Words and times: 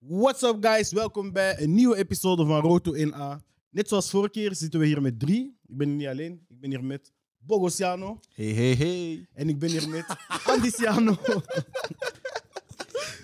What's 0.00 0.42
up, 0.42 0.56
guys? 0.60 0.92
Welkom 0.92 1.32
bij 1.32 1.60
een 1.60 1.74
nieuwe 1.74 1.96
episode 1.96 2.46
van 2.46 2.60
Roto 2.60 2.94
1A. 2.94 3.44
Net 3.70 3.88
zoals 3.88 4.10
vorige 4.10 4.30
keer 4.30 4.54
zitten 4.54 4.80
we 4.80 4.86
hier 4.86 5.02
met 5.02 5.20
drie. 5.20 5.58
Ik 5.66 5.76
ben 5.76 5.88
hier 5.88 5.96
niet 5.96 6.06
alleen. 6.06 6.46
Ik 6.48 6.60
ben 6.60 6.70
hier 6.70 6.84
met 6.84 7.12
Bogosiano. 7.38 8.20
Hey, 8.34 8.46
hey, 8.46 8.74
hey. 8.74 9.26
En 9.34 9.48
ik 9.48 9.58
ben 9.58 9.68
hier 9.70 9.88
met 9.88 10.04
Andiciano. 10.52 11.16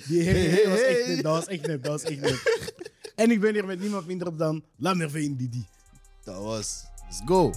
Die 0.09 0.23
hey, 0.23 0.41
hey, 0.41 0.69
was 0.69 0.81
echt 0.81 1.07
net, 1.07 1.23
dat 1.23 1.35
was 1.35 1.47
echt 1.47 1.67
net, 1.67 1.83
dat 1.83 1.93
was 1.93 2.03
echt 2.11 2.21
net. 2.21 2.73
En 3.15 3.31
ik 3.31 3.41
ben 3.41 3.53
hier 3.53 3.67
met 3.67 3.81
niemand 3.81 4.07
minder 4.07 4.37
dan 4.37 4.65
Lamerveen 4.77 5.37
Didi. 5.37 5.67
Dat 6.25 6.43
was. 6.43 6.85
Let's 7.05 7.21
go. 7.25 7.53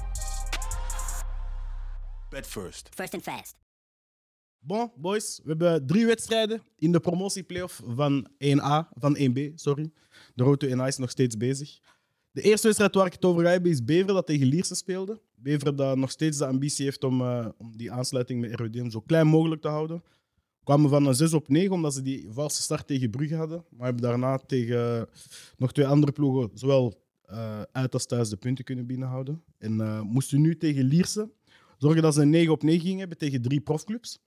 Bed 2.29 2.47
first. 2.47 2.89
First 2.95 3.13
and 3.13 3.23
fast. 3.23 3.55
Bon, 4.67 4.91
boys, 4.95 5.39
we 5.43 5.49
hebben 5.49 5.85
drie 5.85 6.05
wedstrijden 6.05 6.61
in 6.77 6.91
de 6.91 6.99
promotieplayoff 6.99 7.81
van 7.85 8.27
1A, 8.27 8.89
van 8.99 9.17
1B, 9.17 9.53
sorry. 9.55 9.91
De 10.35 10.43
Roto 10.43 10.67
1A 10.67 10.87
is 10.87 10.97
nog 10.97 11.09
steeds 11.09 11.37
bezig. 11.37 11.79
De 12.31 12.41
eerste 12.41 12.65
wedstrijd 12.65 12.95
waar 12.95 13.05
ik 13.05 13.13
het 13.13 13.25
over 13.25 13.43
ga 13.43 13.49
hebben 13.49 13.71
is 13.71 13.83
Beveren 13.83 14.13
dat 14.13 14.25
tegen 14.25 14.47
Lierse 14.47 14.75
speelde. 14.75 15.21
Beveren 15.35 15.75
dat 15.75 15.97
nog 15.97 16.11
steeds 16.11 16.37
de 16.37 16.45
ambitie 16.45 16.85
heeft 16.85 17.03
om, 17.03 17.21
eh, 17.21 17.47
om 17.57 17.77
die 17.77 17.91
aansluiting 17.91 18.41
met 18.41 18.59
RWDM 18.59 18.89
zo 18.89 19.01
klein 19.01 19.27
mogelijk 19.27 19.61
te 19.61 19.67
houden. 19.67 20.03
Kwamen 20.63 20.89
van 20.89 21.05
een 21.05 21.15
6 21.15 21.33
op 21.33 21.47
9 21.47 21.71
omdat 21.71 21.93
ze 21.93 22.01
die 22.01 22.27
valse 22.29 22.61
start 22.61 22.87
tegen 22.87 23.09
Brugge 23.09 23.35
hadden. 23.35 23.65
Maar 23.69 23.85
hebben 23.85 24.03
daarna 24.03 24.37
tegen 24.37 25.09
nog 25.57 25.73
twee 25.73 25.87
andere 25.87 26.11
ploegen 26.11 26.49
zowel 26.53 27.01
eh, 27.21 27.61
uit 27.71 27.93
als 27.93 28.05
thuis 28.05 28.29
de 28.29 28.37
punten 28.37 28.63
kunnen 28.65 28.85
binnenhouden. 28.85 29.43
En 29.57 29.81
eh, 29.81 30.01
moesten 30.01 30.41
nu 30.41 30.57
tegen 30.57 30.83
Lierse 30.83 31.29
zorgen 31.77 32.01
dat 32.01 32.13
ze 32.13 32.21
een 32.21 32.29
9 32.29 32.51
op 32.51 32.63
9 32.63 32.81
gingen 32.81 32.99
hebben 32.99 33.17
tegen 33.17 33.41
drie 33.41 33.61
profclubs. 33.61 34.19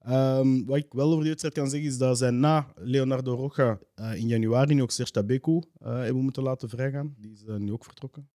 Ehm, 0.00 0.64
wat 0.64 0.76
ik 0.76 0.92
wel 0.92 1.06
over 1.06 1.18
die 1.20 1.28
wedstrijd 1.28 1.54
kan 1.54 1.70
zeggen 1.70 1.88
is 1.88 1.98
dat 1.98 2.18
zij 2.18 2.30
na 2.30 2.72
Leonardo 2.76 3.34
Rocha 3.34 3.78
eh, 3.94 4.14
in 4.14 4.26
januari 4.26 4.74
nu 4.74 4.82
ook 4.82 4.90
Serge 4.90 5.12
Tabeku 5.12 5.62
eh, 5.78 5.98
hebben 5.98 6.22
moeten 6.22 6.42
laten 6.42 6.68
vrijgaan. 6.68 7.14
Die 7.18 7.32
is 7.32 7.44
eh, 7.44 7.56
nu 7.56 7.72
ook 7.72 7.84
vertrokken. 7.84 8.30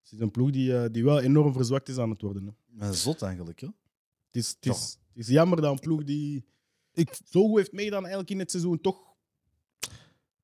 Dus 0.00 0.10
het 0.10 0.18
is 0.18 0.24
een 0.24 0.30
ploeg 0.30 0.50
die, 0.50 0.90
die 0.90 1.04
wel 1.04 1.20
enorm 1.20 1.52
verzwakt 1.52 1.88
is 1.88 1.98
aan 1.98 2.10
het 2.10 2.22
worden. 2.22 2.46
Hè. 2.46 2.52
Maar 2.66 2.94
zot 2.94 3.22
eigenlijk, 3.22 3.60
hè? 3.60 3.66
Het, 4.26 4.36
is, 4.36 4.48
het, 4.48 4.66
is, 4.66 4.98
het 5.08 5.16
is 5.16 5.28
jammer 5.28 5.60
dat 5.60 5.72
een 5.72 5.78
ploeg 5.78 6.04
die 6.04 6.44
ik, 6.92 7.18
zo 7.24 7.46
goed 7.48 7.56
heeft 7.56 7.72
meegedaan 7.72 8.00
eigenlijk 8.00 8.30
in 8.30 8.38
het 8.38 8.50
seizoen 8.50 8.80
toch... 8.80 9.08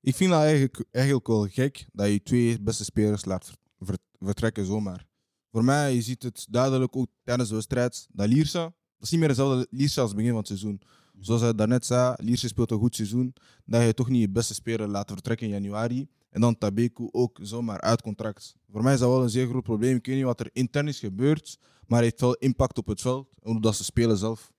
Ik 0.00 0.14
vind 0.14 0.30
dat 0.30 0.40
eigenlijk, 0.40 0.84
eigenlijk 0.90 1.26
wel 1.26 1.46
gek 1.46 1.86
dat 1.92 2.08
je 2.08 2.22
twee 2.22 2.60
beste 2.60 2.84
spelers 2.84 3.24
laat 3.24 3.46
ver- 3.46 3.56
ver- 3.78 3.98
vertrekken 4.18 4.66
zomaar. 4.66 5.06
Voor 5.50 5.64
mij, 5.64 5.94
je 5.94 6.02
ziet 6.02 6.22
het 6.22 6.46
duidelijk 6.50 6.96
ook 6.96 7.08
tijdens 7.22 7.48
de 7.48 7.54
wedstrijd. 7.54 8.06
Dat 8.12 8.28
Lierse, 8.28 8.58
dat 8.58 8.74
is 9.00 9.10
niet 9.10 9.20
meer 9.20 9.28
dezelfde 9.28 9.66
Lierse 9.70 10.00
als 10.00 10.08
het 10.08 10.18
begin 10.18 10.32
van 10.32 10.40
het 10.40 10.48
seizoen. 10.48 10.80
Zoals 11.20 11.40
hij 11.40 11.54
daarnet 11.54 11.86
zei, 11.86 12.14
Lierse 12.18 12.48
speelt 12.48 12.70
een 12.70 12.78
goed 12.78 12.94
seizoen. 12.94 13.34
Dat 13.64 13.82
je 13.82 13.94
toch 13.94 14.08
niet 14.08 14.20
je 14.20 14.30
beste 14.30 14.54
speler 14.54 14.88
laat 14.88 15.10
vertrekken 15.10 15.46
in 15.46 15.52
januari. 15.52 16.08
En 16.30 16.40
dan 16.40 16.58
Tabeku 16.58 17.08
ook 17.12 17.38
zomaar 17.42 17.80
uit 17.80 18.02
contract. 18.02 18.54
Voor 18.70 18.82
mij 18.82 18.94
is 18.94 19.00
dat 19.00 19.08
wel 19.08 19.22
een 19.22 19.30
zeer 19.30 19.48
groot 19.48 19.62
probleem. 19.62 19.96
Ik 19.96 20.06
weet 20.06 20.16
niet 20.16 20.24
wat 20.24 20.40
er 20.40 20.50
intern 20.52 20.88
is 20.88 20.98
gebeurd, 20.98 21.58
maar 21.86 21.98
het 21.98 22.08
heeft 22.08 22.20
wel 22.20 22.34
impact 22.34 22.78
op 22.78 22.86
het 22.86 23.00
veld. 23.00 23.28
En 23.42 23.52
hoe 23.52 23.60
dat 23.60 23.76
ze 23.76 23.84
spelen 23.84 24.16
zelf. 24.16 24.52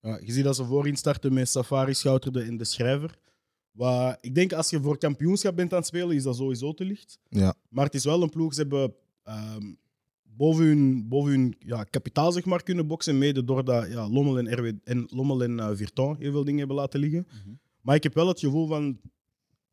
Ja, 0.00 0.20
je 0.24 0.32
ziet 0.32 0.44
dat 0.44 0.56
ze 0.56 0.64
voorin 0.64 0.96
starten 0.96 1.32
met 1.32 1.48
Safari, 1.48 1.94
Schouterde 1.94 2.42
en 2.42 2.56
de 2.56 2.64
Schrijver. 2.64 3.18
Wat, 3.70 4.18
ik 4.20 4.34
denk 4.34 4.52
als 4.52 4.70
je 4.70 4.80
voor 4.80 4.98
kampioenschap 4.98 5.56
bent 5.56 5.72
aan 5.72 5.78
het 5.78 5.86
spelen, 5.86 6.16
is 6.16 6.22
dat 6.22 6.36
sowieso 6.36 6.74
te 6.74 6.84
licht. 6.84 7.18
Ja. 7.28 7.54
Maar 7.68 7.84
het 7.84 7.94
is 7.94 8.04
wel 8.04 8.22
een 8.22 8.30
ploeg, 8.30 8.54
ze 8.54 8.60
hebben 8.60 8.94
ehm, 9.22 9.72
boven 10.36 10.64
hun, 10.64 11.08
boven 11.08 11.30
hun 11.30 11.54
ja, 11.58 11.84
kapitaal 11.84 12.32
zeg 12.32 12.44
maar, 12.44 12.62
kunnen 12.62 12.86
boksen. 12.86 13.18
Mede 13.18 13.44
doordat 13.44 13.90
ja, 13.90 14.08
Lommel 14.08 14.38
en, 14.38 14.54
RW, 14.58 14.72
en, 14.84 15.06
Lommel 15.10 15.42
en 15.42 15.60
eh, 15.60 15.70
Virton 15.72 16.16
heel 16.18 16.32
veel 16.32 16.44
dingen 16.44 16.58
hebben 16.58 16.76
laten 16.76 17.00
liggen. 17.00 17.26
Maar 17.80 17.94
ik 17.94 18.02
heb 18.02 18.14
wel 18.14 18.28
het 18.28 18.40
gevoel 18.40 18.66
van. 18.66 18.98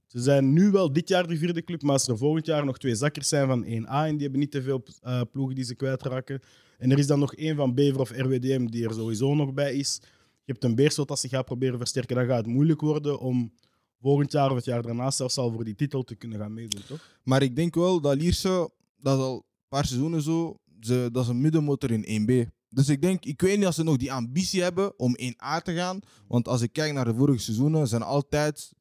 Ze 0.05 0.19
zijn 0.19 0.53
nu 0.53 0.71
wel 0.71 0.93
dit 0.93 1.07
jaar 1.07 1.27
de 1.27 1.37
vierde 1.37 1.63
club, 1.63 1.81
maar 1.81 1.93
als 1.93 2.07
er 2.07 2.17
volgend 2.17 2.45
jaar 2.45 2.65
nog 2.65 2.77
twee 2.77 2.95
zakkers 2.95 3.27
zijn 3.27 3.47
van 3.47 3.65
1A 3.65 3.87
en 3.87 4.11
die 4.11 4.21
hebben 4.21 4.39
niet 4.39 4.51
te 4.51 4.61
veel 4.61 4.83
eh, 5.01 5.21
ploegen 5.31 5.55
die 5.55 5.63
ze 5.63 5.75
kwijtraken. 5.75 6.39
En 6.77 6.91
er 6.91 6.97
is 6.97 7.07
dan 7.07 7.19
nog 7.19 7.35
één 7.35 7.55
van 7.55 7.73
Bever 7.73 7.99
of 7.99 8.11
RWDM 8.11 8.65
die 8.65 8.85
er 8.87 8.93
sowieso 8.93 9.35
nog 9.35 9.53
bij 9.53 9.75
is. 9.75 9.99
Je 10.43 10.51
hebt 10.51 10.63
een 10.63 10.75
Beerschot 10.75 11.09
als 11.09 11.21
ze 11.21 11.27
gaat 11.27 11.45
proberen 11.45 11.77
versterken, 11.77 12.15
dan 12.15 12.25
gaat 12.25 12.37
het 12.37 12.53
moeilijk 12.53 12.81
worden 12.81 13.19
om 13.19 13.53
volgend 14.01 14.31
jaar 14.31 14.49
of 14.49 14.55
het 14.55 14.65
jaar 14.65 14.81
daarna 14.81 15.11
zelfs 15.11 15.37
al 15.37 15.51
voor 15.51 15.63
die 15.63 15.75
titel 15.75 16.03
te 16.03 16.15
kunnen 16.15 16.39
gaan 16.39 16.53
meedoen, 16.53 16.81
toch? 16.87 17.19
Maar 17.23 17.41
ik 17.41 17.55
denk 17.55 17.75
wel 17.75 18.01
dat 18.01 18.15
Lierse, 18.15 18.71
dat 18.97 19.19
al 19.19 19.45
paar 19.71 19.85
seizoenen 19.85 20.21
zo, 20.21 20.57
ze, 20.79 21.09
dat 21.11 21.23
is 21.23 21.29
een 21.29 21.41
middenmotor 21.41 21.91
in 21.91 22.21
1B. 22.27 22.49
Dus 22.69 22.89
ik 22.89 23.01
denk, 23.01 23.25
ik 23.25 23.41
weet 23.41 23.57
niet 23.57 23.67
of 23.67 23.73
ze 23.73 23.83
nog 23.83 23.97
die 23.97 24.13
ambitie 24.13 24.61
hebben 24.61 24.99
om 24.99 25.15
1A 25.21 25.61
te 25.63 25.73
gaan. 25.73 25.99
Want 26.27 26.47
als 26.47 26.61
ik 26.61 26.73
kijk 26.73 26.93
naar 26.93 27.05
de 27.05 27.15
vorige 27.15 27.39
seizoenen, 27.39 27.87
zijn 27.87 28.01
altijd 28.01 28.71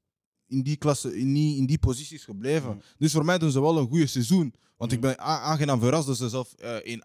in 0.47 0.63
die, 0.63 0.77
klasse, 0.77 1.19
in 1.19 1.35
die, 1.35 1.57
in 1.57 1.67
die 1.67 1.79
posities 1.79 2.25
gebleven. 2.25 2.71
Mm. 2.75 2.81
Dus 2.99 3.13
voor 3.13 3.25
mij 3.25 3.39
doen 3.39 3.51
ze 3.51 3.61
wel 3.61 3.79
een 3.79 3.89
goede 3.89 4.07
seizoen. 4.07 4.55
Want 4.77 4.93
ik 4.93 5.01
ben 5.01 5.11
a- 5.21 5.41
aangenaam 5.41 5.81
verrast 5.81 6.07
dat 6.07 6.17
ze 6.17 6.29
zelf 6.29 6.53
eh, 6.53 6.77
1A 6.97 7.01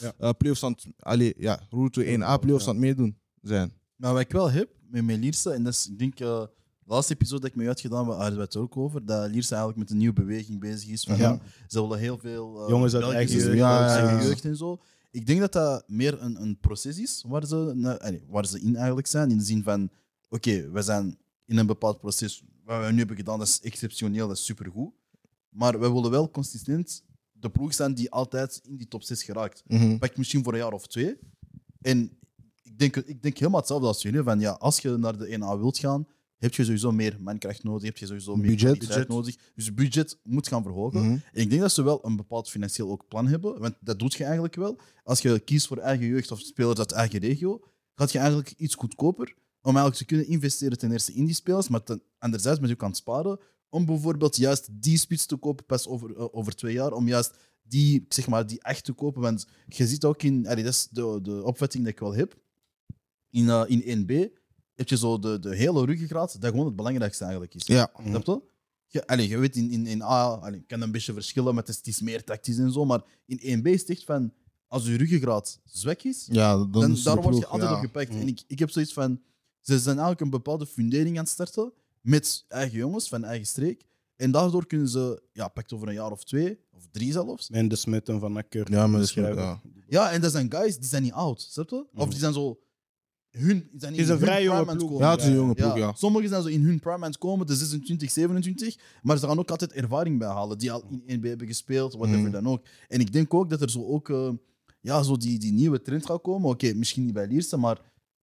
Ja. 0.00 0.12
eh, 0.18 0.30
playoffs 0.38 0.62
aan 0.64 0.76
het, 0.96 1.34
ja, 1.38 1.60
route 1.70 2.04
1A 2.04 2.36
playoffs 2.40 2.64
Ja. 2.64 2.70
aan 2.70 2.76
het 2.76 2.84
meedoen 2.84 3.18
zijn. 3.42 3.72
Maar 3.96 4.12
wat 4.12 4.20
ik 4.20 4.32
wel 4.32 4.50
heb 4.50 4.68
met 4.90 5.04
mijn 5.04 5.20
Lierse, 5.20 5.50
en 5.50 5.62
dat 5.62 5.72
is, 5.72 5.88
ik 5.88 5.98
denk, 5.98 6.20
eh, 6.20 6.42
de 6.86 6.92
laatste 6.92 7.12
episode 7.14 7.40
dat 7.40 7.50
ik 7.50 7.56
mee 7.56 7.68
uitgedaan, 7.68 8.06
we 8.06 8.12
hadden 8.12 8.36
we 8.36 8.40
het 8.44 8.56
ook 8.56 8.76
over, 8.76 9.04
dat 9.06 9.30
Lierse 9.30 9.48
eigenlijk 9.54 9.78
met 9.78 9.90
een 9.90 9.96
nieuwe 9.96 10.14
beweging 10.14 10.60
bezig 10.60 10.88
is. 10.88 11.04
Van, 11.04 11.16
Ja. 11.16 11.38
Ze 11.68 11.80
willen 11.80 11.98
heel 11.98 12.18
veel 12.18 12.62
eh, 12.62 12.68
Jongens 12.68 12.94
uit 12.94 13.04
eigen 13.12 13.36
jeugd. 13.36 13.56
Ja, 13.56 14.22
jeugd 14.22 14.44
en 14.44 14.56
zo. 14.56 14.80
Ik 15.10 15.26
denk 15.26 15.40
dat 15.40 15.52
dat 15.52 15.84
meer 15.88 16.22
een, 16.22 16.42
een 16.42 16.58
proces 16.60 16.98
is 16.98 17.24
waar 17.26 17.46
ze, 17.46 17.96
allee, 18.00 18.24
waar 18.28 18.46
ze 18.46 18.60
in 18.60 18.76
eigenlijk 18.76 19.06
zijn. 19.06 19.30
In 19.30 19.38
de 19.38 19.44
zin 19.44 19.62
van, 19.62 19.90
oké, 20.28 20.70
we 20.70 20.82
zijn 20.82 21.18
in 21.44 21.56
een 21.58 21.66
bepaald 21.66 21.98
proces, 22.00 22.44
wat 22.64 22.84
we 22.86 22.92
nu 22.92 22.98
hebben 22.98 23.16
gedaan, 23.16 23.38
dat 23.38 23.46
is 23.48 23.60
exceptioneel, 23.60 24.28
dat 24.28 24.36
is 24.36 24.44
supergoed. 24.44 24.92
Maar 25.48 25.80
we 25.80 25.92
willen 25.92 26.10
wel 26.10 26.30
consistent 26.30 27.04
de 27.32 27.50
ploeg 27.50 27.74
zijn 27.74 27.94
die 27.94 28.10
altijd 28.10 28.60
in 28.64 28.76
die 28.76 28.88
top 28.88 29.02
6 29.02 29.22
geraakt 29.22 29.62
Mhm. 29.66 29.98
pak 29.98 30.16
misschien 30.16 30.44
voor 30.44 30.52
een 30.52 30.58
jaar 30.58 30.72
of 30.72 30.86
twee. 30.86 31.16
En 31.80 32.10
ik 32.62 32.78
denk, 32.78 32.96
ik 32.96 33.22
denk 33.22 33.38
helemaal 33.38 33.60
hetzelfde 33.60 33.86
als 33.86 34.02
jullie. 34.02 34.22
Van, 34.22 34.40
ja, 34.40 34.50
als 34.50 34.78
je 34.78 34.90
naar 34.96 35.18
de 35.18 35.26
1A 35.38 35.58
wilt 35.58 35.78
gaan, 35.78 36.06
heb 36.38 36.54
je 36.54 36.64
sowieso 36.64 36.92
meer 36.92 37.16
mankracht 37.20 37.62
nodig, 37.62 37.82
heb 37.82 37.96
je 37.96 38.06
sowieso 38.06 38.36
meer 38.36 38.50
Budget. 38.50 39.08
nodig. 39.08 39.36
Dus 39.54 39.74
budget 39.74 40.18
moet 40.22 40.48
gaan 40.48 40.62
verhogen. 40.62 41.00
Mhm. 41.00 41.10
En 41.10 41.42
ik 41.42 41.50
denk 41.50 41.60
dat 41.60 41.72
ze 41.72 41.82
wel 41.82 42.04
een 42.04 42.16
bepaald 42.16 42.50
financieel 42.50 42.90
ook 42.90 43.08
plan 43.08 43.26
hebben, 43.26 43.60
want 43.60 43.74
dat 43.80 43.98
doet 43.98 44.14
je 44.14 44.24
eigenlijk 44.24 44.54
wel. 44.54 44.78
Als 45.02 45.20
je 45.20 45.38
kiest 45.38 45.66
voor 45.66 45.78
eigen 45.78 46.06
jeugd 46.06 46.30
of 46.30 46.40
spelers 46.40 46.78
uit 46.78 46.92
eigen 46.92 47.18
regio, 47.18 47.60
gaat 47.94 48.12
je 48.12 48.18
eigenlijk 48.18 48.54
iets 48.56 48.74
goedkoper 48.74 49.34
om 49.60 49.76
eigenlijk 49.76 49.96
te 49.96 50.04
kunnen 50.04 50.28
investeren 50.28 50.78
ten 50.78 50.92
eerste 50.92 51.12
in 51.12 51.24
die 51.24 51.34
spelers, 51.34 51.68
maar 51.68 51.82
ten, 51.82 52.02
anderzijds 52.18 52.60
ben 52.60 52.68
je 52.68 52.76
het 52.78 52.96
sparen 52.96 53.38
om 53.68 53.86
bijvoorbeeld 53.86 54.36
juist 54.36 54.68
die 54.72 54.98
spits 54.98 55.26
te 55.26 55.36
kopen 55.36 55.64
pas 55.64 55.86
over, 55.86 56.16
eh, 56.16 56.26
over 56.30 56.54
twee 56.56 56.72
jaar, 56.72 56.92
om 56.92 57.08
juist 57.08 57.34
die, 57.62 58.06
zeg 58.08 58.28
maar, 58.28 58.46
die 58.46 58.62
echt 58.62 58.84
te 58.84 58.92
kopen. 58.92 59.22
Want 59.22 59.46
je 59.66 59.86
ziet 59.86 60.04
ook 60.04 60.22
in, 60.22 60.46
allee, 60.46 60.64
dat 60.64 60.72
is 60.72 60.88
de, 60.90 61.18
de 61.22 61.42
opvatting 61.42 61.84
die 61.84 61.92
ik 61.92 61.98
wel 61.98 62.14
heb, 62.14 62.36
in, 63.30 63.48
eh, 63.48 63.64
in 63.66 63.82
1B 63.82 64.28
heb 64.76 64.88
je 64.88 64.96
zo 64.96 65.18
de, 65.18 65.38
de 65.38 65.56
hele 65.56 65.84
ruggengraat, 65.84 66.40
dat 66.40 66.50
gewoon 66.50 66.66
het 66.66 66.76
belangrijkste 66.76 67.22
eigenlijk 67.22 67.54
is. 67.54 67.66
Ja. 67.66 67.90
Snap 68.06 68.26
je? 68.26 68.40
Je, 68.86 69.06
allee, 69.06 69.28
je 69.28 69.38
weet, 69.38 69.56
in, 69.56 69.70
in, 69.70 69.86
in 69.86 70.02
A 70.02 70.24
allee, 70.24 70.64
kan 70.66 70.80
een 70.80 70.90
beetje 70.90 71.12
verschillen, 71.12 71.54
maar 71.54 71.62
het 71.62 71.72
is, 71.72 71.76
het 71.76 71.86
is 71.86 72.00
meer 72.00 72.24
tactisch 72.24 72.58
en 72.58 72.72
zo. 72.72 72.84
Maar 72.84 73.02
in 73.26 73.60
1B 73.60 73.62
is 73.62 73.80
het 73.80 73.90
echt 73.90 74.04
van, 74.04 74.32
als 74.66 74.86
je 74.86 74.96
ruggengraat 74.96 75.60
zwak 75.64 76.02
is, 76.02 76.28
Ja, 76.30 76.56
dan, 76.56 76.70
dan, 76.70 76.90
is 76.90 76.98
de 76.98 77.04
daar 77.04 77.14
word 77.14 77.34
je 77.34 77.40
ploeg, 77.40 77.52
altijd 77.52 77.70
ja. 77.70 77.76
op 77.76 77.82
gepakt. 77.82 78.10
En 78.10 78.28
ik, 78.28 78.42
ik 78.46 78.58
heb 78.58 78.70
zoiets 78.70 78.92
van, 78.92 79.20
ze 79.60 79.78
zijn 79.78 79.96
eigenlijk 79.96 80.20
een 80.20 80.30
bepaalde 80.30 80.66
fundering 80.66 81.18
aan 81.18 81.24
het 81.24 81.32
starten 81.32 81.72
met 82.00 82.44
eigen 82.48 82.78
jongens 82.78 83.08
van 83.08 83.24
eigen 83.24 83.46
streek. 83.46 83.84
En 84.16 84.30
daardoor 84.30 84.66
kunnen 84.66 84.88
ze, 84.88 85.22
ja, 85.32 85.48
pakt 85.48 85.72
over 85.72 85.88
een 85.88 85.94
jaar 85.94 86.10
of 86.10 86.24
twee, 86.24 86.58
of 86.72 86.86
drie 86.90 87.12
zelfs. 87.12 87.50
En 87.50 87.68
de 87.68 87.76
Smet 87.76 88.08
en 88.08 88.20
Van 88.20 88.36
Akker. 88.36 88.72
Ja, 88.72 88.86
maar 88.86 89.00
de 89.00 89.20
ja. 89.20 89.60
Ja, 89.88 90.10
en 90.10 90.20
dat 90.20 90.32
zijn 90.32 90.50
guys, 90.52 90.78
die 90.78 90.88
zijn 90.88 91.02
niet 91.02 91.12
oud, 91.12 91.40
snap 91.40 91.70
je? 91.70 91.86
Of 91.94 92.08
die 92.08 92.18
zijn 92.18 92.32
zo... 92.32 92.60
Hun, 93.36 93.68
zijn 93.76 93.92
Het 93.92 94.00
is 94.00 94.08
een 94.08 94.16
hun 94.16 94.26
vrij 94.26 94.42
jonge 94.42 94.56
prime 94.56 94.70
aan 94.70 94.76
het 94.76 94.86
ploeg. 94.86 94.90
komen. 94.90 95.06
Ja, 95.06 95.12
het 95.12 95.20
is 95.20 95.26
een 95.28 95.34
jonge 95.34 95.54
ploeg, 95.54 95.76
ja. 95.76 95.92
Sommigen 95.94 96.28
zijn 96.28 96.42
zo 96.42 96.48
in 96.48 96.62
hun 96.64 96.80
prime 96.80 97.04
aan 97.04 97.10
het 97.10 97.18
komen, 97.18 97.46
de 97.46 97.54
26, 97.54 98.10
27, 98.10 98.76
maar 99.02 99.18
ze 99.18 99.26
gaan 99.26 99.38
ook 99.38 99.50
altijd 99.50 99.72
ervaring 99.72 100.18
bijhalen, 100.18 100.58
die 100.58 100.72
al 100.72 100.84
in 101.06 101.16
1B 101.20 101.22
hebben 101.28 101.46
gespeeld, 101.46 101.92
whatever 101.94 102.20
Mhm. 102.22 102.30
dan 102.30 102.46
ook. 102.48 102.62
En 102.88 103.00
ik 103.00 103.12
denk 103.12 103.34
ook 103.34 103.50
dat 103.50 103.60
er 103.60 103.70
zo 103.70 103.84
ook 103.86 104.08
eh, 104.10 104.30
ja, 104.80 105.02
zo 105.02 105.16
die, 105.16 105.38
die 105.38 105.52
nieuwe 105.52 105.82
trend 105.82 106.06
gaat 106.06 106.22
komen. 106.22 106.50
Oké, 106.50 106.74
misschien 106.74 107.04
niet 107.04 107.14
bij 107.14 107.26
Lierse, 107.26 107.56
maar 107.56 107.80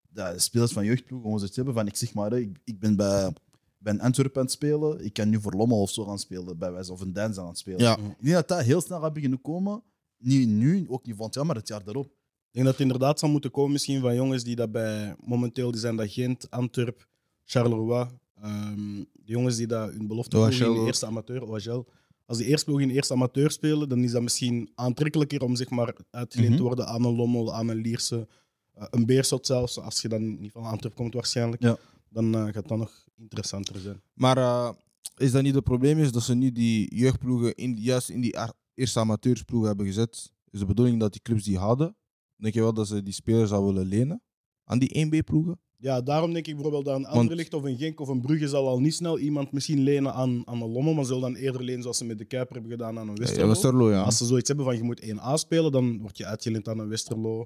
de 0.09 0.33
spelers 0.35 0.71
van 0.71 0.85
jeugdploegen 0.85 1.29
gaan 1.31 1.41
het 1.41 1.55
hebben 1.55 1.73
van, 1.73 1.87
ik 1.87 1.95
zeg 1.95 2.13
maar, 2.13 2.31
hè, 2.31 2.37
ik, 2.39 2.57
ik 2.63 2.79
ben 2.79 2.95
bij, 2.95 3.33
bij 3.77 3.99
Antwerpen 3.99 4.37
aan 4.37 4.43
het 4.45 4.53
spelen, 4.53 5.05
ik 5.05 5.13
kan 5.13 5.29
nu 5.29 5.41
voor 5.41 5.53
Lommel 5.53 5.81
of 5.81 5.89
zo 5.91 6.05
gaan 6.05 6.19
spelen, 6.19 6.57
bij 6.57 6.71
wijze 6.71 6.91
of 6.91 7.01
een 7.01 7.13
Dance 7.13 7.41
aan 7.41 7.47
het 7.47 7.57
spelen. 7.57 7.79
Ja. 7.81 7.97
Ik 7.97 8.15
denk 8.19 8.35
dat 8.35 8.47
dat 8.47 8.61
heel 8.61 8.81
snel 8.81 8.99
gaat 9.01 9.13
beginnen 9.13 9.41
komen. 9.41 9.83
Niet 10.17 10.47
nu, 10.47 10.85
ook 10.89 11.05
niet 11.05 11.15
volgend 11.15 11.35
jaar, 11.35 11.45
maar 11.45 11.55
het 11.55 11.67
jaar 11.67 11.83
daarop. 11.83 12.11
Ik 12.53 12.59
denk 12.59 12.65
dat 12.71 12.77
het 12.77 12.91
inderdaad 12.91 13.19
zal 13.19 13.29
moeten 13.29 13.51
komen 13.51 13.71
misschien 13.71 14.01
van 14.01 14.15
jongens 14.15 14.43
die 14.43 14.55
dat 14.55 14.71
bij 14.71 15.15
momenteel 15.25 15.71
die 15.71 15.79
zijn 15.79 15.95
dat 15.95 16.11
Gent, 16.11 16.49
Antwerp, 16.51 17.07
Charleroi. 17.45 18.07
ehm, 18.41 18.97
de 19.13 19.31
jongens 19.31 19.55
die 19.57 19.67
dat 19.67 19.91
hun 19.91 20.07
belofte 20.07 20.35
ploeg 20.37 20.49
in 20.51 20.73
de 20.73 20.85
eerste 20.85 21.05
amateur, 21.05 21.43
OHL. 21.43 21.85
Als 22.25 22.37
die 22.37 22.47
eerste 22.47 22.65
ploeg 22.65 22.79
in 22.81 22.87
de 22.87 22.93
eerste 22.93 23.13
amateur 23.13 23.51
spelen, 23.51 23.89
dan 23.89 24.03
is 24.03 24.11
dat 24.11 24.21
misschien 24.21 24.71
aantrekkelijker 24.75 25.41
om 25.43 25.55
zeg 25.55 25.69
maar, 25.69 25.93
uitgeleend 26.09 26.49
Mhm. 26.49 26.57
te 26.57 26.63
worden 26.63 26.87
aan 26.87 27.03
een 27.03 27.15
Lommel, 27.15 27.53
aan 27.53 27.67
een 27.67 27.77
Lierse, 27.77 28.27
eh, 28.73 28.85
een 28.89 29.05
Beerschot 29.05 29.45
zelfs. 29.45 29.79
Als 29.79 30.01
je 30.01 30.07
dan 30.09 30.39
niet 30.39 30.51
van 30.51 30.63
Antwerp 30.63 30.95
komt 30.95 31.13
waarschijnlijk, 31.13 31.61
Ja. 31.63 31.77
dan 32.09 32.35
eh, 32.35 32.43
gaat 32.53 32.67
dat 32.67 32.77
nog 32.77 33.05
interessanter 33.17 33.79
zijn. 33.79 34.01
Maar 34.13 34.37
eh, 34.37 34.69
Is 35.17 35.31
dat 35.31 35.43
niet 35.43 35.55
het 35.55 35.63
probleem? 35.63 35.99
Is 35.99 36.11
dat 36.11 36.23
ze 36.23 36.33
nu 36.35 36.51
die 36.51 36.95
jeugdploegen 36.95 37.55
in, 37.55 37.75
juist 37.77 38.09
in 38.09 38.21
die 38.21 38.35
eerste 38.73 38.99
amateursploegen 38.99 39.67
hebben 39.67 39.85
gezet? 39.85 40.31
Is 40.51 40.59
de 40.59 40.65
bedoeling 40.65 40.99
dat 40.99 41.11
die 41.11 41.21
clubs 41.21 41.43
die 41.43 41.57
hadden, 41.57 41.95
denk 42.43 42.53
je 42.55 42.61
wel 42.61 42.73
dat 42.73 42.87
ze 42.87 43.03
die 43.03 43.13
spelers 43.13 43.49
zouden 43.49 43.73
willen 43.73 43.87
lenen 43.89 44.21
aan 44.63 44.79
die 44.79 45.05
1B-ploegen? 45.05 45.59
Ja, 45.77 46.01
daarom 46.01 46.33
denk 46.33 46.47
ik 46.47 46.53
bijvoorbeeld 46.53 46.85
dat 46.85 46.95
een 46.95 47.01
Want- 47.01 47.15
Anderlecht 47.15 47.53
of 47.53 47.63
een 47.63 47.77
Genk 47.77 47.99
of 47.99 48.07
een 48.07 48.21
Brugge 48.21 48.47
zal 48.47 48.67
al 48.67 48.79
niet 48.79 48.93
snel 48.93 49.19
iemand 49.19 49.51
misschien 49.51 49.79
lenen 49.79 50.13
aan, 50.13 50.41
aan 50.47 50.61
een 50.61 50.71
Lommel, 50.71 50.93
maar 50.93 51.05
zullen 51.05 51.21
dan 51.21 51.35
eerder 51.35 51.63
lenen 51.63 51.81
zoals 51.81 51.97
ze 51.97 52.05
met 52.05 52.17
de 52.17 52.25
Kuiper 52.25 52.53
hebben 52.53 52.71
gedaan 52.71 52.99
aan 52.99 53.07
een 53.07 53.15
Westerlo. 53.15 53.43
Ja, 53.43 53.49
Westerlo, 53.49 53.91
ja. 53.91 54.01
Als 54.01 54.17
ze 54.17 54.25
zoiets 54.25 54.47
hebben 54.47 54.65
van 54.65 54.75
je 54.75 54.83
moet 54.83 55.01
1A 55.01 55.33
spelen, 55.33 55.71
dan 55.71 55.99
word 56.01 56.17
je 56.17 56.25
uitgeleend 56.25 56.67
aan 56.67 56.79
een 56.79 56.87
Westerlo, 56.87 57.45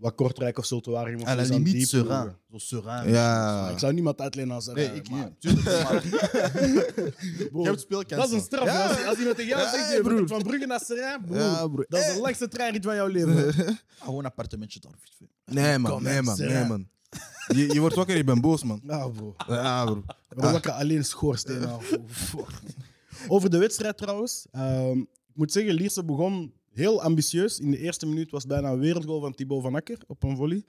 wat 0.00 0.14
Kortrijk 0.14 0.58
of 0.58 0.64
Zultuarium. 0.66 1.20
of 1.20 1.26
À 1.28 1.34
la 1.34 1.42
iets 1.42 1.50
aan 1.50 1.62
die 1.62 1.72
limite, 1.72 1.90
ploegen. 1.96 2.16
Serein. 2.18 2.36
Zo 2.50 2.58
Serein. 2.58 3.08
Ja. 3.08 3.68
Ik 3.68 3.78
zou 3.78 3.92
niemand 3.92 4.20
uitlenen 4.20 4.54
aan 4.56 4.62
Nee, 4.74 4.84
Serein, 4.84 4.96
ik 4.96 5.10
niet. 5.10 5.52
Je 7.52 7.60
hebt 7.62 7.80
speelkansen. 7.80 8.16
Dat 8.18 8.28
is 8.28 8.32
een 8.34 8.40
straf. 8.40 8.64
Ja. 8.64 8.86
Als, 8.86 9.04
als 9.04 9.18
iemand 9.18 9.36
tegen 9.36 9.50
jou 9.50 9.62
Ja, 9.62 9.70
zegt, 9.70 9.92
je 9.92 10.00
broer. 10.00 10.14
broer. 10.14 10.28
van 10.28 10.42
Brugge 10.42 10.66
naar 10.66 10.80
Serein, 10.84 11.24
broer, 11.24 11.36
Ja, 11.38 11.68
broer. 11.68 11.86
dat 11.88 12.00
is 12.00 12.06
Eh. 12.06 12.14
de 12.14 12.20
langste 12.20 12.48
treinrit 12.48 12.84
van 12.84 12.94
jouw 12.94 13.06
leven. 13.06 13.54
Gewoon 14.02 14.18
een 14.18 14.24
appartementje 14.24 14.80
daar. 14.80 14.98
Nee, 15.44 15.78
man. 15.78 15.90
Kom, 15.90 16.02
Nee, 16.02 16.22
man. 16.22 16.38
Nee, 16.38 16.64
man. 16.64 16.88
Je, 17.46 17.72
je 17.72 17.80
wordt 17.80 17.94
wakker, 17.94 18.16
je 18.16 18.24
bent 18.24 18.40
boos, 18.40 18.62
man. 18.62 18.80
Nou, 18.82 19.12
bro. 19.12 19.34
Ja, 19.48 19.84
bro. 19.84 20.04
Wakker 20.28 20.70
alleen 20.72 21.04
schoorsteen. 21.04 21.66
Over 23.28 23.50
de 23.50 23.58
wedstrijd 23.58 23.96
trouwens. 23.96 24.46
Ehm, 24.50 24.98
ik 24.98 25.34
moet 25.34 25.52
zeggen, 25.52 25.74
Lierse 25.74 26.04
begon 26.04 26.52
heel 26.72 27.02
ambitieus. 27.02 27.58
In 27.58 27.70
de 27.70 27.78
eerste 27.78 28.06
minuut 28.06 28.30
was 28.30 28.42
het 28.42 28.52
bijna 28.52 28.70
een 28.70 28.78
wereldgoal 28.78 29.20
van 29.20 29.34
Thibaut 29.34 29.62
van 29.62 29.74
Akker 29.74 29.98
op 30.06 30.22
een 30.22 30.36
volley. 30.36 30.64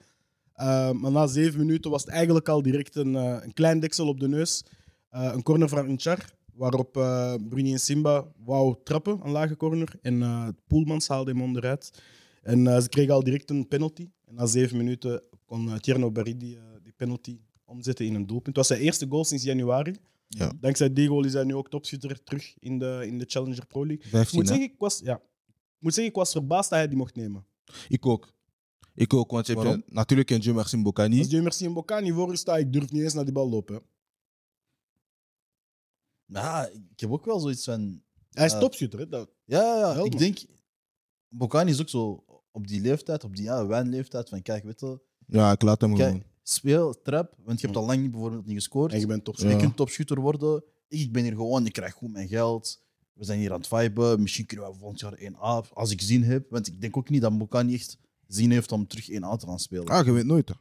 Ehm, 0.54 1.00
maar 1.00 1.10
na 1.10 1.26
zeven 1.26 1.58
minuten 1.58 1.90
was 1.90 2.02
het 2.02 2.10
eigenlijk 2.10 2.48
al 2.48 2.62
direct 2.62 2.96
een, 2.96 3.16
eh, 3.16 3.38
een 3.40 3.52
klein 3.52 3.80
deksel 3.80 4.08
op 4.08 4.20
de 4.20 4.28
neus. 4.28 4.64
Eh, 5.08 5.30
een 5.34 5.42
corner 5.42 5.68
van 5.68 5.86
Inchar, 5.86 6.24
waarop 6.54 6.96
eh 6.96 7.34
Bruni 7.48 7.72
en 7.72 7.80
Simba 7.80 8.26
wou 8.44 8.76
trappen, 8.84 9.20
een 9.22 9.30
lage 9.30 9.56
corner. 9.56 9.92
En 10.02 10.22
eh 10.22 10.48
Poelmans 10.66 11.08
haalde 11.08 11.30
hem 11.30 11.42
onderuit. 11.42 11.90
En 12.42 12.66
eh, 12.66 12.80
ze 12.80 12.88
kregen 12.88 13.14
al 13.14 13.22
direct 13.22 13.50
een 13.50 13.68
penalty. 13.68 14.08
En 14.24 14.34
na 14.34 14.46
zeven 14.46 14.76
minuten 14.76 15.22
kon 15.44 15.78
Tierno 15.80 16.10
Barry 16.10 16.36
die, 16.36 16.56
eh, 16.56 16.62
die 16.82 16.92
penalty 16.96 17.40
omzetten 17.64 18.06
in 18.06 18.14
een 18.14 18.26
doelpunt. 18.26 18.46
Het 18.46 18.56
was 18.56 18.66
zijn 18.66 18.80
eerste 18.80 19.06
goal 19.08 19.24
sinds 19.24 19.44
januari. 19.44 19.94
Ja. 20.28 20.52
Dankzij 20.60 20.92
die 20.92 21.08
goal 21.08 21.24
is 21.24 21.32
hij 21.32 21.44
nu 21.44 21.54
ook 21.54 21.68
topschutter 21.68 22.22
terug 22.22 22.54
in 22.58 22.78
de, 22.78 23.02
in 23.06 23.18
de 23.18 23.24
Challenger 23.28 23.66
Pro 23.66 23.86
League. 23.86 24.04
Ik 24.04 24.10
15, 24.10 24.38
moet, 24.38 24.48
hè? 24.48 24.54
zeggen, 24.54 24.72
ik, 24.72 24.78
was, 24.78 25.00
ja, 25.04 25.20
moet 25.82 25.94
zeggen, 25.94 26.12
ik 26.12 26.18
was 26.18 26.32
verbaasd 26.32 26.70
dat 26.70 26.78
hij 26.78 26.88
die 26.88 26.96
mocht 26.96 27.14
nemen. 27.16 27.46
Ik 27.88 28.06
ook. 28.06 28.32
Ik 28.94 29.14
ook, 29.14 29.30
want 29.30 29.46
je 29.46 29.54
hebt 29.58 29.68
je- 29.68 29.82
natuurlijk 29.94 30.30
een 30.30 30.38
Jim 30.40 30.54
Maxime 30.54 30.82
Bocani. 30.82 31.18
Als 31.18 31.28
Dieu 31.28 31.42
merci 31.42 31.64
en 31.64 31.72
Bocani 31.72 32.12
voor 32.12 32.30
je 32.30 32.36
staat, 32.36 32.58
ik 32.58 32.72
durf 32.72 32.90
niet 32.90 33.02
eens 33.02 33.14
naar 33.14 33.24
die 33.24 33.32
bal 33.32 33.48
lopen. 33.48 33.74
hè. 33.74 33.80
Ja, 36.40 36.66
ik 36.68 37.00
heb 37.00 37.10
ook 37.12 37.24
wel 37.24 37.40
zoiets 37.40 37.64
van. 37.64 38.02
Hij 38.30 38.46
is 38.46 38.52
Eh, 38.52 38.58
topschutter. 38.60 38.98
Hè? 38.98 39.08
Dat, 39.08 39.30
Ja, 39.44 39.62
ja, 39.78 39.94
ja. 39.94 40.04
Ik 40.04 40.18
denk. 40.18 40.38
Bokani 41.28 41.70
is 41.70 41.80
ook 41.80 41.88
zo 41.88 42.24
op 42.50 42.66
die 42.66 42.80
leeftijd, 42.80 43.24
op 43.24 43.36
die 43.36 43.44
ja, 43.44 43.66
wijnleeftijd. 43.66 44.28
Van 44.28 44.42
kijk, 44.42 44.64
weet 44.64 44.80
je, 44.80 45.00
Ja, 45.26 45.52
ik 45.52 45.62
laat 45.62 45.80
hem 45.80 45.94
kijk, 45.94 46.08
gewoon. 46.08 46.24
speel, 46.42 47.02
trap. 47.02 47.34
Want 47.44 47.60
je 47.60 47.66
hebt 47.66 47.78
al 47.78 47.86
lang 47.86 48.00
niet, 48.02 48.10
bijvoorbeeld 48.10 48.46
niet 48.46 48.54
gescoord. 48.54 48.92
en 48.92 49.00
je 49.00 49.06
bent 49.06 49.24
topschutter. 49.24 49.56
Je 49.56 49.62
Ja. 49.62 49.68
kunt 49.68 49.78
topshooter 49.78 50.20
worden. 50.20 50.64
Ik, 50.88 51.00
ik 51.00 51.12
ben 51.12 51.22
hier 51.22 51.32
gewoon, 51.32 51.66
ik 51.66 51.72
krijg 51.72 51.92
goed 51.94 52.12
mijn 52.12 52.28
geld. 52.28 52.82
We 53.12 53.24
zijn 53.24 53.38
hier 53.38 53.52
aan 53.52 53.58
het 53.58 53.68
viben. 53.68 54.20
Misschien 54.22 54.46
kunnen 54.46 54.66
we 54.70 54.74
volgend 54.78 55.00
jaar 55.00 55.18
1A, 55.18 55.68
als 55.72 55.90
ik 55.90 56.00
zin 56.00 56.22
heb. 56.22 56.50
Want 56.50 56.66
ik 56.66 56.80
denk 56.80 56.96
ook 56.96 57.08
niet 57.08 57.20
dat 57.20 57.38
Bokani 57.38 57.74
echt 57.74 57.98
zin 58.26 58.50
heeft 58.50 58.72
om 58.72 58.86
terug 58.86 59.10
1A 59.10 59.36
te 59.38 59.46
gaan 59.46 59.58
spelen. 59.58 59.86
Ah, 59.86 60.04
je 60.06 60.12
weet 60.12 60.24
nooit. 60.26 60.48
hè. 60.48 60.54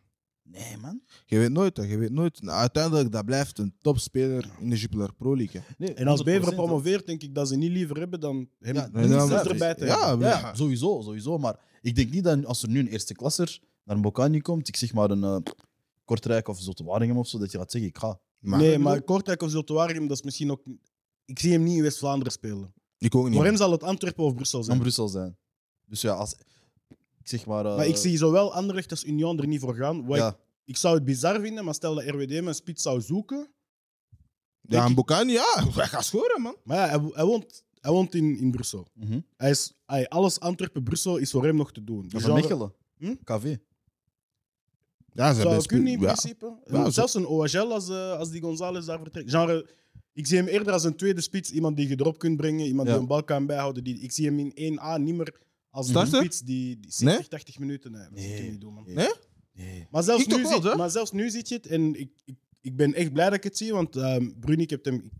Nee, 0.43 0.77
man. 0.77 1.01
Je 1.25 1.37
weet 1.37 1.51
nooit, 1.51 1.77
hè. 1.77 1.83
je 1.83 1.97
weet 1.97 2.11
nooit. 2.11 2.41
Nou, 2.41 2.57
uiteindelijk, 2.59 3.11
dat 3.11 3.25
blijft 3.25 3.57
een 3.57 3.73
topspeler 3.81 4.49
in 4.59 4.69
de 4.69 4.75
Jupiler 4.75 5.13
Pro 5.13 5.35
League. 5.35 5.61
hè. 5.61 5.73
Nee, 5.77 5.93
En 5.93 6.07
als 6.07 6.19
100%, 6.21 6.23
Beveren 6.23 6.49
hè. 6.49 6.55
promoveert, 6.55 7.05
denk 7.05 7.21
ik 7.23 7.35
dat 7.35 7.47
ze 7.47 7.55
niet 7.55 7.71
liever 7.71 7.97
hebben 7.97 8.19
dan 8.19 8.47
hem 8.59 8.75
Ja, 8.75 8.89
nee, 8.91 9.13
erbij 9.13 9.75
te 9.75 9.85
ja, 9.85 10.07
hebben. 10.07 10.27
Ja, 10.27 10.39
Ja. 10.39 10.53
sowieso, 10.53 11.01
sowieso. 11.01 11.37
Maar 11.37 11.59
ik 11.81 11.95
denk 11.95 12.11
niet 12.11 12.23
dat 12.23 12.45
als 12.45 12.63
er 12.63 12.69
nu 12.69 12.79
een 12.79 12.87
eerste 12.87 13.13
klasser 13.13 13.59
naar 13.83 13.95
een 13.95 14.01
Bokani 14.01 14.41
komt, 14.41 14.67
ik 14.67 14.75
zeg 14.75 14.93
maar 14.93 15.09
een 15.09 15.23
eh, 15.23 15.37
Kortrijk 16.05 16.47
of 16.47 16.59
Zotewaringen 16.59 17.15
of 17.15 17.27
zo, 17.27 17.39
dat 17.39 17.51
je 17.51 17.57
gaat 17.57 17.71
zeggen, 17.71 17.89
ik 17.89 17.97
ga. 17.97 18.19
Maar, 18.39 18.59
nee, 18.59 18.77
maar 18.79 19.01
Kortrijk 19.01 19.41
of 19.41 19.49
Zultuarium, 19.49 20.07
dat 20.07 20.17
is 20.17 20.23
misschien 20.23 20.51
ook... 20.51 20.61
Ik 21.31 21.39
zie 21.39 21.51
hem 21.51 21.63
niet 21.63 21.75
in 21.77 21.81
West-Vlaanderen 21.83 22.31
spelen. 22.31 22.73
Ik 22.97 23.15
ook 23.15 23.25
niet. 23.25 23.35
Voor 23.35 23.45
hem 23.45 23.55
zal 23.55 23.71
het 23.71 23.83
Antwerpen 23.83 24.23
of 24.23 24.33
Brussel 24.35 24.57
Van 24.59 24.65
zijn. 24.67 24.79
Brussel 24.79 25.07
zijn. 25.07 25.37
Dus 25.85 26.01
ja, 26.01 26.13
als... 26.13 26.35
Ik 27.19 27.27
zeg 27.27 27.45
maar... 27.45 27.65
eh, 27.65 27.75
Maar 27.75 27.87
ik 27.87 27.95
zie 27.95 28.17
zowel 28.17 28.53
Anderlecht 28.53 28.91
als 28.91 29.03
Union 29.03 29.39
er 29.39 29.47
niet 29.47 29.59
voor 29.59 29.75
gaan. 29.75 30.05
Wat 30.05 30.15
ik, 30.17 30.21
Ja, 30.23 30.37
ik 30.65 30.77
zou 30.77 30.95
het 30.95 31.05
bizar 31.05 31.39
vinden, 31.41 31.65
maar 31.65 31.73
stel 31.73 31.95
dat 31.95 32.03
RWD 32.05 32.41
mijn 32.43 32.55
spits 32.55 32.81
zou 32.83 33.01
zoeken. 33.01 33.51
Ja, 34.61 34.81
ik- 34.81 34.87
en 34.89 34.95
Bocani, 34.95 35.31
ja, 35.31 35.63
hij 35.73 35.87
gaat 35.87 36.05
scoren, 36.05 36.41
man. 36.41 36.55
Maar 36.63 36.77
ja, 36.77 36.99
hij, 36.99 37.09
hij 37.13 37.25
woont, 37.25 37.63
hij 37.79 37.91
woont 37.91 38.15
in, 38.15 38.37
in 38.37 38.51
Brussel. 38.51 38.87
mhm. 38.93 39.19
Hij 39.37 39.49
is, 39.49 39.73
hij, 39.85 40.09
alles 40.09 40.39
Antwerpen-Brussel 40.39 41.17
is 41.17 41.31
voor 41.31 41.43
hem 41.45 41.55
nog 41.55 41.71
te 41.71 41.83
doen. 41.83 42.07
Die 42.07 42.19
van 42.19 42.33
Mechelen. 42.33 42.73
Hm? 42.97 43.15
KV. 43.23 43.57
Ja, 45.13 45.27
ze 45.33 45.35
zou 45.35 45.47
hebben 45.47 45.65
kunnen 45.67 45.87
in 45.93 45.99
ja. 45.99 46.05
principe. 46.05 46.57
Ja, 46.65 46.83
zo- 46.83 46.89
Zelfs 46.89 47.13
een 47.13 47.25
OHL 47.25 47.57
als, 47.73 47.89
eh, 47.89 48.17
als 48.17 48.29
die 48.29 48.41
González 48.41 48.85
daar 48.85 48.99
vertrekt. 48.99 49.29
Genre, 49.29 49.69
ik 50.13 50.27
zie 50.27 50.37
hem 50.37 50.47
eerder 50.47 50.73
als 50.73 50.83
een 50.83 50.95
tweede 50.95 51.21
spits. 51.21 51.51
Iemand 51.51 51.77
die 51.77 51.87
je 51.87 51.95
erop 51.99 52.17
kunt 52.19 52.37
brengen. 52.37 52.65
Iemand 52.65 52.87
Ja. 52.87 52.93
die 52.93 53.01
een 53.01 53.07
bal 53.07 53.23
kan 53.23 53.45
bijhouden. 53.45 53.83
Die, 53.83 53.99
ik 53.99 54.11
zie 54.11 54.25
hem 54.25 54.39
in 54.53 54.79
1A 54.79 55.01
niet 55.01 55.15
meer 55.15 55.39
als 55.69 55.85
een 55.87 55.91
Starter? 55.93 56.17
spits 56.19 56.39
die, 56.39 56.79
die 56.79 56.91
70, 56.91 57.19
Nee? 57.19 57.27
80 57.27 57.59
minuten... 57.59 57.91
Nee, 57.91 58.01
dat 58.09 58.19
zie 58.19 58.27
Nee. 58.29 58.41
hem 58.41 58.51
niet 58.51 58.61
doen, 58.61 58.73
man. 58.73 58.83
Nee? 58.87 59.09
Nee. 59.53 59.87
Maar 59.91 60.03
zelfs, 60.03 60.23
Ik 60.23 60.29
toch 60.29 60.37
nu 60.41 60.47
wel, 60.47 60.63
hè? 60.63 60.75
maar 60.75 60.89
zelfs 60.89 61.11
nu 61.11 61.29
ziet 61.29 61.49
je 61.49 61.55
het. 61.55 61.67
En 61.67 61.99
ik, 61.99 62.09
ik, 62.25 62.35
ik 62.61 62.75
ben 62.75 62.93
echt 62.93 63.13
blij 63.13 63.25
dat 63.25 63.33
ik 63.33 63.43
het 63.43 63.57
zie. 63.57 63.73
Want 63.73 63.95
ehm 63.95 64.29
Bruni, 64.39 64.61
ik, 64.63 64.69
heb 64.69 64.85
hem, 64.85 64.95
ik, 64.95 65.11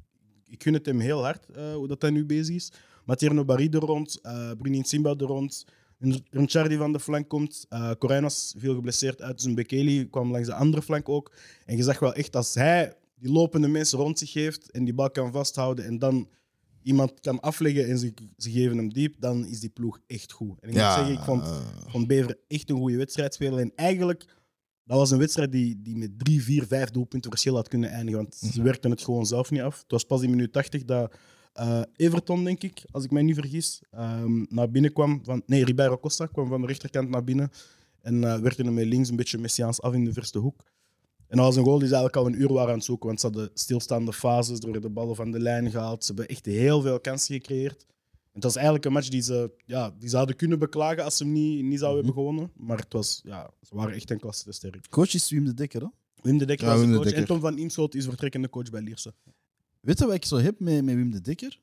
ik 0.49 0.63
gun 0.63 0.73
het 0.73 0.85
hem 0.85 0.99
heel 0.99 1.23
hard 1.23 1.45
eh, 1.51 1.73
hoe 1.73 1.87
dat 1.87 2.01
hij 2.01 2.11
nu 2.11 2.25
bezig 2.25 2.55
is. 2.55 2.71
Materno 3.05 3.45
Barry 3.45 3.67
er 3.71 3.79
rond. 3.79 4.19
eh 4.21 4.51
Bruni 4.57 4.83
Simba 4.83 5.09
er 5.09 5.17
rond. 5.25 5.65
Een 5.99 6.77
van 6.77 6.91
de 6.93 6.99
flank 6.99 7.27
komt. 7.29 7.65
eh 7.69 7.91
Corijn 7.99 8.21
was 8.23 8.55
veel 8.57 8.75
geblesseerd 8.75 9.21
uit. 9.21 9.35
Dus 9.37 9.45
een 9.45 9.55
Bekeli 9.55 10.09
kwam 10.09 10.31
langs 10.31 10.47
de 10.47 10.53
andere 10.53 10.81
flank 10.81 11.09
ook. 11.09 11.31
En 11.65 11.77
je 11.77 11.83
zag 11.83 11.99
wel 11.99 12.13
echt 12.13 12.35
als 12.35 12.53
hij 12.53 12.95
die 13.21 13.31
lopende 13.31 13.67
mensen 13.67 13.99
rond 13.99 14.19
zich 14.19 14.33
heeft 14.33 14.71
en 14.71 14.83
die 14.83 14.93
bal 14.93 15.11
kan 15.11 15.31
vasthouden 15.31 15.85
en 15.85 15.99
dan 15.99 16.29
iemand 16.83 17.19
kan 17.19 17.39
afleggen 17.39 17.87
en 17.87 17.99
ze, 17.99 18.13
ze 18.37 18.51
geven 18.51 18.77
hem 18.77 18.93
diep, 18.93 19.15
dan 19.19 19.45
is 19.45 19.59
die 19.59 19.69
ploeg 19.69 19.99
echt 20.07 20.31
goed. 20.31 20.59
En 20.59 20.69
ik 20.69 20.75
moet 20.75 20.83
zeggen, 20.83 21.13
ik 21.13 21.19
vond, 21.19 21.43
vond 21.87 22.07
Bever 22.07 22.37
echt 22.47 22.69
een 22.69 22.77
goede 22.77 22.97
wedstrijd 22.97 23.33
spelen. 23.33 23.59
En 23.59 23.71
eigenlijk, 23.75 24.25
dat 24.83 24.97
was 24.97 25.11
een 25.11 25.17
wedstrijd 25.17 25.51
die, 25.51 25.81
die 25.81 25.97
met 25.97 26.19
drie, 26.19 26.43
vier, 26.43 26.65
vijf 26.67 26.89
doelpunten 26.89 27.29
verschil 27.29 27.55
had 27.55 27.67
kunnen 27.67 27.89
eindigen. 27.89 28.21
Want 28.21 28.35
ze 28.35 28.61
werkten 28.61 28.91
het 28.91 29.03
gewoon 29.03 29.25
zelf 29.25 29.51
niet 29.51 29.61
af. 29.61 29.81
Het 29.81 29.91
was 29.91 30.03
pas 30.03 30.21
in 30.21 30.29
minuut 30.29 30.53
80 30.53 30.85
dat 30.85 31.15
eh, 31.53 31.81
Everton, 31.95 32.43
denk 32.43 32.63
ik, 32.63 32.83
als 32.91 33.03
ik 33.03 33.11
mij 33.11 33.21
niet 33.21 33.35
vergis, 33.35 33.81
ehm, 33.91 34.45
naar 34.49 34.71
binnen 34.71 34.93
kwam. 34.93 35.19
Van, 35.23 35.43
nee, 35.45 35.65
Ribeiro 35.65 35.97
Costa 35.97 36.25
kwam 36.25 36.47
van 36.47 36.61
de 36.61 36.67
rechterkant 36.67 37.09
naar 37.09 37.23
binnen. 37.23 37.51
En 38.01 38.23
eh 38.23 38.39
werkte 38.39 38.63
hem 38.63 38.73
met 38.73 38.85
links 38.85 39.09
een 39.09 39.15
beetje 39.15 39.37
messiaans 39.37 39.81
af 39.81 39.93
in 39.93 40.05
de 40.05 40.13
verste 40.13 40.39
hoek. 40.39 40.63
En 41.31 41.37
dat 41.37 41.45
was 41.45 41.55
een 41.55 41.63
goal 41.63 41.79
die 41.79 41.87
ze 41.87 41.93
eigenlijk 41.93 42.25
al 42.25 42.33
een 42.33 42.41
uur 42.41 42.53
waren 42.53 42.69
aan 42.69 42.75
het 42.75 42.83
zoeken. 42.83 43.07
Want 43.07 43.19
ze 43.19 43.25
hadden 43.25 43.49
stilstaande 43.53 44.13
fases, 44.13 44.59
er 44.59 44.71
werden 44.71 44.93
ballen 44.93 45.15
van 45.15 45.31
de 45.31 45.39
lijn 45.39 45.71
gehaald. 45.71 46.05
Ze 46.05 46.13
hebben 46.13 46.27
echt 46.27 46.45
heel 46.45 46.81
veel 46.81 46.99
kansen 46.99 47.35
gecreëerd. 47.35 47.85
Het 48.31 48.43
was 48.43 48.55
eigenlijk 48.55 48.85
een 48.85 48.91
match 48.91 49.07
die 49.07 49.21
ze, 49.21 49.51
ja, 49.65 49.95
die 49.99 50.09
ze 50.09 50.17
hadden 50.17 50.35
kunnen 50.35 50.59
beklagen 50.59 51.03
als 51.03 51.17
ze 51.17 51.23
hem 51.23 51.33
niet, 51.33 51.63
niet 51.63 51.79
zouden 51.79 52.05
hebben 52.05 52.23
gewonnen. 52.23 52.51
Maar 52.55 52.77
het 52.77 52.93
was, 52.93 53.21
ja, 53.23 53.53
ze 53.61 53.75
waren 53.75 53.93
echt 53.93 54.11
een 54.11 54.19
klasse 54.19 54.43
te 54.43 54.51
sterk. 54.51 54.89
Coach 54.89 55.13
is 55.13 55.29
Wim 55.29 55.45
de 55.45 55.53
Dekker, 55.53 55.81
hè? 55.81 55.87
Wim 56.21 56.37
de 56.37 56.45
Dekker 56.45 56.65
Ja, 56.65 56.71
was 56.71 56.81
de 56.81 56.87
Wim 56.87 56.97
de 56.97 57.03
coach. 57.03 57.17
En. 57.17 57.25
Tom 57.25 57.39
van 57.39 57.57
Imschoot 57.57 57.95
is 57.95 58.05
vertrekkende 58.05 58.49
coach 58.49 58.69
bij 58.69 58.81
Lierse. 58.81 59.13
Weet 59.79 59.99
je 59.99 60.05
wat 60.05 60.15
ik 60.15 60.25
zo 60.25 60.37
heb 60.37 60.59
met, 60.59 60.83
met 60.83 60.95
Wim 60.95 61.11
de 61.11 61.21
Dekker? 61.21 61.59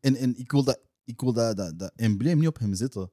En, 0.00 0.16
en 0.16 0.38
ik 0.38 0.50
wil, 0.50 0.64
dat, 0.64 0.80
ik 1.04 1.20
wil 1.20 1.32
dat, 1.32 1.56
dat, 1.56 1.78
dat 1.78 1.92
embleem 1.96 2.38
niet 2.38 2.48
op 2.48 2.58
hem 2.58 2.74
zetten. 2.74 3.10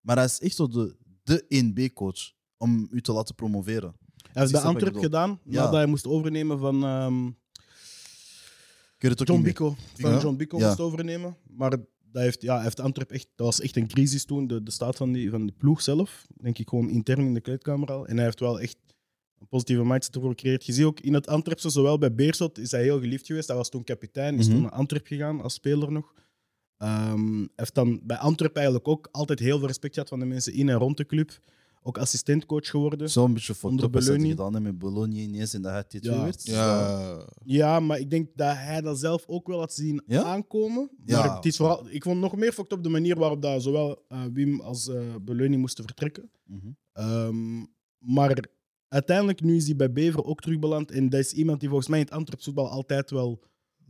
Maar 0.00 0.16
hij 0.16 0.24
is 0.24 0.40
echt 0.40 0.56
zo 0.56 0.68
de, 0.68 0.96
de 1.22 1.64
1B-coach 1.64 2.32
om 2.56 2.88
u 2.90 3.00
te 3.00 3.12
laten 3.12 3.34
promoveren. 3.34 3.94
Hij 4.34 4.42
heeft 4.42 4.52
bij 4.52 4.62
Antwerp 4.62 4.96
gedaan, 4.96 5.40
Ja. 5.44 5.54
nadat 5.60 5.72
hij 5.72 5.86
moest 5.86 6.06
overnemen 6.06 6.58
van 6.58 6.84
ehm, 6.84 7.30
John. 8.98 9.42
Bico. 9.42 9.76
Van 9.98 10.10
Ja. 10.10 10.20
John 10.20 10.36
Bico 10.36 10.58
moest 10.58 10.80
overnemen. 10.80 11.36
Maar 11.56 11.70
dat 11.70 11.80
heeft, 12.12 12.42
ja, 12.42 12.54
hij 12.54 12.62
heeft 12.62 12.80
Antwerp 12.80 13.10
echt, 13.12 13.26
dat 13.34 13.46
was 13.46 13.60
echt 13.60 13.76
een 13.76 13.86
crisis 13.88 14.24
toen, 14.24 14.46
de, 14.46 14.62
de 14.62 14.70
staat 14.70 14.96
van, 14.96 15.12
die, 15.12 15.30
van 15.30 15.46
de 15.46 15.52
ploeg 15.52 15.82
zelf. 15.82 16.26
Denk 16.36 16.58
ik 16.58 16.68
gewoon 16.68 16.88
intern 16.90 17.20
in 17.26 17.34
de 17.34 17.40
kleedkamer 17.40 17.88
al. 17.92 18.06
En 18.06 18.14
hij 18.16 18.24
heeft 18.24 18.40
wel 18.40 18.60
echt 18.60 18.76
een 19.40 19.48
positieve 19.48 19.84
mindset 19.84 20.14
ervoor 20.14 20.30
gecreëerd. 20.30 20.66
Je 20.66 20.72
ziet 20.72 20.84
ook 20.84 21.00
in 21.00 21.14
het 21.14 21.26
Antwerpse, 21.26 21.70
zowel 21.70 21.98
bij 21.98 22.14
Beerschot, 22.14 22.58
is 22.58 22.70
hij 22.70 22.82
heel 22.82 23.00
geliefd 23.00 23.26
geweest. 23.26 23.48
Hij 23.48 23.56
was 23.56 23.68
toen 23.70 23.84
kapitein, 23.84 24.38
is 24.38 24.44
Mhm. 24.46 24.54
toen 24.54 24.62
naar 24.62 24.72
Antwerp 24.72 25.06
gegaan 25.06 25.40
als 25.40 25.54
speler 25.54 25.92
nog. 25.92 26.12
Hij 26.76 27.14
heeft 27.56 27.74
dan 27.74 28.00
bij 28.02 28.16
Antwerp 28.16 28.54
eigenlijk 28.56 28.88
ook 28.88 29.08
altijd 29.10 29.38
heel 29.38 29.58
veel 29.58 29.66
respect 29.66 29.94
gehad 29.94 30.08
van 30.08 30.18
de 30.18 30.24
mensen 30.26 30.52
in 30.52 30.68
en 30.68 30.76
rond 30.78 30.96
de 30.96 31.06
club. 31.06 31.38
Ook 31.86 31.98
assistentcoach 31.98 32.68
geworden. 32.70 33.10
Zo'n 33.10 33.32
beetje 33.34 33.54
voor 33.54 33.70
Onder 33.70 33.90
dat 33.90 34.02
hij 34.02 34.12
Belloni. 34.12 34.30
gedaan 34.30 34.52
heeft 34.52 34.64
met 34.64 34.78
Bologna 34.78 35.16
ineens 35.16 35.54
en 35.54 35.62
dat 35.62 35.72
hij 35.72 35.82
T2 35.84 36.00
Ja. 36.00 36.22
werd. 36.22 36.46
ja, 36.46 37.26
Ja, 37.44 37.80
maar 37.80 37.98
ik 37.98 38.10
denk 38.10 38.28
dat 38.34 38.54
hij 38.56 38.80
dat 38.80 38.98
zelf 38.98 39.24
ook 39.26 39.46
wel 39.46 39.58
had 39.58 39.72
zien 39.74 40.02
Ja? 40.06 40.22
aankomen. 40.22 40.90
Maar 41.06 41.26
Ja. 41.26 41.34
het 41.36 41.44
is 41.44 41.56
vooral, 41.56 41.86
ik 41.90 42.02
vond 42.02 42.20
nog 42.20 42.36
meer 42.36 42.52
fokt 42.52 42.72
op 42.72 42.82
de 42.82 42.88
manier 42.88 43.16
waarop 43.18 43.42
dat 43.42 43.62
zowel 43.62 44.04
eh, 44.08 44.22
Wim 44.32 44.60
als 44.60 44.88
eh 44.88 45.14
Beleuni 45.22 45.56
moesten 45.56 45.84
vertrekken. 45.84 46.30
Mhm. 46.44 46.66
Ehm, 46.92 47.64
maar 47.98 48.44
uiteindelijk, 48.88 49.40
nu 49.42 49.56
is 49.56 49.66
hij 49.66 49.76
bij 49.76 49.92
Bever 49.92 50.24
ook 50.24 50.40
terugbeland. 50.40 50.90
En 50.90 51.08
dat 51.08 51.20
is 51.20 51.32
iemand 51.32 51.60
die 51.60 51.68
volgens 51.68 51.88
mij 51.88 51.98
in 51.98 52.04
het 52.04 52.14
Antwerps 52.14 52.44
voetbal 52.44 52.68
altijd 52.68 53.10
wel 53.10 53.42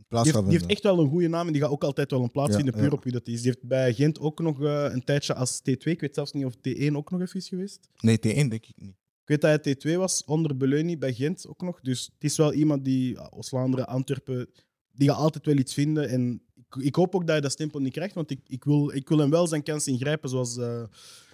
Die 0.09 0.19
heeft, 0.31 0.49
die 0.49 0.67
echt 0.67 0.83
wel 0.83 0.99
een 0.99 1.09
goede 1.09 1.27
naam 1.27 1.47
en 1.47 1.53
die 1.53 1.61
gaat 1.61 1.71
ook 1.71 1.83
altijd 1.83 2.11
wel 2.11 2.21
een 2.23 2.31
plaats 2.31 2.49
Ja, 2.49 2.55
vinden, 2.55 2.73
puur 2.73 2.83
ja. 2.83 2.89
op 2.89 3.03
wie 3.03 3.13
dat 3.13 3.27
is. 3.27 3.41
Die 3.41 3.51
heeft 3.51 3.63
bij 3.67 3.93
Gent 3.93 4.19
ook 4.19 4.39
nog 4.41 4.63
eh, 4.63 4.85
een 4.91 5.03
tijdje 5.03 5.33
als 5.35 5.59
T2, 5.59 5.63
ik 5.83 6.01
weet 6.01 6.13
zelfs 6.15 6.31
niet 6.31 6.45
of 6.45 6.53
T1 6.55 6.91
ook 6.91 7.11
nog 7.11 7.21
even 7.21 7.35
is 7.39 7.47
geweest. 7.47 7.89
Nee, 7.99 8.17
T1 8.17 8.21
denk 8.21 8.53
ik 8.53 8.73
niet. 8.75 8.95
Ik 9.21 9.41
weet 9.41 9.41
dat 9.41 9.65
hij 9.65 9.75
T2 9.95 9.97
was, 9.97 10.23
onder 10.23 10.57
Beleuni 10.57 10.97
bij 10.97 11.13
Gent 11.13 11.47
ook 11.47 11.61
nog. 11.61 11.81
Dus 11.81 12.05
het 12.13 12.23
is 12.23 12.37
wel 12.37 12.53
iemand 12.53 12.85
die, 12.85 13.31
Oost-Vlaanderen, 13.31 13.87
Antwerpen, 13.87 14.49
die 14.91 15.09
gaat 15.09 15.17
altijd 15.17 15.45
wel 15.45 15.57
iets 15.57 15.73
vinden. 15.73 16.09
En 16.09 16.41
ik, 16.55 16.75
ik 16.83 16.95
hoop 16.95 17.15
ook 17.15 17.21
dat 17.21 17.29
hij 17.29 17.41
dat 17.41 17.51
stempel 17.51 17.79
niet 17.79 17.93
krijgt, 17.93 18.13
want 18.15 18.31
ik, 18.31 18.39
ik, 18.47 18.63
wil, 18.63 18.91
ik 18.95 19.09
wil 19.09 19.17
hem 19.17 19.29
wel 19.29 19.47
zijn 19.47 19.63
kans 19.63 19.87
ingrijpen, 19.87 20.29
zoals... 20.29 20.57
eh 20.57 20.83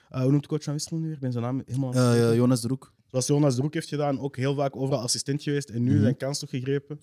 eh, 0.09 0.21
hoe 0.21 0.29
noemt 0.31 0.41
de 0.43 0.47
coach 0.49 0.63
van 0.63 0.73
Wisselen 0.73 0.99
nu 0.99 1.05
weer? 1.05 1.15
Ik 1.15 1.21
ben 1.21 1.31
zijn 1.31 1.43
naam 1.43 1.61
helemaal... 1.65 2.33
Jonas 2.35 2.61
de 2.61 2.67
Roek. 2.67 2.93
Zoals 3.07 3.27
Jonas 3.27 3.55
de 3.55 3.61
Roek 3.61 3.73
heeft 3.73 3.87
gedaan, 3.87 4.19
ook 4.19 4.35
heel 4.37 4.55
vaak 4.55 4.75
overal 4.75 5.01
assistent 5.01 5.43
geweest 5.43 5.69
en 5.69 5.83
nu 5.83 5.91
Mhm. 5.93 6.01
zijn 6.01 6.17
kans 6.17 6.39
toch 6.39 6.49
gegrepen. 6.49 6.99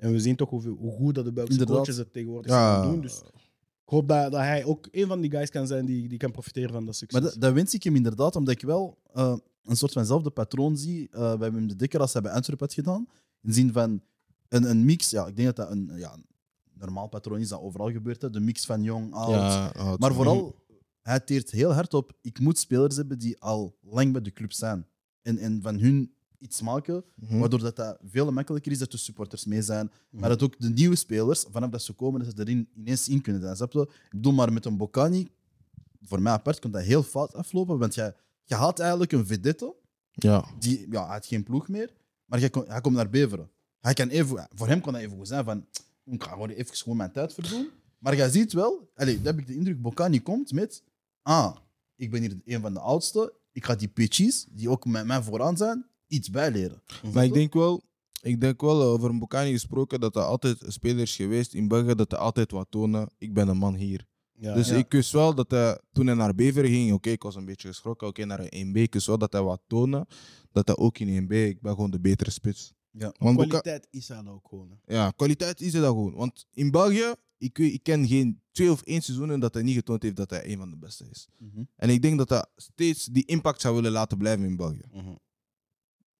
En 0.00 0.12
we 0.12 0.20
zien 0.20 0.36
toch 0.36 0.50
hoeveel, 0.50 0.76
hoe 0.78 0.92
goed 0.92 1.14
dat 1.14 1.24
de 1.24 1.32
Belgische 1.32 1.60
Inderdaad. 1.60 1.84
coaches 1.84 2.00
het 2.04 2.12
tegenwoordig 2.12 2.50
Ja. 2.52 2.82
doen. 2.90 3.00
Dus 3.00 3.18
ik 3.84 3.96
hoop 3.96 4.08
dat, 4.08 4.32
dat 4.32 4.40
hij 4.40 4.64
ook 4.64 4.88
een 4.90 5.06
van 5.06 5.20
die 5.20 5.30
guys 5.30 5.50
kan 5.50 5.66
zijn 5.66 5.86
die, 5.86 6.08
die 6.08 6.18
kan 6.18 6.30
profiteren 6.30 6.70
van 6.70 6.86
dat 6.86 6.96
succes. 6.96 7.20
Maar 7.20 7.30
dat, 7.30 7.40
dat 7.40 7.52
wens 7.52 7.74
ik 7.74 7.82
hem 7.82 7.96
inderdaad, 7.96 8.36
omdat 8.36 8.54
ik 8.54 8.62
wel 8.62 8.98
eh, 9.12 9.36
een 9.62 9.76
soort 9.76 9.92
vanzelfde 9.92 10.30
patroon 10.30 10.76
zie 10.76 11.08
eh, 11.10 11.36
bij 11.38 11.52
Wim 11.52 11.66
de 11.68 11.76
Dekker 11.76 12.00
als 12.00 12.12
hij 12.12 12.22
bij 12.22 12.32
Antwerpen 12.32 12.66
had 12.66 12.74
gedaan. 12.74 13.06
In 13.42 13.48
de 13.48 13.52
zin 13.52 13.72
van 13.72 14.02
een, 14.48 14.70
een 14.70 14.84
mix, 14.84 15.10
ja, 15.10 15.26
ik 15.26 15.36
denk 15.36 15.46
dat 15.48 15.56
dat 15.56 15.70
een, 15.76 15.90
ja, 15.96 16.12
een 16.14 16.24
normaal 16.74 17.08
patroon 17.08 17.40
is 17.40 17.48
dat 17.48 17.60
overal 17.60 17.90
gebeurt. 17.90 18.22
Hè. 18.22 18.30
De 18.30 18.40
mix 18.40 18.66
van 18.66 18.82
jong, 18.82 19.12
oud. 19.12 19.30
Ja, 19.30 19.66
oud. 19.68 19.98
Maar 19.98 20.14
vooral, 20.14 20.54
hij 21.02 21.20
teert 21.20 21.50
heel 21.50 21.72
hard 21.72 21.94
op. 21.94 22.12
Ik 22.20 22.40
moet 22.40 22.58
spelers 22.58 22.96
hebben 22.96 23.18
die 23.18 23.40
al 23.40 23.76
lang 23.80 24.12
bij 24.12 24.22
de 24.22 24.32
club 24.32 24.52
zijn. 24.52 24.86
En, 25.22 25.38
en 25.38 25.62
van 25.62 25.78
hun 25.78 26.14
iets 26.40 26.60
maken, 26.60 27.04
Mhm. 27.14 27.38
waardoor 27.38 27.58
dat, 27.60 27.76
dat 27.76 27.98
veel 28.04 28.32
makkelijker 28.32 28.72
is 28.72 28.78
dat 28.78 28.90
de 28.90 28.96
supporters 28.96 29.44
mee 29.44 29.62
zijn. 29.62 29.90
Maar 30.10 30.28
dat 30.28 30.42
ook 30.42 30.58
de 30.60 30.68
nieuwe 30.70 30.96
spelers, 30.96 31.44
vanaf 31.50 31.70
dat 31.70 31.82
ze 31.82 31.92
komen, 31.92 32.20
dat 32.24 32.34
ze 32.36 32.40
erin 32.42 32.68
ineens 32.76 33.08
in 33.08 33.20
kunnen 33.20 33.42
zijn. 33.42 33.56
Snap 33.56 33.72
je? 33.72 33.80
Ik 33.80 34.10
bedoel, 34.10 34.32
maar 34.32 34.52
met 34.52 34.64
een 34.64 34.76
Bocani, 34.76 35.28
voor 36.02 36.22
mij 36.22 36.32
apart, 36.32 36.58
kon 36.58 36.70
dat 36.70 36.82
heel 36.82 37.02
fout 37.02 37.34
aflopen. 37.34 37.78
Want 37.78 37.94
je, 37.94 38.14
je 38.44 38.54
haalt 38.54 38.78
eigenlijk 38.78 39.12
een 39.12 39.26
vedette, 39.26 39.74
Ja. 40.12 40.44
die 40.58 40.86
ja, 40.90 41.04
hij 41.04 41.12
had 41.14 41.26
geen 41.26 41.42
ploeg 41.42 41.68
meer, 41.68 41.92
maar 42.24 42.38
jij 42.40 42.50
kon- 42.50 42.68
hij 42.68 42.80
komt 42.80 42.94
naar 42.96 43.10
Beveren. 43.10 43.50
Hij 43.80 43.94
kan 43.94 44.08
even, 44.08 44.48
voor 44.54 44.66
hem 44.68 44.80
kon 44.80 44.92
dat 44.92 45.02
even 45.02 45.16
goed 45.16 45.28
zijn 45.28 45.44
van, 45.44 45.66
ik 46.04 46.22
ga 46.22 46.30
gewoon 46.30 46.48
even 46.48 46.76
gewoon 46.76 46.96
mijn 46.96 47.12
tijd 47.12 47.34
verdoen. 47.34 47.68
Maar 47.98 48.16
je 48.16 48.30
ziet 48.30 48.52
wel, 48.52 48.90
allez, 48.94 49.16
dat 49.16 49.24
heb 49.24 49.38
ik 49.38 49.46
de 49.46 49.54
indruk, 49.54 49.82
Bocani 49.82 50.22
komt 50.22 50.52
met, 50.52 50.82
ah, 51.22 51.56
ik 51.96 52.10
ben 52.10 52.20
hier 52.20 52.40
een 52.44 52.60
van 52.60 52.72
de 52.74 52.80
oudste, 52.80 53.32
ik 53.52 53.64
ga 53.64 53.74
die 53.74 53.88
pitchies, 53.88 54.46
die 54.50 54.68
ook 54.70 54.84
met 54.86 55.06
mij 55.06 55.22
vooraan 55.22 55.56
zijn, 55.56 55.86
iets 56.10 56.30
bijleren. 56.30 56.82
Maar 57.12 57.24
ik 57.24 57.32
denk 57.32 57.52
wel, 57.54 57.82
ik 58.22 58.40
denk 58.40 58.60
wel 58.60 58.80
eh, 58.80 58.86
over 58.86 59.14
Mbokani 59.14 59.50
gesproken 59.52 60.00
dat 60.00 60.16
er 60.16 60.22
altijd 60.22 60.62
een 60.62 60.72
speler 60.72 61.02
is 61.02 61.16
geweest 61.16 61.54
in 61.54 61.68
België 61.68 61.94
dat 61.94 62.10
hij 62.10 62.20
altijd 62.20 62.50
wat 62.50 62.66
tonen. 62.70 63.08
Ik 63.18 63.34
ben 63.34 63.48
een 63.48 63.56
man 63.56 63.74
hier. 63.74 64.08
Ja, 64.32 64.54
dus 64.54 64.68
ja. 64.68 64.76
ik 64.76 64.92
wist 64.92 65.12
wel 65.12 65.34
dat 65.34 65.50
hij, 65.50 65.80
toen 65.92 66.06
hij 66.06 66.14
naar 66.14 66.34
Beveren 66.34 66.70
ging, 66.70 66.92
oké, 66.92 67.10
ik 67.10 67.22
was 67.22 67.34
een 67.34 67.44
beetje 67.44 67.68
geschrokken. 67.68 68.08
Oké, 68.08 68.24
naar 68.24 68.46
een 68.48 68.68
1B, 68.74 68.76
ik 68.78 68.92
wist 68.92 69.06
wel 69.06 69.18
dat 69.18 69.32
hij 69.32 69.42
wat 69.42 69.60
tonen. 69.66 70.06
Dat 70.52 70.66
hij 70.66 70.76
ook 70.76 70.98
in 70.98 71.24
1B, 71.24 71.32
ik 71.32 71.60
ben 71.60 71.74
gewoon 71.74 71.90
de 71.90 72.00
betere 72.00 72.30
spits. 72.30 72.72
Ja. 72.90 73.14
Want 73.18 73.36
Boka- 73.36 73.48
kwaliteit 73.48 73.86
is 73.90 74.08
hij 74.08 74.26
ook 74.26 74.48
gewoon. 74.48 74.70
hè. 74.84 74.94
ja, 74.94 75.10
kwaliteit 75.10 75.60
is 75.60 75.74
er 75.74 75.80
dat 75.80 75.90
gewoon. 75.90 76.14
Want 76.14 76.46
in 76.52 76.70
België, 76.70 77.14
ik, 77.38 77.58
ik 77.58 77.82
ken 77.82 78.06
geen 78.06 78.40
twee 78.52 78.70
of 78.70 78.82
één 78.82 79.02
seizoenen 79.02 79.40
dat 79.40 79.54
hij 79.54 79.62
niet 79.62 79.74
getoond 79.74 80.02
heeft 80.02 80.16
dat 80.16 80.30
hij 80.30 80.52
een 80.52 80.58
van 80.58 80.70
de 80.70 80.76
beste 80.76 81.04
is. 81.10 81.28
Mhm. 81.38 81.62
En 81.76 81.88
ik 81.90 82.02
denk 82.02 82.18
dat 82.18 82.28
hij 82.28 82.44
steeds 82.56 83.04
die 83.04 83.24
impact 83.26 83.60
zou 83.60 83.74
willen 83.74 83.92
laten 83.92 84.18
blijven 84.18 84.44
in 84.44 84.56
België. 84.56 84.84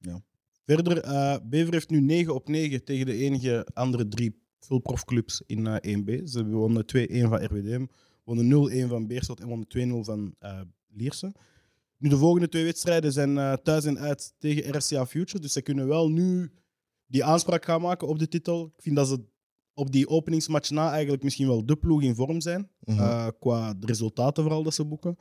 Ja. 0.01 0.23
Verder, 0.65 0.99
eh 0.99 1.37
Bever 1.45 1.73
heeft 1.73 1.91
nu 1.91 2.01
9 2.01 2.35
op 2.35 2.49
9 2.49 2.85
tegen 2.85 3.07
de 3.07 3.15
enige 3.15 3.67
andere 3.73 4.09
drie 4.09 4.43
fullprofclubs 4.59 5.43
in 5.47 5.67
eh 5.67 5.97
1B. 5.99 6.25
Ze 6.25 6.47
wonnen 6.47 6.85
2-1 6.85 7.29
van 7.29 7.45
RWDM, 7.45 7.87
wonnen 8.25 8.87
0-1 8.87 8.89
van 8.89 9.07
Beerschot 9.07 9.41
en 9.41 9.49
wonnen 9.49 9.67
2-0 9.69 10.05
van 10.05 10.35
eh 10.39 10.61
Lierse. 10.93 11.33
Nu, 12.01 12.09
de 12.09 12.17
volgende 12.17 12.49
twee 12.49 12.65
wedstrijden 12.65 13.13
zijn 13.13 13.39
eh, 13.39 13.53
thuis 13.53 13.85
en 13.85 13.99
uit 13.99 14.35
tegen 14.39 14.77
RCA 14.77 15.07
Future. 15.07 15.43
Dus 15.43 15.53
ze 15.53 15.63
kunnen 15.63 15.87
wel 15.87 16.11
nu 16.11 16.51
die 17.07 17.25
aanspraak 17.25 17.65
gaan 17.65 17.81
maken 17.81 18.09
op 18.09 18.19
de 18.19 18.29
titel. 18.29 18.73
Ik 18.77 18.83
vind 18.83 18.97
dat 18.97 19.09
ze 19.09 19.25
op 19.75 19.93
die 19.93 20.09
openingsmatch 20.09 20.71
na 20.71 20.91
eigenlijk 20.93 21.23
misschien 21.23 21.47
wel 21.47 21.67
de 21.67 21.77
ploeg 21.77 22.03
in 22.03 22.15
vorm 22.15 22.41
zijn. 22.41 22.71
Mhm. 22.81 22.99
Eh, 22.99 23.27
qua 23.39 23.75
de 23.75 23.87
resultaten 23.87 24.43
vooral 24.43 24.63
dat 24.63 24.75
ze 24.75 24.85
boeken. 24.85 25.17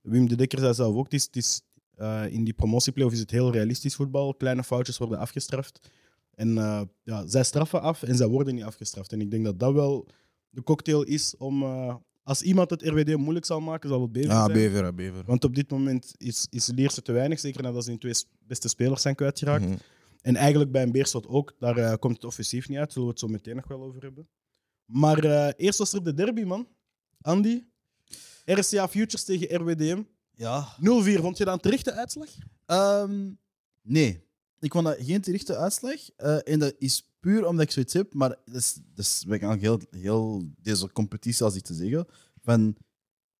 Wim 0.00 0.28
de 0.28 0.36
Dekker 0.36 0.58
zei 0.58 0.74
zelf 0.74 0.96
ook, 0.96 1.04
het 1.04 1.14
is, 1.14 1.24
het 1.24 1.36
is, 1.36 1.62
eh, 1.96 2.24
in 2.28 2.44
die 2.44 2.52
promotieplayoff 2.52 3.14
is 3.14 3.20
het 3.20 3.30
heel 3.30 3.52
realistisch 3.52 3.94
voetbal. 3.94 4.34
Kleine 4.34 4.64
foutjes 4.64 4.98
worden 4.98 5.18
afgestraft. 5.18 5.90
En 6.34 6.58
eh, 6.58 6.80
ja, 7.02 7.26
zij 7.26 7.44
straffen 7.44 7.80
af 7.80 8.02
en 8.02 8.16
zij 8.16 8.26
worden 8.26 8.54
niet 8.54 8.64
afgestraft. 8.64 9.12
En 9.12 9.20
ik 9.20 9.30
denk 9.30 9.44
dat 9.44 9.58
dat 9.58 9.72
wel 9.72 10.08
de 10.50 10.62
cocktail 10.62 11.02
is 11.02 11.36
om... 11.36 11.62
eh, 11.62 11.94
als 12.22 12.42
iemand 12.42 12.70
het 12.70 12.82
RWD 12.82 13.16
moeilijk 13.16 13.46
zal 13.46 13.60
maken, 13.60 13.88
zal 13.88 14.02
het 14.02 14.12
Bever 14.12 14.30
Ja, 14.30 14.44
zijn. 14.44 14.52
Bever, 14.52 14.84
ja, 14.84 14.92
Bever. 14.92 15.24
Want 15.26 15.44
op 15.44 15.54
dit 15.54 15.70
moment 15.70 16.14
is, 16.16 16.46
is 16.50 16.66
Leerse 16.66 17.02
te 17.02 17.12
weinig, 17.12 17.38
zeker 17.40 17.62
nadat 17.62 17.84
ze 17.84 17.90
hun 17.90 17.98
twee 17.98 18.14
beste 18.38 18.68
spelers 18.68 19.02
zijn 19.02 19.14
kwijtgeraakt. 19.14 19.64
Mhm. 19.64 19.76
En 20.20 20.36
eigenlijk 20.36 20.72
bij 20.72 20.82
een 20.82 20.92
Beerschot 20.92 21.26
ook. 21.26 21.54
Daar 21.58 21.98
komt 21.98 22.14
het 22.14 22.24
offensief 22.24 22.68
niet 22.68 22.78
uit. 22.78 22.92
Zullen 22.92 23.06
we 23.08 23.12
het 23.14 23.22
zo 23.22 23.28
meteen 23.28 23.56
nog 23.56 23.68
wel 23.68 23.82
over 23.82 24.02
hebben. 24.02 24.28
Maar 24.84 25.52
eerst 25.56 25.78
was 25.78 25.92
er 25.92 26.04
de 26.04 26.14
derby, 26.14 26.42
man. 26.42 26.68
Andy. 27.20 27.62
RCA 28.44 28.88
Futures 28.88 29.24
tegen 29.24 29.56
RWDM. 29.56 30.02
0-4. 30.34 30.36
Ja, 30.36 30.68
Vond 31.20 31.38
je 31.38 31.44
dat 31.44 31.54
een 31.54 31.60
terechte 31.60 31.92
uitslag? 31.92 32.28
Ehm, 32.66 33.30
nee, 33.82 34.24
ik 34.58 34.72
vond 34.72 34.84
dat 34.86 34.96
geen 35.00 35.20
terechte 35.20 35.56
uitslag. 35.56 36.10
Eh, 36.16 36.48
en 36.48 36.58
dat 36.58 36.74
is 36.78 37.12
puur 37.20 37.46
omdat 37.46 37.64
ik 37.64 37.70
zoiets 37.70 37.92
heb, 37.92 38.14
maar 38.14 38.28
dat 38.44 38.54
is, 38.54 38.74
dat 38.74 39.04
is 39.04 39.24
ben 39.26 39.36
ik 39.36 39.42
aan 39.42 39.58
heel, 39.58 39.80
heel 39.90 40.48
deze 40.58 40.92
competitie, 40.92 41.44
als 41.44 41.54
ik 41.56 41.62
te 41.62 41.74
zeggen, 41.74 42.06
van 42.42 42.76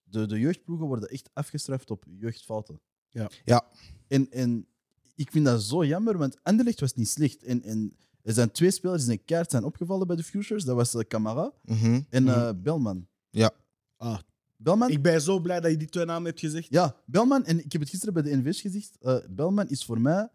de, 0.02 0.26
de 0.26 0.38
jeugdploegen 0.38 0.86
worden 0.86 1.08
echt 1.08 1.30
afgestraft 1.32 1.90
op 1.90 2.04
jeugdfouten. 2.18 2.80
Ja. 3.10 3.30
Ja. 3.44 3.66
En, 4.08 4.30
en 4.30 4.66
ik 5.14 5.30
vind 5.30 5.44
dat 5.44 5.62
zo 5.62 5.84
jammer, 5.84 6.18
want 6.18 6.42
Anderlecht 6.42 6.80
was 6.80 6.94
niet 6.94 7.08
slecht. 7.08 7.42
En, 7.42 7.62
en 7.62 7.96
er 8.22 8.32
zijn 8.32 8.50
twee 8.50 8.70
spelers 8.70 8.98
die 9.04 9.06
zijn 9.06 9.24
kaart 9.24 9.50
zijn 9.50 9.64
opgevallen 9.64 10.06
bij 10.06 10.16
de 10.16 10.22
Futures. 10.22 10.64
Dat 10.64 10.76
was 10.76 10.94
eh, 10.94 11.00
Camara 11.00 11.52
Mhm. 11.62 12.00
en 12.10 12.28
eh, 12.28 12.50
Belman. 12.56 13.06
Ja. 13.30 13.50
Ah, 13.96 14.18
Belman 14.64 14.90
ik 14.90 15.02
ben 15.02 15.20
zo 15.20 15.40
blij 15.40 15.60
dat 15.60 15.70
je 15.70 15.76
die 15.76 15.88
twee 15.88 16.04
namen 16.04 16.24
hebt 16.24 16.40
gezegd. 16.40 16.66
Ja, 16.70 16.96
Belman, 17.06 17.44
en 17.44 17.64
ik 17.64 17.72
heb 17.72 17.80
het 17.80 17.90
gisteren 17.90 18.14
bij 18.14 18.22
de 18.22 18.36
NV's 18.36 18.60
gezegd. 18.60 18.96
eh, 19.00 19.16
Belman 19.30 19.68
is 19.68 19.84
voor 19.84 20.00
mij 20.00 20.28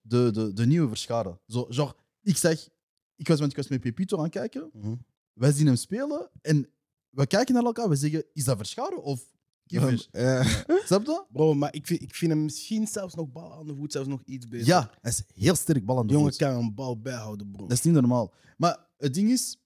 de, 0.00 0.30
de, 0.32 0.52
de 0.52 0.66
nieuwe 0.66 0.88
verscharen. 0.88 1.40
Zo, 1.48 1.66
genre, 1.68 1.94
ik 2.22 2.36
zeg, 2.36 2.68
ik 3.16 3.28
was, 3.28 3.38
want 3.38 3.50
ik 3.50 3.56
was 3.56 3.68
met 3.68 3.80
Pepito 3.80 4.16
aan 4.16 4.22
het 4.22 4.32
kijken. 4.32 4.70
Mhm. 4.72 4.94
Wij 5.32 5.52
zien 5.52 5.66
hem 5.66 5.76
spelen 5.76 6.30
en 6.40 6.68
we 7.10 7.26
kijken 7.26 7.54
naar 7.54 7.64
elkaar. 7.64 7.88
We 7.88 7.96
zeggen, 7.96 8.24
is 8.32 8.44
dat 8.44 8.56
verscharen 8.56 9.02
of 9.02 9.34
Kiefer? 9.66 10.08
Eh, 10.10 10.46
Snap 10.86 11.06
je? 11.06 11.24
Bro, 11.32 11.54
maar 11.54 11.74
ik 11.74 11.86
vind, 11.86 12.02
ik 12.02 12.14
vind 12.14 12.32
hem 12.32 12.44
misschien 12.44 12.86
zelfs 12.86 13.14
nog 13.14 13.32
bal 13.32 13.52
aan 13.52 13.66
de 13.66 13.74
voet, 13.74 13.92
zelfs 13.92 14.08
nog 14.08 14.22
iets 14.24 14.48
beter. 14.48 14.66
Ja, 14.66 14.90
hij 15.00 15.10
is 15.10 15.22
heel 15.34 15.54
sterk 15.54 15.84
bal 15.84 15.98
aan 15.98 16.06
de 16.06 16.12
jongen 16.12 16.28
voet. 16.30 16.38
kan 16.38 16.56
een 16.56 16.74
bal 16.74 17.00
bijhouden, 17.00 17.50
bro. 17.50 17.66
Dat 17.66 17.76
is 17.76 17.82
niet 17.82 17.94
normaal. 17.94 18.32
Maar 18.56 18.86
het 18.96 19.14
ding 19.14 19.30
is, 19.30 19.60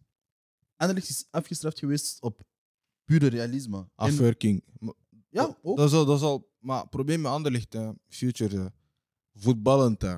Anderlecht 0.76 1.08
is 1.08 1.26
afgestraft 1.30 1.78
geweest 1.78 2.22
op 2.22 2.42
pure 3.18 3.26
realisme. 3.26 3.88
Afwerking. 3.94 4.62
Maar 4.78 4.94
ja, 5.30 5.56
ook. 5.62 5.76
Dat 5.76 5.88
is 5.88 5.94
al, 5.94 6.04
dat 6.04 6.16
is 6.16 6.22
al, 6.22 6.48
maar 6.58 6.80
het 6.80 6.90
probleem 6.90 7.20
met 7.20 7.30
Anderlecht, 7.32 7.72
hè, 7.72 7.90
Future, 8.08 8.58
hè, 8.58 8.66
voetballend, 9.34 10.02
hè, 10.02 10.16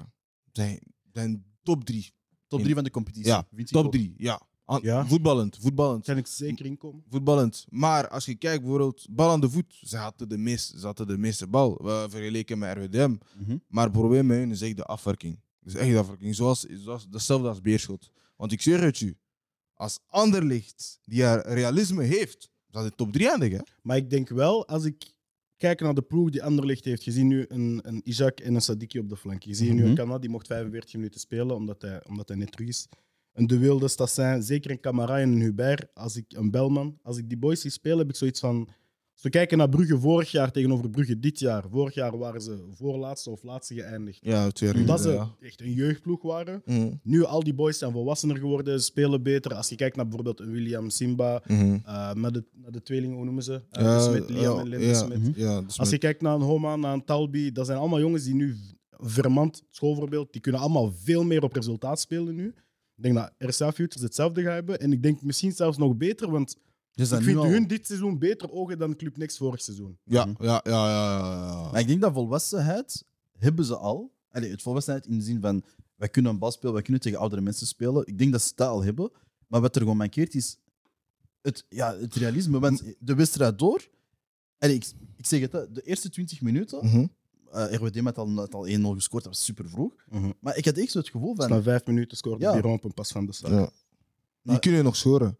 zijn, 0.52 0.78
zijn 1.12 1.44
top 1.62 1.84
drie. 1.84 2.12
top 2.46 2.60
drie 2.62 2.74
van 2.74 2.84
de 2.84 2.90
competitie. 2.90 3.28
Ja, 3.28 3.46
top 3.64 3.84
ook. 3.86 3.92
drie, 3.92 4.14
ja. 4.16 4.40
An- 4.64 4.80
Ja. 4.82 5.06
Voetballend, 5.06 5.58
voetballend. 5.60 6.04
Kan 6.04 6.16
ik 6.16 6.26
zeker 6.26 6.66
inkomen? 6.66 7.04
Voetballend. 7.10 7.64
Maar 7.68 8.08
als 8.08 8.24
je 8.24 8.34
kijkt, 8.34 8.60
bijvoorbeeld, 8.62 9.06
bal 9.10 9.30
aan 9.30 9.40
de 9.40 9.50
voet, 9.50 9.78
ze 9.82 9.96
hadden 9.96 10.28
de, 10.28 10.38
meest, 10.38 10.68
ze 10.78 10.86
hadden 10.86 11.06
de 11.06 11.18
meeste 11.18 11.46
bal, 11.46 11.78
we 11.82 12.06
vergeleken 12.10 12.58
met 12.58 12.76
RWDM. 12.76 13.16
Mhm. 13.38 13.56
Maar 13.68 13.84
het 13.84 13.92
probleem 13.92 14.26
met 14.26 14.38
hun 14.38 14.50
is 14.50 14.60
echt 14.62 14.76
de 14.76 14.84
afwerking. 14.84 15.40
Dus 15.60 15.74
echt 15.74 15.90
de 15.90 15.98
afwerking. 15.98 16.34
Zoals, 16.34 16.60
zoals 16.60 17.06
hetzelfde 17.10 17.48
als 17.48 17.60
Beerschot. 17.60 18.10
Want 18.36 18.52
ik 18.52 18.60
zeg 18.62 18.80
het 18.80 18.98
je, 18.98 19.16
als 19.74 19.98
Anderlecht 20.06 20.98
die 21.04 21.24
er 21.24 21.46
realisme 21.54 22.02
heeft, 22.02 22.50
zal 22.72 22.84
het 22.84 22.96
top 22.96 23.12
3 23.12 23.28
eindigen. 23.30 23.66
Maar 23.82 23.96
ik 23.96 24.10
denk 24.10 24.28
wel, 24.28 24.68
als 24.68 24.84
ik 24.84 25.12
kijk 25.56 25.80
naar 25.80 25.94
de 25.94 26.02
ploeg 26.02 26.30
die 26.30 26.42
Anderlecht 26.42 26.84
heeft, 26.84 27.04
je 27.04 27.10
ziet 27.10 27.24
nu 27.24 27.44
een, 27.48 27.80
een 27.82 28.00
Isaac 28.04 28.40
en 28.40 28.54
een 28.54 28.60
Sadiki 28.62 28.98
op 28.98 29.08
de 29.08 29.16
flank. 29.16 29.42
Je 29.42 29.54
ziet 29.54 29.72
nu 29.72 29.80
Mhm. 29.80 29.88
een 29.88 29.94
Kana, 29.94 30.18
die 30.18 30.30
mocht 30.30 30.46
45 30.46 30.94
minuten 30.94 31.20
spelen, 31.20 31.56
omdat 31.56 31.82
hij, 31.82 32.04
omdat 32.08 32.28
hij 32.28 32.36
net 32.36 32.52
terug 32.52 32.68
is. 32.68 32.88
Een 33.32 33.46
De 33.46 33.58
Wilde, 33.58 33.88
Stassin, 33.88 34.42
zeker 34.42 34.70
een 34.70 34.80
Camara 34.80 35.18
en 35.18 35.32
een 35.32 35.40
Hubert, 35.40 35.94
als 35.94 36.16
ik, 36.16 36.24
een 36.28 36.50
Belman. 36.50 36.98
Als 37.02 37.16
ik 37.16 37.28
die 37.28 37.38
boys 37.38 37.60
zie 37.60 37.70
spelen, 37.70 37.98
heb 37.98 38.08
ik 38.08 38.16
zoiets 38.16 38.40
van... 38.40 38.68
Als 39.22 39.32
we 39.32 39.38
kijken 39.38 39.58
naar 39.58 39.68
Brugge 39.68 39.98
vorig 39.98 40.30
jaar 40.30 40.50
tegenover 40.50 40.90
Brugge 40.90 41.18
dit 41.18 41.38
jaar. 41.38 41.64
Vorig 41.70 41.94
jaar 41.94 42.18
waren 42.18 42.40
ze 42.40 42.64
voorlaatste 42.74 43.30
of 43.30 43.42
laatste 43.42 43.74
geëindigd. 43.74 44.18
Ja, 44.22 44.50
twee 44.50 44.74
Omdat 44.74 45.00
ze 45.00 45.24
echt 45.40 45.60
een 45.60 45.72
jeugdploeg 45.72 46.22
waren. 46.22 46.62
Mhm, 46.64 46.90
Nu, 47.02 47.24
al 47.24 47.42
die 47.42 47.54
boys 47.54 47.78
zijn 47.78 47.92
volwassener 47.92 48.36
geworden, 48.36 48.82
spelen 48.82 49.22
beter. 49.22 49.54
Als 49.54 49.68
je 49.68 49.76
kijkt 49.76 49.96
naar 49.96 50.04
bijvoorbeeld 50.04 50.38
William 50.38 50.90
Simba, 50.90 51.42
uh, 51.46 52.12
met, 52.12 52.34
de, 52.34 52.44
met 52.52 52.72
de 52.72 52.82
tweelingen, 52.82 53.16
hoe 53.16 53.24
noemen 53.24 53.42
ze? 53.42 53.52
Uh, 53.52 53.82
Ja, 53.82 54.00
Smit, 54.00 54.30
Liam 54.30 54.54
ja, 54.54 54.60
en 54.60 54.68
Linde 54.68 54.86
ja, 54.86 54.94
Smit. 54.94 55.78
Als 55.78 55.90
je 55.90 55.98
kijkt 55.98 56.22
naar 56.22 56.34
een 56.34 56.40
Homa, 56.40 56.76
naar 56.76 56.92
een 56.92 57.04
Talbi, 57.04 57.52
dat 57.52 57.66
zijn 57.66 57.78
allemaal 57.78 58.00
jongens 58.00 58.24
die 58.24 58.34
nu 58.34 58.56
Vermand, 58.90 59.62
schoolvoorbeeld, 59.70 60.32
die 60.32 60.40
kunnen 60.40 60.60
allemaal 60.60 60.92
veel 60.92 61.24
meer 61.24 61.42
op 61.42 61.52
resultaat 61.52 62.00
spelen 62.00 62.34
nu. 62.34 62.46
Ik 62.96 63.02
denk 63.02 63.14
dat 63.14 63.32
RSA 63.38 63.72
Futures 63.72 64.02
hetzelfde 64.02 64.42
gaat 64.42 64.54
hebben. 64.54 64.80
En 64.80 64.92
ik 64.92 65.02
denk 65.02 65.22
misschien 65.22 65.52
zelfs 65.52 65.78
nog 65.78 65.96
beter, 65.96 66.30
want 66.30 66.56
Zijn 66.94 67.20
ik 67.20 67.26
nu 67.26 67.32
vind 67.32 67.44
al- 67.44 67.50
hun 67.50 67.66
dit 67.66 67.86
seizoen 67.86 68.18
beter 68.18 68.50
ogen 68.52 68.78
dan 68.78 68.96
Club 68.96 69.16
Next 69.16 69.36
vorig 69.36 69.60
seizoen. 69.62 69.98
Ja, 70.04 70.24
Mhm. 70.24 70.44
ja, 70.44 70.60
ja, 70.64 70.88
ja. 70.88 71.18
ja, 71.18 71.46
ja. 71.46 71.70
Maar 71.70 71.80
ik 71.80 71.86
denk 71.86 72.00
dat 72.00 72.12
volwassenheid 72.12 73.04
hebben 73.38 73.64
ze 73.64 73.76
al. 73.76 74.12
Allee, 74.30 74.50
het 74.50 74.62
volwassenheid 74.62 75.06
in 75.06 75.18
de 75.18 75.24
zin 75.24 75.40
van 75.40 75.62
wij 75.96 76.08
kunnen 76.08 76.32
een 76.32 76.38
bal 76.38 76.50
spelen, 76.50 76.72
wij 76.74 76.82
kunnen 76.82 77.02
tegen 77.02 77.18
oudere 77.18 77.40
mensen 77.42 77.66
spelen. 77.66 78.06
Ik 78.06 78.18
denk 78.18 78.32
dat 78.32 78.42
ze 78.42 78.52
dat 78.54 78.68
al 78.68 78.82
hebben. 78.84 79.10
Maar 79.46 79.60
wat 79.60 79.74
er 79.74 79.80
gewoon 79.80 79.96
mankeert 79.96 80.34
is 80.34 80.56
het, 81.42 81.64
ja, 81.68 81.96
het 81.96 82.14
realisme. 82.14 82.58
Want 82.58 82.82
de 82.98 83.14
wedstrijd 83.14 83.58
door. 83.58 83.88
Allee, 84.58 84.74
ik, 84.74 84.86
ik 85.16 85.26
zeg 85.26 85.40
het, 85.40 85.52
hè, 85.52 85.72
de 85.72 85.82
eerste 85.82 86.08
20 86.10 86.40
minuten. 86.40 86.86
Mhm. 86.86 87.06
eh, 87.50 87.72
RWD 87.72 87.98
had 88.00 88.18
al, 88.18 88.34
had 88.34 88.54
al 88.54 88.66
1-0 88.68 88.70
gescoord, 88.94 89.24
dat 89.24 89.32
was 89.32 89.44
super 89.44 89.68
vroeg. 89.68 89.94
Mhm. 90.08 90.30
Maar 90.40 90.56
ik 90.56 90.64
had 90.64 90.76
echt 90.76 90.90
zo 90.90 90.98
het 90.98 91.08
gevoel 91.08 91.34
van. 91.34 91.48
Na 91.50 91.62
vijf 91.62 91.86
minuten 91.86 92.16
scoorde 92.16 92.44
Ja. 92.44 92.58
Op 92.60 92.84
een 92.84 92.94
pas 92.94 93.12
van 93.12 93.26
de 93.26 93.32
stad. 93.32 93.50
Ja. 93.50 93.70
Die 94.42 94.58
kunnen 94.58 94.84
nog 94.84 94.96
scoren. 94.96 95.36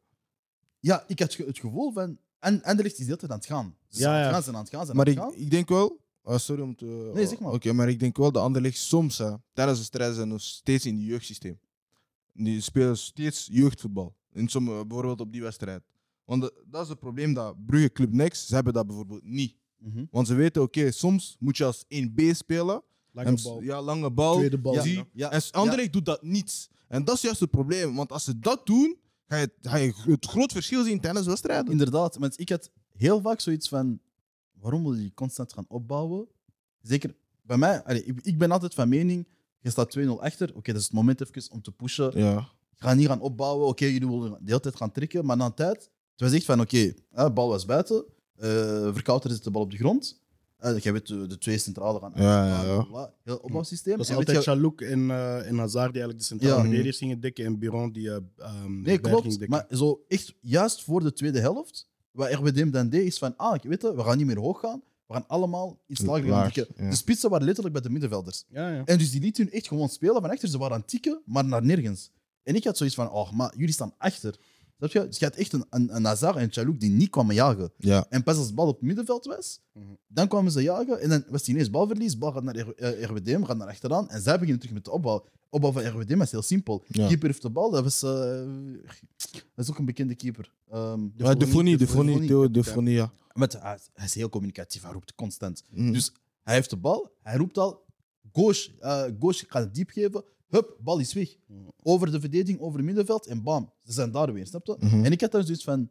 Ja, 0.83 1.05
ik 1.07 1.19
had 1.19 1.35
ge- 1.35 1.45
het 1.45 1.59
gevoel 1.59 1.93
van. 1.93 2.19
En 2.39 2.63
Anderlecht 2.63 2.95
is 2.99 2.99
de 2.99 3.05
hele 3.05 3.17
tijd 3.17 3.31
aan 3.33 3.37
het 3.39 3.47
gaan. 3.47 3.77
Ze 3.89 3.99
zijn 3.99 4.11
Ja, 4.11 4.17
aan 4.17 4.21
ja. 4.21 4.25
het 4.25 4.33
gaan, 4.35 4.43
ze 4.43 4.45
zijn 4.45 4.57
aan 4.57 4.63
het 4.63 4.71
gaan, 4.73 4.81
ze 4.81 4.87
zijn 4.87 4.97
Maar 4.97 5.07
aan 5.07 5.13
ik, 5.13 5.19
het 5.19 5.33
gaan. 5.35 5.43
ik 5.45 5.51
denk 5.51 5.69
wel. 5.69 6.01
ah, 6.23 6.39
sorry 6.39 6.63
om 6.63 6.77
te. 6.77 7.11
Nee, 7.15 7.27
zeg 7.27 7.39
maar. 7.41 7.53
Oké, 7.53 7.73
maar 7.73 7.89
ik 7.89 8.01
denk 8.01 8.17
wel 8.17 8.33
dat 8.33 8.43
Anderlecht 8.43 8.77
soms 8.79 9.19
hè, 9.19 9.31
tijdens 9.53 9.79
de 9.79 9.85
strijd 9.85 10.15
zijn 10.15 10.29
nog 10.29 10.41
steeds 10.41 10.87
in 10.87 10.95
het 10.97 11.05
jeugdsysteem. 11.05 11.59
Die 12.35 12.61
spelen 12.61 12.99
steeds 12.99 13.49
jeugdvoetbal. 13.53 14.15
In 14.33 14.49
sommige, 14.49 14.87
bijvoorbeeld 14.87 15.21
op 15.21 15.33
die 15.33 15.43
wedstrijd. 15.43 15.83
Want 16.25 16.43
de- 16.43 16.65
dat 16.67 16.83
is 16.83 16.89
het 16.89 16.99
probleem 16.99 17.35
dat 17.35 17.67
Brugge 17.67 17.93
Club 17.93 18.13
Next, 18.13 18.47
ze 18.47 18.55
hebben 18.55 18.73
dat 18.73 18.87
bijvoorbeeld 18.87 19.25
niet. 19.25 19.57
Mhm. 19.79 20.05
Want 20.11 20.27
ze 20.27 20.35
weten, 20.35 20.63
oké, 20.63 20.91
soms 20.91 21.37
moet 21.39 21.57
je 21.57 21.65
als 21.65 21.85
1B 21.89 22.35
spelen. 22.35 22.83
Lange 23.13 23.29
En 23.29 23.39
bal. 23.43 23.63
Ja, 23.63 23.83
lange 23.83 24.11
bal. 24.11 24.35
Tweede 24.37 24.59
bal. 24.59 24.75
Ja, 24.75 24.83
zie. 24.83 25.05
ja, 25.13 25.31
en 25.31 25.43
Anderlecht 25.51 25.93
doet 25.93 26.05
dat 26.05 26.23
niet. 26.23 26.69
En 26.89 27.05
dat 27.05 27.15
is 27.15 27.21
juist 27.23 27.41
het 27.41 27.51
probleem. 27.51 27.95
Want 27.95 28.13
als 28.13 28.25
ze 28.25 28.39
dat 28.39 28.67
doen, 28.67 28.97
ga 29.33 29.39
je, 29.39 29.51
ga 29.61 29.77
je 29.77 29.93
het 30.05 30.27
groot 30.27 30.53
verschil 30.53 30.85
zien 30.85 31.01
tijdens 31.01 31.27
wedstrijden. 31.27 31.73
Inderdaad, 31.73 32.17
want 32.17 32.41
ik 32.41 32.49
had 32.49 32.71
heel 32.97 33.21
vaak 33.21 33.41
zoiets 33.41 33.69
van: 33.69 34.01
waarom 34.53 34.83
wil 34.83 34.95
je 34.95 35.15
constant 35.15 35.53
gaan 35.53 35.65
opbouwen? 35.69 36.29
Zeker 36.83 37.15
bij 37.43 37.57
mij, 37.57 37.83
allee, 37.83 38.05
ik, 38.05 38.21
ik 38.23 38.39
ben 38.39 38.51
altijd 38.51 38.75
van 38.75 38.89
mening: 38.89 39.29
je 39.61 39.71
staat 39.71 39.99
2-0 39.99 40.09
achter, 40.09 40.55
oké, 40.55 40.73
dat 40.73 40.81
is 40.81 40.87
het 40.87 40.97
moment 40.97 41.21
even 41.21 41.53
om 41.53 41.63
te 41.63 41.73
pushen. 41.73 42.19
Ja. 42.19 42.49
Ga 42.77 42.95
niet 42.95 43.07
gaan 43.07 43.21
opbouwen, 43.21 43.67
oké, 43.67 43.85
jullie 43.85 44.09
willen 44.09 44.31
de 44.31 44.39
hele 44.45 44.61
tijd 44.61 44.77
gaan 44.77 44.93
trekken, 44.93 45.25
maar 45.25 45.37
na 45.37 45.45
een 45.45 45.55
tijd, 45.55 45.91
het 46.11 46.21
was 46.21 46.33
echt 46.33 46.45
van: 46.45 46.61
oké, 46.61 46.95
de 47.11 47.31
bal 47.35 47.49
was 47.49 47.65
buiten, 47.65 48.05
eh 48.37 48.93
Verkouter 48.93 49.31
zet 49.31 49.45
de 49.45 49.51
bal 49.51 49.63
op 49.63 49.71
de 49.71 49.77
grond. 49.77 50.22
Eh 50.63 50.79
jij 50.79 50.93
weet, 50.93 51.07
de, 51.07 51.27
de 51.27 51.39
twee 51.39 51.59
centrale 51.59 51.99
gaan. 52.01 52.13
Ja, 52.15 52.47
ja, 52.47 53.11
Heel 53.25 53.37
opbouwsysteem. 53.37 53.97
Dat 53.97 54.05
is 54.05 54.11
En 54.11 54.17
altijd 54.17 54.37
je- 54.37 54.43
Chalouk 54.43 54.81
en, 54.81 55.11
eh 55.11 55.49
en 55.49 55.59
Hazard 55.59 55.93
die 55.93 56.03
eigenlijk 56.03 56.19
de 56.19 56.25
centrale 56.25 56.55
Ja. 56.55 56.61
verdedigers 56.61 56.99
gingen 56.99 57.21
dekken 57.21 57.45
en 57.45 57.59
Biron 57.59 57.93
die 57.93 58.11
eh 58.11 58.17
ehm 58.37 58.81
Nee, 58.83 58.99
klopt. 58.99 59.29
dekken. 59.31 59.51
Maar 59.51 59.67
zo 59.71 60.05
echt 60.09 60.35
juist 60.41 60.83
voor 60.85 61.03
de 61.03 61.13
tweede 61.13 61.41
helft, 61.41 61.89
wat 62.11 62.33
RWDM 62.33 62.71
dan 62.71 62.89
deed, 62.89 63.07
is 63.07 63.19
van, 63.19 63.37
ah, 63.37 63.63
weet 63.63 63.83
je, 63.83 63.95
we 63.95 64.03
gaan 64.03 64.17
niet 64.17 64.27
meer 64.27 64.39
hoog 64.39 64.61
gaan. 64.61 64.83
We 65.07 65.13
gaan 65.15 65.27
allemaal 65.29 65.79
iets 65.87 66.01
lager 66.01 66.29
gaan 66.29 66.51
tikken. 66.53 66.91
De 66.91 66.97
spitsen 66.97 67.31
waren 67.31 67.45
letterlijk 67.47 67.75
bij 67.75 67.85
de 67.85 67.91
middenvelders. 67.91 68.45
Ja, 68.49 68.69
ja. 68.71 68.83
En 68.85 68.99
dus 68.99 69.11
die 69.11 69.21
lieten 69.21 69.45
hun 69.45 69.53
echt 69.53 69.69
gewoon 69.69 69.89
spelen 69.89 70.21
van 70.21 70.31
achter. 70.31 70.49
Ze 70.49 70.59
waren 70.59 70.75
aan 70.75 70.81
het 70.81 70.89
tikken, 70.91 71.21
maar 71.25 71.45
naar 71.45 71.65
nergens. 71.65 72.11
En 72.43 72.55
ik 72.55 72.65
had 72.65 72.77
zoiets 72.77 72.95
van, 72.97 73.11
oh, 73.11 73.31
maar 73.33 73.53
jullie 73.57 73.73
staan 73.75 73.95
achter. 73.99 74.37
Snap 74.89 75.03
je? 75.03 75.09
Dus 75.09 75.19
je 75.19 75.25
had 75.25 75.35
echt 75.37 75.53
een, 75.53 75.65
een, 75.71 75.97
een 75.97 76.05
Hazard 76.05 76.37
en 76.37 76.53
Chalouk 76.53 76.81
die 76.81 76.91
niet 76.91 77.11
kwamen 77.11 77.35
jagen. 77.35 77.73
Ja. 77.79 78.07
En 78.09 78.23
pas 78.23 78.37
als 78.37 78.49
de 78.49 78.55
bal 78.55 78.67
op 78.67 78.75
het 78.77 78.83
middenveld 78.87 79.25
was, 79.25 79.61
Mhm. 79.73 79.87
dan 80.07 80.29
kwamen 80.29 80.53
ze 80.53 80.63
jagen. 80.63 81.01
En 81.01 81.09
dan 81.09 81.25
was 81.29 81.41
het 81.41 81.49
ineens 81.49 81.71
balverlies. 81.71 82.19
Bal 82.19 82.33
gaat 82.33 82.43
naar 82.43 82.57
R- 82.59 82.71
eh, 82.77 83.03
RWDM, 83.03 83.43
gaat 83.45 83.57
naar 83.57 83.69
achteraan. 83.69 84.09
En 84.11 84.23
zij 84.23 84.33
beginnen 84.35 84.59
terug 84.59 84.75
met 84.75 84.85
de 84.85 84.91
opbouw. 84.91 85.25
Opbouw 85.51 85.73
van 85.73 85.87
RWDM 85.87 86.21
is 86.21 86.31
heel 86.31 86.43
simpel. 86.43 86.85
Ja. 86.89 87.07
Keeper 87.07 87.27
heeft 87.29 87.43
de 87.43 87.51
bal. 87.51 87.71
Dat, 87.71 87.83
was, 87.83 88.03
eh, 88.03 88.11
dat 89.55 89.65
is 89.65 89.71
ook 89.71 89.79
een 89.79 89.85
bekende 89.85 90.15
keeper. 90.15 90.53
Ehm, 90.71 91.01
Ja, 91.17 91.35
de 91.35 91.47
Fonie, 91.47 91.77
de 91.77 91.87
Fonie, 91.87 92.13
Fonie, 92.13 92.29
Theo 92.29 92.51
de. 92.51 92.65
Fonie, 92.65 92.95
ja. 92.95 93.13
Met, 93.33 93.53
hij, 93.53 93.79
hij 93.95 94.05
is 94.05 94.15
heel 94.15 94.29
communicatief. 94.29 94.83
Hij 94.83 94.93
roept 94.93 95.15
constant. 95.15 95.63
Mhm. 95.71 95.93
Dus 95.93 96.13
hij 96.43 96.55
heeft 96.55 96.71
de 96.71 96.77
bal. 96.77 97.11
Hij 97.23 97.37
roept 97.37 97.59
al. 97.59 97.85
Gauche, 98.33 98.71
eh 98.81 99.03
Gauche 99.19 99.45
gaat 99.49 99.63
het 99.65 99.75
diep 99.75 99.91
geven. 99.91 100.25
Hup, 100.53 100.77
bal 100.81 100.99
is 100.99 101.13
weg. 101.13 101.29
Over 101.83 102.11
de 102.11 102.21
verdediging, 102.21 102.61
over 102.61 102.77
het 102.77 102.87
middenveld. 102.87 103.27
En 103.27 103.43
bam, 103.43 103.73
ze 103.85 103.93
zijn 103.93 104.11
daar 104.11 104.33
weer. 104.33 104.47
Snap 104.47 104.67
je? 104.67 104.77
Mhm. 104.79 105.05
En 105.05 105.13
ik 105.13 105.21
had 105.21 105.33
daar 105.33 105.45
zoiets 105.45 105.65
van. 105.65 105.89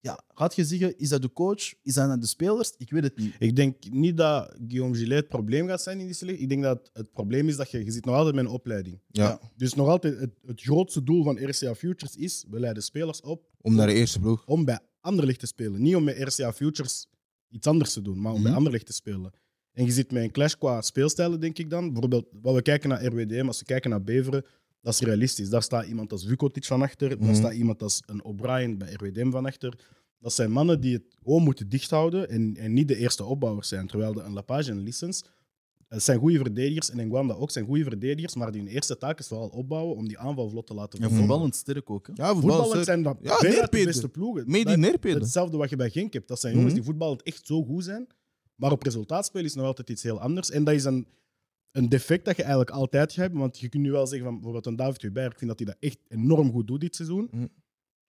Ja, 0.00 0.20
gaat 0.34 0.54
je 0.54 0.64
zeggen, 0.64 0.98
is 0.98 1.08
dat 1.08 1.22
de 1.22 1.32
coach? 1.32 1.74
Is 1.82 1.94
dat 1.94 2.08
aan 2.08 2.20
de 2.20 2.26
spelers? 2.26 2.74
Ik 2.78 2.90
weet 2.90 3.02
het 3.02 3.16
niet. 3.18 3.34
Ik 3.38 3.56
denk 3.56 3.90
niet 3.90 4.16
dat 4.16 4.54
Guillaume 4.68 4.96
Gillet 4.96 5.18
het 5.18 5.28
probleem 5.28 5.66
gaat 5.66 5.82
zijn 5.82 5.98
in 6.00 6.04
die 6.04 6.14
selectie. 6.14 6.42
Ik 6.42 6.48
denk 6.48 6.62
dat 6.62 6.90
het 6.92 7.12
probleem 7.12 7.48
is 7.48 7.56
dat 7.56 7.70
je, 7.70 7.84
je 7.84 7.90
zit 7.90 8.04
nog 8.04 8.14
altijd 8.14 8.34
met 8.34 8.44
een 8.44 8.50
opleiding. 8.50 9.00
Ja, 9.10 9.40
Dus 9.56 9.74
nog 9.74 9.88
altijd 9.88 10.20
het, 10.20 10.30
het 10.46 10.60
grootste 10.60 11.02
doel 11.02 11.22
van 11.24 11.48
RCA 11.48 11.74
Futures 11.74 12.16
is, 12.16 12.44
we 12.50 12.60
leiden 12.60 12.82
spelers 12.82 13.20
op 13.20 13.42
om 13.60 13.74
naar 13.74 13.86
de 13.86 13.92
eerste 13.92 14.20
ploeg. 14.20 14.44
om 14.46 14.64
bij 14.64 14.78
Anderlecht 15.00 15.38
te 15.40 15.46
spelen. 15.46 15.82
Niet 15.82 15.96
om 15.96 16.04
met 16.04 16.18
RCA 16.18 16.52
Futures 16.52 17.06
iets 17.48 17.66
anders 17.66 17.92
te 17.92 18.02
doen, 18.02 18.20
maar 18.20 18.32
om 18.32 18.38
bij 18.38 18.48
Mhm. 18.50 18.56
Anderlecht 18.58 18.86
te 18.86 18.92
spelen. 18.92 19.32
En 19.76 19.84
je 19.84 19.90
zit 19.92 20.12
met 20.12 20.22
een 20.22 20.30
clash 20.30 20.54
qua 20.54 20.80
speelstijlen, 20.82 21.40
denk 21.40 21.58
ik 21.58 21.70
dan. 21.70 21.92
Bijvoorbeeld, 21.92 22.26
wat 22.42 22.54
we 22.54 22.62
kijken 22.62 22.88
naar 22.88 23.04
RWDM, 23.06 23.44
als 23.46 23.58
we 23.58 23.64
kijken 23.64 23.90
naar 23.90 24.02
Beveren, 24.02 24.44
dat 24.80 24.92
is 24.92 25.00
realistisch. 25.00 25.48
Daar 25.48 25.62
staat 25.62 25.86
iemand 25.86 26.12
als 26.12 26.26
Vukotic 26.26 26.64
van 26.64 26.82
achter, 26.82 27.08
daar 27.08 27.18
Mhm. 27.18 27.34
staat 27.34 27.52
iemand 27.52 27.82
als 27.82 28.02
een 28.06 28.24
O'Brien 28.24 28.78
bij 28.78 28.92
RWDM 28.92 29.30
van 29.30 29.46
achter. 29.46 29.78
Dat 30.18 30.32
zijn 30.32 30.50
mannen 30.50 30.80
die 30.80 30.92
het 30.94 31.02
gewoon 31.22 31.42
moeten 31.42 31.68
dichthouden 31.68 32.28
en, 32.28 32.56
en 32.56 32.72
niet 32.72 32.88
de 32.88 32.96
eerste 32.96 33.24
opbouwers 33.24 33.68
zijn. 33.68 33.86
Terwijl 33.86 34.12
de, 34.12 34.20
een 34.22 34.32
Lapage 34.32 34.70
en 34.70 34.76
een 34.76 34.82
Lissens, 34.82 35.24
het 35.88 36.02
zijn 36.02 36.18
goede 36.18 36.36
verdedigers 36.38 36.90
en 36.90 37.06
Ngwanda 37.06 37.34
ook 37.34 37.50
zijn 37.50 37.64
goede 37.64 37.82
verdedigers, 37.84 38.34
maar 38.34 38.52
die 38.52 38.60
hun 38.60 38.70
eerste 38.70 38.98
taak 38.98 39.18
is 39.18 39.26
vooral 39.26 39.48
opbouwen 39.48 39.96
om 39.96 40.08
die 40.08 40.18
aanval 40.18 40.48
vlot 40.48 40.66
te 40.66 40.74
laten 40.74 40.92
En 40.92 40.98
verlopen. 40.98 41.18
voetballend 41.26 41.54
sterk 41.56 41.90
ook. 41.90 42.06
Hè? 42.06 42.12
Ja, 42.16 42.34
Voetballend 42.34 42.84
zijn 42.84 43.02
dat 43.02 43.16
Ja, 43.22 43.38
de 43.38 43.66
beste 43.70 44.08
ploegen. 44.08 44.44
Mee 44.46 44.54
die 44.64 44.64
Dat- 44.64 44.76
neerpeden. 44.78 45.20
Hetzelfde 45.20 45.56
wat 45.56 45.70
je 45.70 45.76
bij 45.76 45.90
Genk 45.90 46.12
hebt. 46.12 46.28
Dat 46.28 46.40
zijn 46.40 46.52
jongens 46.54 46.72
Mhm. 46.72 46.80
die 46.82 46.90
voetballend 46.90 47.22
echt 47.22 47.46
zo 47.46 47.64
goed 47.64 47.84
zijn. 47.84 48.06
Maar 48.56 48.72
op 48.72 48.82
resultaatspel 48.82 49.44
is 49.44 49.54
nog 49.54 49.66
altijd 49.66 49.90
iets 49.90 50.02
heel 50.02 50.20
anders. 50.20 50.50
En 50.50 50.64
dat 50.64 50.74
is 50.74 50.84
een, 50.84 51.06
een 51.70 51.88
defect 51.88 52.24
dat 52.24 52.36
je 52.36 52.42
eigenlijk 52.42 52.70
altijd 52.70 53.12
gaat 53.12 53.20
hebben. 53.20 53.40
Want 53.40 53.58
je 53.58 53.68
kunt 53.68 53.82
nu 53.82 53.90
wel 53.90 54.06
zeggen 54.06 54.26
van 54.26 54.34
bijvoorbeeld 54.34 54.66
een 54.66 54.76
David 54.76 55.02
Hubert. 55.02 55.32
Ik 55.32 55.38
vind 55.38 55.50
dat 55.50 55.58
hij 55.58 55.68
dat 55.68 55.76
echt 55.80 55.98
enorm 56.08 56.50
goed 56.50 56.66
doet 56.66 56.80
dit 56.80 56.96
seizoen. 56.96 57.28
Mhm. 57.30 57.46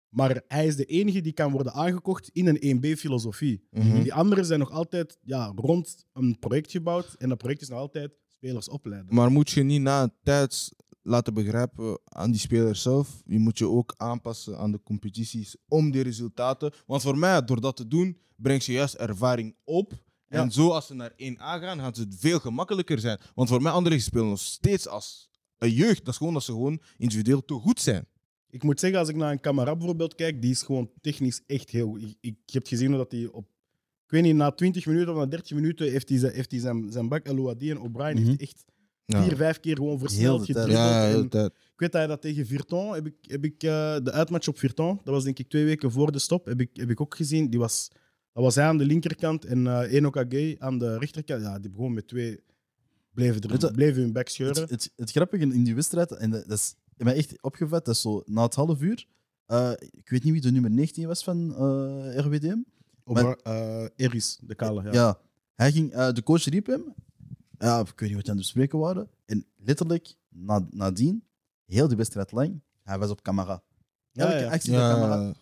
Maar 0.09 0.41
hij 0.47 0.67
is 0.67 0.75
de 0.75 0.85
enige 0.85 1.21
die 1.21 1.33
kan 1.33 1.51
worden 1.51 1.73
aangekocht 1.73 2.29
in 2.33 2.47
een 2.47 2.77
1B-filosofie. 2.77 3.67
Mhm. 3.71 4.01
Die 4.01 4.13
anderen 4.13 4.45
zijn 4.45 4.59
nog 4.59 4.71
altijd 4.71 5.17
ja, 5.21 5.53
rond 5.55 6.05
een 6.13 6.39
project 6.39 6.71
gebouwd. 6.71 7.15
En 7.17 7.29
dat 7.29 7.37
project 7.37 7.61
is 7.61 7.69
nog 7.69 7.79
altijd 7.79 8.11
spelers 8.29 8.69
opleiden. 8.69 9.15
Maar 9.15 9.31
moet 9.31 9.49
je 9.49 9.63
niet 9.63 9.81
na 9.81 10.03
een 10.03 10.13
tijd 10.23 10.71
laten 11.07 11.33
begrijpen 11.33 11.99
aan 12.03 12.31
die 12.31 12.39
speler 12.39 12.75
zelf, 12.75 13.21
je 13.25 13.39
moet 13.39 13.57
je 13.57 13.67
ook 13.67 13.93
aanpassen 13.97 14.57
aan 14.57 14.71
de 14.71 14.83
competities 14.83 15.55
om 15.67 15.91
die 15.91 16.03
resultaten. 16.03 16.73
Want 16.85 17.01
voor 17.01 17.17
mij, 17.17 17.43
door 17.43 17.61
dat 17.61 17.75
te 17.75 17.87
doen, 17.87 18.17
brengt 18.35 18.65
je 18.65 18.71
juist 18.71 18.93
ervaring 18.93 19.55
op. 19.63 19.93
Ja. 20.29 20.41
En 20.41 20.51
zo 20.51 20.69
als 20.69 20.87
ze 20.87 20.93
naar 20.93 21.11
1A 21.11 21.35
gaan, 21.37 21.79
gaat 21.79 21.97
het 21.97 22.15
veel 22.19 22.39
gemakkelijker 22.39 22.99
zijn. 22.99 23.19
Want 23.35 23.49
voor 23.49 23.61
mij, 23.61 23.71
anderen 23.71 24.01
spelen 24.01 24.27
nog 24.27 24.39
steeds 24.39 24.87
als 24.87 25.29
een 25.57 25.71
jeugd. 25.71 25.97
Dat 26.05 26.07
is 26.13 26.17
gewoon 26.17 26.33
dat 26.33 26.43
ze 26.43 26.51
gewoon 26.51 26.81
individueel 26.97 27.45
te 27.45 27.53
goed 27.53 27.79
zijn. 27.79 28.05
Ik 28.49 28.63
moet 28.63 28.79
zeggen, 28.79 28.99
als 28.99 29.09
ik 29.09 29.15
naar 29.15 29.31
een 29.31 29.39
Camara 29.39 29.75
bijvoorbeeld 29.75 30.15
kijk, 30.15 30.41
die 30.41 30.51
is 30.51 30.61
gewoon 30.61 30.89
technisch 31.01 31.41
echt 31.47 31.69
heel 31.69 31.87
goed. 31.89 32.01
Ik, 32.01 32.15
ik 32.21 32.37
heb 32.45 32.67
gezien 32.67 32.91
dat 32.91 33.11
hij 33.11 33.27
op, 33.27 33.45
ik 34.05 34.11
weet 34.11 34.23
niet, 34.23 34.35
na 34.35 34.51
20 34.51 34.85
minuten 34.85 35.13
of 35.13 35.19
na 35.19 35.25
30 35.25 35.51
minuten 35.55 35.91
heeft 35.91 36.09
hij, 36.09 36.17
zijn- 36.17 36.33
heeft 36.33 36.51
hij 36.51 36.59
zijn, 36.59 36.91
zijn 36.91 37.07
bak 37.07 37.27
Elouadi 37.27 37.71
en 37.71 37.79
O'Brien 37.79 38.15
Mhm. 38.15 38.17
heeft 38.17 38.27
hij 38.27 38.37
echt 38.47 38.65
Ja, 39.05 39.23
vier, 39.23 39.35
vijf 39.35 39.59
keer 39.59 39.75
gewoon 39.75 39.99
versneld, 39.99 40.45
gedribbeld. 40.45 40.77
ja, 40.77 41.03
En 41.03 41.09
heel 41.09 41.21
de 41.21 41.27
tijd. 41.27 41.51
ik 41.51 41.79
weet 41.79 41.91
dat 41.91 42.01
hij 42.01 42.07
dat 42.07 42.21
tegen 42.21 42.45
Virton, 42.45 42.93
heb 42.93 43.05
ik, 43.07 43.15
heb 43.21 43.45
ik 43.45 43.63
eh, 43.63 43.95
de 44.03 44.11
uitmatch 44.11 44.47
op 44.47 44.57
Virton, 44.57 44.95
dat 45.03 45.13
was 45.13 45.23
denk 45.23 45.39
ik 45.39 45.49
twee 45.49 45.65
weken 45.65 45.91
voor 45.91 46.11
de 46.11 46.19
stop, 46.19 46.45
heb 46.45 46.61
ik, 46.61 46.69
heb 46.73 46.89
ik 46.89 47.01
ook 47.01 47.15
gezien. 47.15 47.49
Die 47.49 47.59
was, 47.59 47.87
dat 48.37 48.45
was 48.45 48.55
hij 48.55 48.65
aan 48.65 48.77
de 48.77 48.85
linkerkant 48.85 49.45
en 49.45 49.67
eh 49.67 49.93
Enoch 49.93 50.15
Agay 50.17 50.55
aan 50.59 50.77
de 50.77 50.97
rechterkant. 50.97 51.41
Ja, 51.41 51.59
die 51.59 51.69
begon 51.69 51.93
met 51.93 52.07
twee, 52.07 52.39
bleven, 53.13 53.41
je, 53.41 53.67
er, 53.67 53.71
bleven 53.71 54.01
hun 54.01 54.11
bek 54.11 54.29
scheuren. 54.29 54.61
Het, 54.61 54.69
het, 54.69 54.91
het 54.95 55.11
grappige 55.11 55.43
in 55.43 55.63
die 55.63 55.75
wedstrijd, 55.75 56.11
en 56.11 56.29
dat 56.31 56.51
is 56.51 56.75
mij 56.97 57.15
echt 57.15 57.41
opgevat, 57.41 57.85
dat 57.85 57.95
is 57.95 58.01
zo 58.01 58.23
na 58.25 58.43
het 58.43 58.55
half 58.55 58.81
uur. 58.81 59.07
eh, 59.45 59.71
ik 59.79 60.09
weet 60.09 60.23
niet 60.23 60.33
wie 60.33 60.41
de 60.41 60.51
nummer 60.51 60.71
19 60.71 61.07
was 61.07 61.23
van 61.23 61.55
eh, 61.55 62.17
RWDM. 62.17 62.57
Over, 63.03 63.39
eh, 63.43 63.85
Eris, 63.95 64.39
de 64.41 64.55
kale. 64.55 64.83
Ja. 64.83 64.91
Ja. 64.91 65.19
hij 65.55 65.71
ging, 65.71 65.93
de 65.93 66.23
coach 66.23 66.43
riep 66.43 66.65
hem. 66.65 66.93
Ja, 67.57 67.79
ik 67.79 67.99
weet 67.99 68.09
niet 68.09 68.13
wat 68.13 68.25
ze 68.25 68.31
aan 68.31 68.37
het 68.37 68.45
bespreken 68.45 68.79
waren. 68.79 69.09
En 69.25 69.45
letterlijk, 69.55 70.15
na, 70.29 70.67
nadien, 70.69 71.23
heel 71.65 71.87
de 71.87 71.95
wedstrijd 71.95 72.31
lang, 72.31 72.61
hij 72.83 72.97
was 72.97 73.09
op 73.09 73.21
camera. 73.21 73.63
Ja, 74.17 74.25
Elke 74.31 74.43
ja. 74.43 74.51
actie 74.51 74.71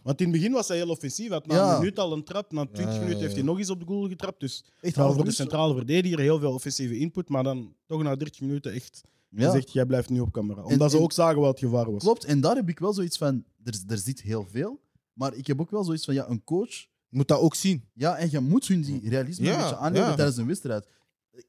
Want 0.02 0.22
in 0.22 0.28
het 0.28 0.32
begin 0.32 0.52
was 0.52 0.68
hij 0.68 0.78
heel 0.78 0.90
offensief. 0.90 1.28
Hij 1.28 1.36
had 1.38 1.46
na 1.48 1.56
Ja. 1.56 1.74
een 1.74 1.80
minuut 1.80 2.00
al 2.00 2.14
een 2.14 2.24
trap. 2.24 2.52
Na 2.52 2.66
20 2.66 2.84
Ja, 2.86 2.92
minuten 3.00 3.16
ja, 3.18 3.24
heeft 3.24 3.36
hij 3.36 3.44
nog 3.44 3.58
eens 3.58 3.70
op 3.70 3.80
de 3.80 3.86
goal 3.86 4.08
getrapt. 4.08 4.40
Dus 4.40 4.64
Echt 4.82 4.96
voor 4.96 5.26
de 5.26 5.32
centrale 5.32 5.76
verdediger 5.76 6.20
heel 6.20 6.40
veel 6.40 6.54
offensieve 6.54 6.98
input. 6.98 7.30
Maar 7.30 7.44
dan 7.44 7.74
toch 7.88 8.04
na 8.04 8.16
30 8.16 8.42
minuten 8.42 8.72
echt 8.74 9.02
Ja, 9.30 9.46
gezegd, 9.46 9.72
jij 9.72 9.86
blijft 9.86 10.10
nu 10.10 10.20
op 10.20 10.32
camera. 10.32 10.60
En- 10.62 10.66
Omdat 10.66 10.92
ze 10.92 10.98
en- 10.98 11.04
ook 11.04 11.12
zagen 11.12 11.40
wat 11.40 11.50
het 11.50 11.60
gevaar 11.60 11.92
was. 11.92 12.04
klopt. 12.04 12.24
En 12.24 12.42
daar 12.42 12.56
heb 12.56 12.70
ik 12.70 12.80
wel 12.80 12.94
zoiets 12.94 13.18
van, 13.18 13.44
er, 13.64 13.74
er 13.88 13.98
zit 13.98 14.22
heel 14.22 14.48
veel. 14.52 14.80
Maar 15.14 15.34
ik 15.34 15.48
heb 15.48 15.62
ook 15.62 15.72
wel 15.72 15.84
zoiets 15.84 16.06
van, 16.06 16.14
ja, 16.14 16.30
een 16.30 16.44
coach 16.44 16.86
moet 17.10 17.28
dat 17.28 17.40
ook 17.40 17.56
zien. 17.56 17.84
Ja, 17.94 18.16
en 18.18 18.28
je 18.32 18.40
moet 18.40 18.68
hun 18.68 18.82
die 18.82 19.10
realisme 19.10 19.46
Ja, 19.46 19.54
een 19.56 19.62
beetje 19.62 19.76
aannemen 19.78 20.08
ja. 20.08 20.16
tijdens 20.16 20.38
een 20.38 20.48
wedstrijd. 20.48 20.88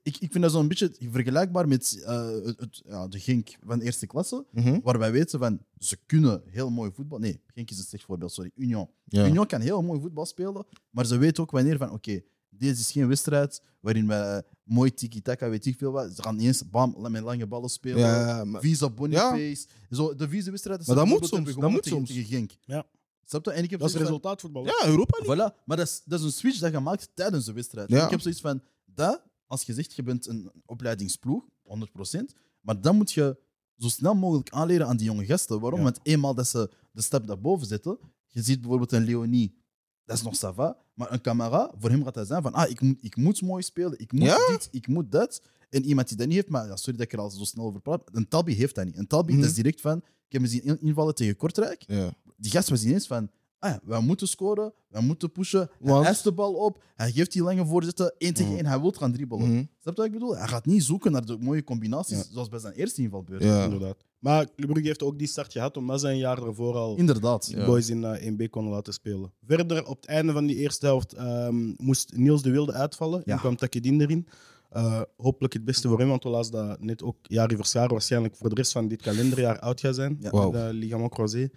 Ik, 0.03 0.17
ik 0.19 0.31
vind 0.33 0.43
dat 0.45 0.53
zo'n 0.53 0.69
beetje 0.69 0.93
vergelijkbaar 1.11 1.69
met 1.69 2.03
eh, 2.05 2.27
het, 2.45 2.61
het- 2.61 2.83
ja, 2.87 3.09
de 3.09 3.19
Genk 3.21 3.57
van 3.67 3.81
eerste 3.81 4.07
klasse. 4.07 4.45
Mhm. 4.53 4.81
Waar 4.83 4.99
wij 4.99 5.13
weten 5.13 5.39
van 5.39 5.61
ze 5.79 5.97
kunnen 6.07 6.43
heel 6.47 6.71
mooi 6.71 6.91
voetbal. 6.95 7.19
Nee, 7.19 7.41
Genk 7.55 7.71
is 7.71 7.79
een 7.79 7.85
slecht 7.85 8.05
voorbeeld, 8.05 8.33
sorry. 8.33 8.51
Union. 8.55 8.89
Ja. 9.05 9.27
Union 9.27 9.47
kan 9.47 9.61
heel 9.61 9.83
mooi 9.83 10.01
voetbal 10.01 10.27
spelen, 10.27 10.67
maar 10.91 11.07
ze 11.07 11.17
weten 11.17 11.43
ook 11.43 11.51
wanneer 11.51 11.77
van 11.79 11.91
oké, 11.91 12.21
deze 12.49 12.81
is 12.81 12.91
geen 12.93 13.09
wedstrijd 13.09 13.63
waarin 13.81 14.07
we 14.09 14.45
mooi 14.63 14.95
tiki-taka, 14.95 15.49
weet 15.49 15.67
ik 15.67 15.79
veel 15.79 15.93
wat. 15.93 16.13
Ze 16.17 16.23
gaan 16.23 16.37
niet 16.37 16.47
eens 16.47 16.71
bam, 16.71 16.95
met 17.11 17.23
lange 17.23 17.47
ballen 17.47 17.69
spelen. 17.71 17.99
Ja, 17.99 18.45
maar- 18.45 18.61
Visa 18.61 18.91
Boniface. 18.91 19.67
Zo, 19.91 20.15
de 20.15 20.29
vieze 20.29 20.51
wedstrijd. 20.51 20.87
Maar 20.87 20.97
dat 20.97 21.07
moet 21.07 21.27
soms, 21.27 21.55
dat 21.55 21.71
moet 21.71 21.83
tegen, 21.83 21.97
soms. 21.99 22.09
tegen 22.09 22.25
Genk. 22.25 22.51
Ja. 22.65 22.87
Snap 23.25 23.45
je? 23.45 23.51
En 23.51 23.63
ik 23.65 23.71
heb 23.71 23.81
Dat 23.81 23.89
is 23.89 23.95
resultaatvoetbal. 23.97 24.65
ja, 24.65 24.83
Europa 24.87 25.19
League. 25.23 25.35
Voilà, 25.51 25.65
maar 25.65 25.77
dat 25.77 25.87
is, 25.87 26.03
dat 26.05 26.19
is 26.19 26.25
een 26.25 26.33
switch 26.33 26.59
dat 26.59 26.73
je 26.73 26.81
maakt 26.81 27.09
tijdens 27.15 27.45
de 27.45 27.53
wedstrijd. 27.53 27.89
Ja. 27.91 28.05
Ik 28.05 28.11
heb 28.11 28.21
zoiets 28.21 28.41
van, 28.41 28.63
dat, 28.85 29.23
als 29.47 29.63
je 29.63 29.75
zegt 29.75 29.95
je 29.95 30.03
bent 30.03 30.27
een 30.27 30.51
opleidingsploeg, 30.67 31.45
100%, 31.65 32.21
maar 32.61 32.81
dan 32.81 32.97
moet 32.97 33.13
je 33.13 33.39
zo 33.77 33.89
snel 33.89 34.15
mogelijk 34.15 34.51
aanleren 34.51 34.87
aan 34.87 34.97
die 34.97 35.07
jonge 35.07 35.25
gasten. 35.25 35.61
Waarom? 35.61 35.79
Ja. 35.79 35.85
Want 35.85 35.99
eenmaal 36.03 36.35
dat 36.35 36.49
ze 36.49 36.71
de 36.93 37.03
stap 37.03 37.27
daarboven 37.27 37.67
zetten, 37.67 37.99
je 38.27 38.43
ziet 38.43 38.61
bijvoorbeeld 38.61 38.93
een 38.93 39.05
Leonie, 39.05 39.59
dat 40.05 40.17
is 40.17 40.23
nog 40.23 40.35
ça 40.37 40.55
va, 40.55 40.77
maar 40.95 41.13
een 41.13 41.21
camera, 41.21 41.73
voor 41.79 41.91
hem 41.91 42.05
gaat 42.05 42.15
dat 42.15 42.27
zijn 42.27 42.43
van, 42.43 42.53
ah, 42.53 42.71
ik 42.71 42.81
moet, 42.81 42.99
ik 43.01 43.17
moet 43.17 43.43
mooi 43.43 43.63
spelen, 43.63 43.99
ik 43.99 44.13
moet 44.13 44.23
Ja. 44.23 44.47
dit, 44.49 44.69
ik 44.71 44.87
moet 44.87 45.13
dat. 45.13 45.43
En 45.71 45.85
iemand 45.85 46.09
die 46.09 46.17
dat 46.17 46.27
niet 46.27 46.37
heeft, 46.37 46.49
maar 46.49 46.67
ja, 46.67 46.77
sorry 46.77 46.99
dat 46.99 47.07
ik 47.07 47.13
er 47.13 47.19
al 47.19 47.31
zo 47.31 47.45
snel 47.45 47.65
over 47.65 47.81
praat, 47.81 48.03
een 48.13 48.29
Talbi 48.29 48.55
heeft 48.55 48.75
dat 48.75 48.85
niet. 48.85 48.97
Een 48.97 49.07
Talbi, 49.07 49.33
Mhm. 49.33 49.41
dat 49.41 49.51
is 49.51 49.57
direct 49.57 49.81
van, 49.81 49.97
ik 49.99 50.33
heb 50.33 50.41
me 50.41 50.47
zien 50.49 50.63
in- 50.63 50.81
invallen 50.81 51.15
tegen 51.15 51.37
Kortrijk, 51.37 51.85
Ja. 51.87 52.15
die 52.37 52.51
gast 52.51 52.69
was 52.69 52.85
ineens 52.85 53.07
van. 53.07 53.31
Ah 53.59 53.71
ja, 53.71 53.81
wij 53.85 54.01
moeten 54.01 54.29
scoren, 54.29 54.73
wij 54.89 55.03
moeten 55.03 55.33
pushen. 55.33 55.71
Hij 55.83 56.03
eist 56.03 56.25
de 56.25 56.33
bal 56.33 56.55
op, 56.55 56.83
hij 56.95 57.11
geeft 57.13 57.33
die 57.33 57.43
lange 57.43 57.67
voorzetten, 57.67 58.15
één 58.19 58.35
tegen 58.35 58.51
Mhm. 58.53 58.61
één, 58.61 58.67
hij 58.71 58.81
wil 58.81 58.91
gaan 58.91 59.13
dribbelen. 59.13 59.47
Mhm. 59.49 59.57
Snap 59.81 59.95
je 59.95 60.01
wat 60.01 60.05
ik 60.07 60.13
bedoel? 60.13 60.37
Hij 60.37 60.49
gaat 60.49 60.67
niet 60.67 60.85
zoeken 60.85 61.13
naar 61.13 61.25
de 61.25 61.37
mooie 61.41 61.65
combinaties, 61.65 62.17
Ja. 62.17 62.25
zoals 62.33 62.49
bij 62.49 62.59
zijn 62.59 62.73
eerste 62.75 63.03
invalbeurt. 63.03 63.43
Ja. 63.43 63.65
Inderdaad. 63.65 63.97
Maar 64.19 64.45
Club 64.57 64.69
Brugge 64.71 64.87
heeft 64.89 65.03
ook 65.03 65.19
die 65.19 65.27
start 65.27 65.53
gehad, 65.53 65.77
omdat 65.77 66.01
ze 66.01 66.09
een 66.09 66.19
jaar 66.19 66.43
ervoor 66.43 66.75
al 66.75 66.97
Inderdaad. 66.97 67.51
de 67.51 67.57
Ja. 67.57 67.67
boys 67.67 67.89
in 67.89 68.05
eh 68.05 68.27
1B 68.27 68.51
konden 68.51 68.73
laten 68.73 68.93
spelen. 68.93 69.33
Verder, 69.47 69.87
op 69.87 69.97
het 69.97 70.07
einde 70.07 70.33
van 70.33 70.47
die 70.47 70.57
eerste 70.57 70.87
helft 70.87 71.13
ehm, 71.13 71.73
moest 71.77 72.13
Niels 72.17 72.43
de 72.43 72.51
Wilde 72.51 72.73
uitvallen 72.73 73.23
Ja. 73.25 73.33
en 73.33 73.39
kwam 73.39 73.57
Takedin 73.57 74.01
erin. 74.01 74.29
Eh, 74.71 75.01
hopelijk 75.17 75.53
het 75.53 75.65
beste 75.65 75.89
voor 75.89 75.99
hem, 75.99 76.09
want 76.09 76.23
we 76.23 76.29
lazen 76.29 76.53
dat 76.53 76.81
net 76.81 77.03
ook 77.03 77.17
Jari 77.23 77.57
Verschaar 77.57 77.89
waarschijnlijk 77.89 78.37
voor 78.37 78.49
de 78.49 78.55
rest 78.55 78.73
van 78.73 78.89
dit 78.89 79.03
kalenderjaar 79.03 79.59
oud 79.59 79.81
gaat 79.81 79.95
zijn. 79.95 80.17
Ja. 80.21 80.31
Wauw. 80.31 80.51
Met 80.51 80.67
de 80.67 80.73
ligament 80.75 81.11
croisé. 81.11 81.49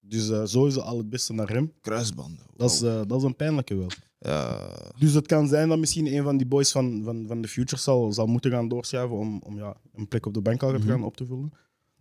Dus 0.00 0.30
eh, 0.30 0.44
sowieso 0.44 0.80
al 0.80 0.98
het 0.98 1.10
beste 1.10 1.32
naar 1.32 1.48
hem. 1.48 1.72
Kruisbanden. 1.80 2.46
Dat 2.56 2.70
is, 2.70 2.82
eh, 2.82 3.00
dat 3.06 3.18
is 3.18 3.22
een 3.24 3.36
pijnlijke 3.36 3.74
wel. 3.76 3.88
Ja. 4.18 4.68
Dus 4.98 5.12
het 5.12 5.26
kan 5.26 5.48
zijn 5.48 5.68
dat 5.68 5.78
misschien 5.78 6.06
een 6.16 6.22
van 6.22 6.36
die 6.36 6.46
boys 6.46 6.70
van, 6.72 7.00
van, 7.04 7.24
van 7.26 7.40
de 7.40 7.48
Future 7.48 7.80
zal, 7.82 8.12
zal 8.12 8.26
moeten 8.26 8.50
gaan 8.50 8.68
doorschuiven 8.68 9.16
om, 9.16 9.40
om 9.44 9.56
ja, 9.56 9.76
een 9.94 10.08
plek 10.08 10.26
op 10.26 10.34
de 10.34 10.40
bank 10.40 10.62
al 10.62 10.70
te 10.72 10.78
Mhm. 10.78 10.88
gaan 10.88 11.04
op 11.04 11.16
te 11.16 11.26
vullen. 11.26 11.52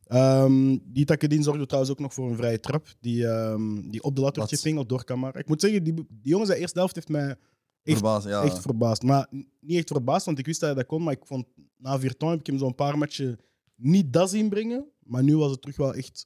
Ehm, 0.06 0.78
die 0.84 1.06
Takedin 1.06 1.44
zorgde 1.44 1.66
trouwens 1.66 1.92
ook 1.94 2.00
nog 2.00 2.14
voor 2.14 2.30
een 2.30 2.36
vrije 2.36 2.60
trap 2.60 2.88
die, 3.00 3.28
ehm, 3.28 3.90
die 3.90 4.04
op 4.04 4.16
de 4.16 4.22
lat 4.22 4.36
werd 4.36 4.50
Wat? 4.50 4.60
gepingeld 4.60 4.90
door 4.90 5.04
Kamara. 5.04 5.40
Ik 5.40 5.48
moet 5.48 5.62
zeggen, 5.62 5.84
die, 5.84 5.94
die 5.94 6.06
jongen 6.22 6.46
zijn 6.48 6.60
eerste 6.60 6.80
helft 6.80 6.96
heeft 6.96 7.10
mij 7.10 7.28
echt, 7.84 7.98
Verbaasd, 7.98 8.28
ja. 8.28 8.44
echt 8.44 8.60
verbaasd. 8.62 9.04
Maar 9.04 9.28
n- 9.36 9.48
niet 9.60 9.78
echt 9.78 9.88
verbaasd, 9.88 10.26
want 10.26 10.40
ik 10.40 10.46
wist 10.46 10.60
dat 10.60 10.70
hij 10.70 10.78
dat 10.78 10.88
kon, 10.88 11.04
maar 11.04 11.14
ik 11.14 11.26
vond 11.26 11.46
na 11.78 12.00
Virton 12.00 12.30
heb 12.30 12.40
ik 12.40 12.46
hem 12.48 12.58
zo'n 12.58 12.76
paar 12.76 12.98
matchen 12.98 13.40
niet 13.76 14.14
dat 14.14 14.30
zien 14.30 14.50
brengen. 14.50 14.86
Maar 15.04 15.24
nu 15.24 15.38
was 15.38 15.52
het 15.52 15.62
terug 15.62 15.78
wel 15.78 15.94
echt 15.94 16.26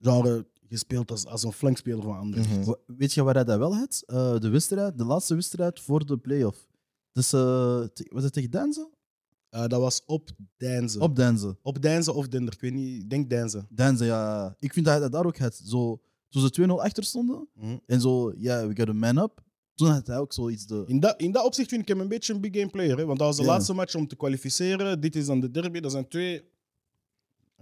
genre 0.00 0.46
gespeeld 0.70 1.10
als, 1.10 1.26
als 1.26 1.42
een 1.42 1.52
flankspeler 1.52 2.02
van 2.02 2.16
anderen. 2.18 2.60
Mhm. 2.60 2.72
Weet 2.86 3.12
je 3.12 3.22
waar 3.22 3.34
hij 3.34 3.44
dat 3.44 3.58
wel 3.58 3.74
had? 3.76 4.02
Eh, 4.06 4.38
de 4.38 4.48
wedstrijd, 4.48 4.98
de 4.98 5.04
laatste 5.04 5.34
wedstrijd 5.34 5.80
voor 5.80 6.06
de 6.06 6.16
play-off. 6.16 6.68
Dus, 7.12 7.32
eh, 7.32 7.84
was 8.10 8.22
het 8.22 8.32
tegen 8.32 8.50
Denze? 8.50 8.90
Eh, 9.50 9.66
dat 9.66 9.80
was 9.80 10.02
op 10.06 10.30
Deinze. 10.56 11.00
Op 11.00 11.16
Denze. 11.16 11.56
Op 11.62 11.82
Deinze 11.82 12.12
of 12.12 12.28
Dender, 12.28 12.54
ik 12.54 12.60
weet 12.60 12.72
niet, 12.72 13.02
ik 13.02 13.10
denk 13.10 13.30
Deinze. 13.30 13.66
Denze, 13.68 14.04
ja. 14.04 14.54
Ik 14.58 14.72
vind 14.72 14.84
dat 14.84 14.94
hij 14.94 15.02
dat 15.02 15.12
daar 15.12 15.26
ook 15.26 15.38
had. 15.38 15.54
Zo, 15.64 16.00
toen 16.28 16.42
ze 16.42 16.50
2-0 16.50 16.82
achter 16.82 17.04
stonden, 17.04 17.48
Mhm. 17.54 17.76
en 17.86 18.00
zo, 18.00 18.32
ja, 18.36 18.66
we 18.66 18.76
got 18.76 18.88
a 18.88 18.92
man 18.92 19.18
up. 19.18 19.42
Toen 19.74 19.88
had 19.88 20.06
hij 20.06 20.18
ook 20.18 20.32
zoiets 20.32 20.66
de... 20.66 20.84
In 20.86 21.00
dat, 21.00 21.20
in 21.20 21.32
dat 21.32 21.44
opzicht 21.44 21.68
vind 21.68 21.82
ik 21.82 21.88
hem 21.88 22.00
een 22.00 22.08
beetje 22.08 22.34
een 22.34 22.40
big 22.40 22.54
game 22.54 22.70
player. 22.70 22.96
Hè? 22.98 23.04
Want 23.04 23.18
dat 23.18 23.26
was 23.26 23.36
de 23.36 23.44
laatste 23.44 23.74
match 23.74 23.94
om 23.94 24.06
te 24.06 24.16
kwalificeren. 24.16 25.00
Dit 25.00 25.16
is 25.16 25.26
dan 25.26 25.40
de 25.40 25.50
derby. 25.50 25.80
Dat 25.80 25.92
zijn 25.92 26.08
twee, 26.08 26.42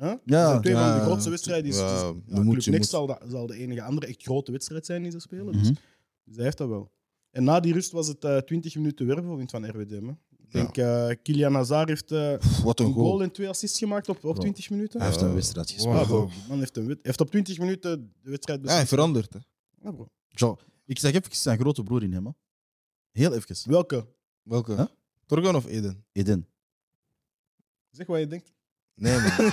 dat 0.01 0.21
Ja, 0.25 0.49
zijn 0.49 0.61
twee 0.61 0.75
van 0.75 0.83
de 0.83 0.89
ja, 0.99 1.05
grootste 1.05 1.31
wedstrijden. 1.31 1.71
Dus, 1.71 1.79
ja, 1.81 2.13
dus, 2.13 2.23
ja, 2.27 2.43
moet 2.43 2.67
Next 2.67 2.91
zal, 2.91 3.07
dat, 3.07 3.25
zal 3.29 3.47
de 3.47 3.55
enige 3.57 3.83
andere 3.83 4.07
echt 4.07 4.23
grote 4.23 4.53
wedstrijd 4.53 4.87
zijn 4.87 5.03
die 5.03 5.11
ze 5.11 5.19
spelen. 5.19 5.53
Dus, 5.53 5.63
Mhm. 5.63 5.73
dus 6.25 6.35
hij 6.37 6.45
heeft 6.45 6.59
dat 6.59 6.69
wel. 6.69 6.91
En 7.31 7.45
na 7.45 7.61
die 7.61 7.73
rust 7.73 7.93
was 7.93 8.09
het 8.09 8.25
eh 8.25 8.37
20 8.37 8.75
minuten 8.75 9.07
wervelwind 9.07 9.51
van 9.51 9.67
RWDM. 9.69 10.07
Hè? 10.07 10.13
Ik 10.39 10.53
denk, 10.55 10.77
eh 10.77 11.11
Kilian 11.23 11.55
Hazard 11.55 11.89
heeft 11.89 12.11
eh, 12.13 12.37
Wat 12.65 12.81
een 12.81 12.87
een 12.87 12.93
goal 12.93 13.07
goal. 13.07 13.23
en 13.23 13.31
twee 13.31 13.49
assists 13.49 13.79
gemaakt 13.79 14.09
op, 14.09 14.17
op 14.17 14.21
Bro. 14.21 14.33
20 14.33 14.71
minuten. 14.71 15.01
Hij 15.01 15.09
heeft 15.09 15.21
Ja. 15.21 15.27
een 15.27 15.35
wedstrijd 15.35 15.77
Wow. 15.77 15.97
gespeeld. 15.99 16.29
Ja, 16.31 16.35
die 16.35 16.49
man 16.49 16.59
heeft, 16.59 16.77
een, 16.77 16.99
heeft 17.03 17.21
op 17.21 17.31
20 17.31 17.59
minuten 17.59 18.13
de 18.23 18.31
wedstrijd 18.31 18.61
Ja, 18.65 18.73
hij 18.75 18.87
verandert. 18.87 19.33
Hè. 19.33 19.39
Ja, 19.83 19.91
bro. 19.93 20.09
Zo, 20.29 20.57
ik 20.85 20.99
zeg 20.99 21.13
even 21.13 21.37
zijn 21.37 21.59
grote 21.59 21.83
broer 21.83 22.03
in 22.03 22.13
hem. 22.13 22.25
Hè. 22.27 22.31
Heel 23.13 23.33
even. 23.35 23.57
Welke? 23.71 24.07
Welke? 24.43 24.75
Huh? 24.75 24.87
Torgan 25.27 25.55
of 25.57 25.67
Eden? 25.67 26.05
Eden. 26.13 26.49
Zeg 27.91 28.07
wat 28.07 28.19
je 28.19 28.27
denkt. 28.27 28.53
Nee, 28.99 29.19
man. 29.21 29.51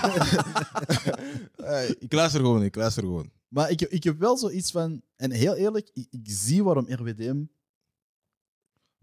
Hey, 1.56 1.96
ik 1.98 2.12
luister 2.12 2.40
gewoon, 2.40 2.62
ik 2.62 2.74
luister 2.76 3.02
gewoon. 3.02 3.30
Maar 3.48 3.70
ik, 3.70 3.80
ik 3.80 4.04
heb 4.04 4.18
wel 4.18 4.36
zoiets 4.36 4.70
van... 4.70 5.02
En 5.16 5.30
heel 5.30 5.54
eerlijk, 5.54 5.90
ik, 5.92 6.06
ik 6.10 6.20
zie 6.24 6.64
waarom 6.64 6.86
RWDM 6.88 7.42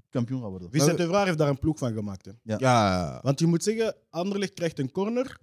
kampioen 0.10 0.42
gaat 0.42 0.50
worden. 0.50 0.72
Vincent 0.72 0.98
de 0.98 1.08
Vraag 1.08 1.26
heeft 1.26 1.38
daar 1.38 1.50
een 1.50 1.60
ploeg 1.60 1.78
van 1.78 1.94
gemaakt. 1.94 2.26
Hè? 2.26 2.32
Ja. 2.44 2.56
Ja, 2.60 3.20
Want 3.24 3.40
je 3.40 3.46
moet 3.48 3.64
zeggen, 3.64 3.96
Anderlecht 4.10 4.54
krijgt 4.54 4.80
een 4.80 4.92
corner. 4.92 5.40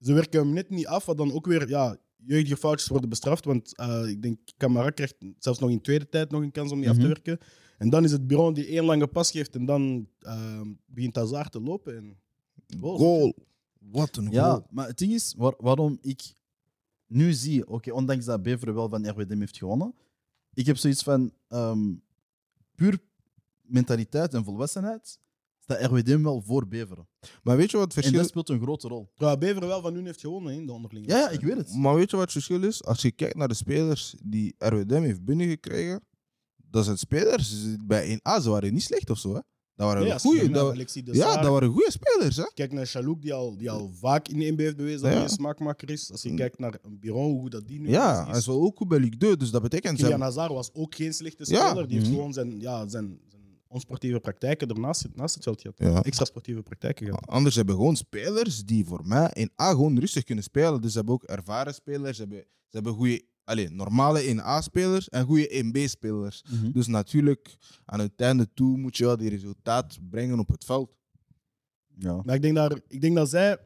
Ze 0.00 0.12
werken 0.12 0.40
hem 0.40 0.52
net 0.52 0.70
niet 0.70 0.86
af, 0.86 1.04
wat 1.04 1.16
dan 1.16 1.32
ook 1.32 1.46
weer 1.46 1.68
ja, 1.68 1.96
jeugdige 2.16 2.56
foutjes 2.56 2.88
worden 2.88 3.08
bestraft. 3.08 3.44
Want 3.44 3.76
eh, 3.76 4.06
ik 4.08 4.22
denk, 4.22 4.38
Camara 4.56 4.90
krijgt 4.90 5.14
zelfs 5.38 5.58
nog 5.58 5.70
in 5.70 5.80
tweede 5.80 6.08
tijd 6.08 6.30
nog 6.30 6.42
een 6.42 6.50
kans 6.52 6.72
om 6.72 6.80
die 6.80 6.88
af 6.88 6.94
te 6.94 7.00
Mhm. 7.00 7.08
werken. 7.10 7.38
En 7.78 7.90
dan 7.90 8.04
is 8.04 8.12
het 8.12 8.26
bureau 8.26 8.54
die 8.54 8.66
één 8.66 8.84
lange 8.84 9.06
pas 9.06 9.30
geeft 9.30 9.54
en 9.54 9.64
dan 9.64 10.08
eh, 10.18 10.60
begint 10.86 11.16
Hazard 11.16 11.52
te 11.52 11.60
lopen. 11.60 11.96
En... 11.96 12.16
Goal. 12.80 12.96
goal. 12.98 13.34
Wat 13.90 14.16
een 14.16 14.30
Ja, 14.30 14.48
goal. 14.50 14.66
maar 14.70 14.86
het 14.86 14.98
ding 14.98 15.12
is, 15.12 15.34
waar- 15.36 15.54
waarom 15.58 15.98
ik 16.00 16.22
nu 17.06 17.32
zie, 17.32 17.68
oké, 17.68 17.92
ondanks 17.92 18.24
dat 18.24 18.42
Beveren 18.42 18.74
wel 18.74 18.88
van 18.88 19.08
RWDM 19.08 19.38
heeft 19.38 19.56
gewonnen, 19.58 19.94
ik 20.54 20.66
heb 20.66 20.76
zoiets 20.76 21.02
van 21.02 21.32
ehm, 21.48 21.92
puur 22.74 22.98
mentaliteit 23.60 24.34
en 24.34 24.44
volwassenheid, 24.44 25.18
staat 25.58 25.80
RWDM 25.90 26.22
wel 26.22 26.42
voor 26.42 26.68
Beveren. 26.68 27.08
Maar 27.42 27.56
weet 27.56 27.70
je 27.70 27.76
wat 27.76 27.86
het 27.86 27.96
En 27.96 28.02
verschil 28.02 28.12
dat 28.12 28.24
is? 28.24 28.28
speelt 28.30 28.48
een 28.48 28.60
grote 28.60 28.88
rol. 28.88 29.10
Terwijl 29.14 29.38
Bever 29.38 29.66
wel 29.66 29.80
van 29.82 29.94
hun 29.94 30.04
heeft 30.06 30.20
gewonnen 30.20 30.54
in 30.54 30.66
de 30.66 30.72
onderlinge. 30.72 31.06
Ja, 31.08 31.18
ja, 31.18 31.28
ik 31.28 31.40
weet 31.40 31.56
het. 31.56 31.74
Maar 31.74 31.94
weet 31.94 32.10
je 32.10 32.16
wat 32.16 32.24
het 32.24 32.32
verschil 32.32 32.62
is? 32.62 32.84
Als 32.84 33.02
je 33.02 33.10
kijkt 33.10 33.36
naar 33.36 33.48
de 33.48 33.54
spelers 33.54 34.14
die 34.24 34.54
RWDM 34.58 35.02
heeft 35.02 35.24
binnengekregen, 35.24 36.04
dat 36.56 36.84
zijn 36.84 36.98
spelers 36.98 37.76
bij 37.86 38.14
1A, 38.18 38.40
ze 38.42 38.50
waren 38.50 38.72
niet 38.72 38.82
slecht 38.82 39.10
of 39.10 39.18
zo. 39.18 39.34
Hè? 39.34 39.40
Dat 39.76 39.86
waren 39.86 40.06
je 40.06 40.18
goede. 40.18 41.12
ja, 41.12 41.36
dat 41.40 41.50
waren 41.50 41.68
goede 41.70 41.90
spelers. 41.90 42.36
Hè? 42.36 42.44
Kijk 42.54 42.72
naar 42.72 42.86
Chalouk, 42.86 43.22
die 43.22 43.34
al, 43.34 43.56
die 43.56 43.70
al 43.70 43.90
vaak 44.00 44.28
in 44.28 44.38
de 44.38 44.50
NBA 44.50 44.62
heeft 44.62 44.76
bewezen 44.76 45.00
dat 45.00 45.08
Ja. 45.10 45.14
hij 45.16 45.24
een 45.24 45.30
smaakmaker 45.30 45.90
is. 45.90 46.12
Als 46.12 46.22
je 46.22 46.30
Mm. 46.30 46.36
kijkt 46.36 46.58
naar 46.58 46.78
een 46.82 46.98
Biron, 46.98 47.32
hoe 47.38 47.50
dat 47.50 47.66
die 47.66 47.80
nu 47.80 47.88
Ja, 47.90 48.20
is. 48.22 48.28
hij 48.28 48.38
is 48.38 48.46
wel 48.46 48.60
ook 48.62 48.76
goed 48.76 48.88
bij 48.88 48.98
Ligue 48.98 49.16
2, 49.18 49.36
dus 49.36 49.50
dat 49.50 49.62
betekent... 49.62 49.98
Kylian 49.98 50.20
Hazard 50.20 50.52
was 50.52 50.70
ook 50.74 50.94
geen 50.94 51.14
slechte 51.14 51.44
Ja. 51.46 51.68
speler. 51.68 51.86
Die 51.88 51.96
heeft 51.96 52.08
Mhm. 52.08 52.16
gewoon 52.16 52.32
zijn, 52.32 52.60
ja, 52.60 52.88
zijn, 52.88 53.18
zijn 53.28 53.42
onsportieve 53.68 54.20
praktijken 54.20 54.68
ernaast 54.68 55.06
naast 55.14 55.34
het 55.34 55.44
veld 55.44 55.60
gehad. 55.60 55.78
Ja. 55.78 56.02
Extra 56.02 56.24
sportieve 56.24 56.62
praktijken 56.62 57.06
gehad. 57.06 57.26
Anders 57.26 57.54
hebben 57.54 57.74
we 57.74 57.80
gewoon 57.80 57.96
spelers 57.96 58.64
die 58.64 58.84
voor 58.84 59.00
mij 59.04 59.30
in 59.32 59.50
A 59.62 59.70
gewoon 59.70 59.98
rustig 59.98 60.24
kunnen 60.24 60.44
spelen. 60.44 60.80
Dus 60.80 60.90
ze 60.90 60.96
hebben 60.96 61.14
ook 61.14 61.22
ervaren 61.22 61.74
spelers, 61.74 62.16
ze 62.16 62.22
hebben, 62.22 62.38
ze 62.68 62.70
hebben 62.76 62.92
goede, 62.92 63.22
allez, 63.44 63.68
normale 63.70 64.22
1A-spelers 64.34 65.08
en 65.08 65.24
goede 65.24 65.64
1B-spelers. 65.64 66.44
Dus 66.72 66.86
natuurlijk, 66.86 67.56
aan 67.84 68.00
het 68.00 68.12
einde 68.16 68.48
toe 68.54 68.76
moet 68.78 68.96
je 68.96 69.04
wel 69.04 69.16
die 69.16 69.30
resultaat 69.30 69.98
brengen 70.10 70.38
op 70.38 70.48
het 70.48 70.64
veld. 70.64 70.90
Ja. 71.98 72.20
Maar 72.24 72.34
ik 72.34 72.42
denk, 72.42 72.54
daar, 72.54 72.78
ik 72.88 73.00
denk 73.00 73.16
dat 73.16 73.28
zij 73.30 73.58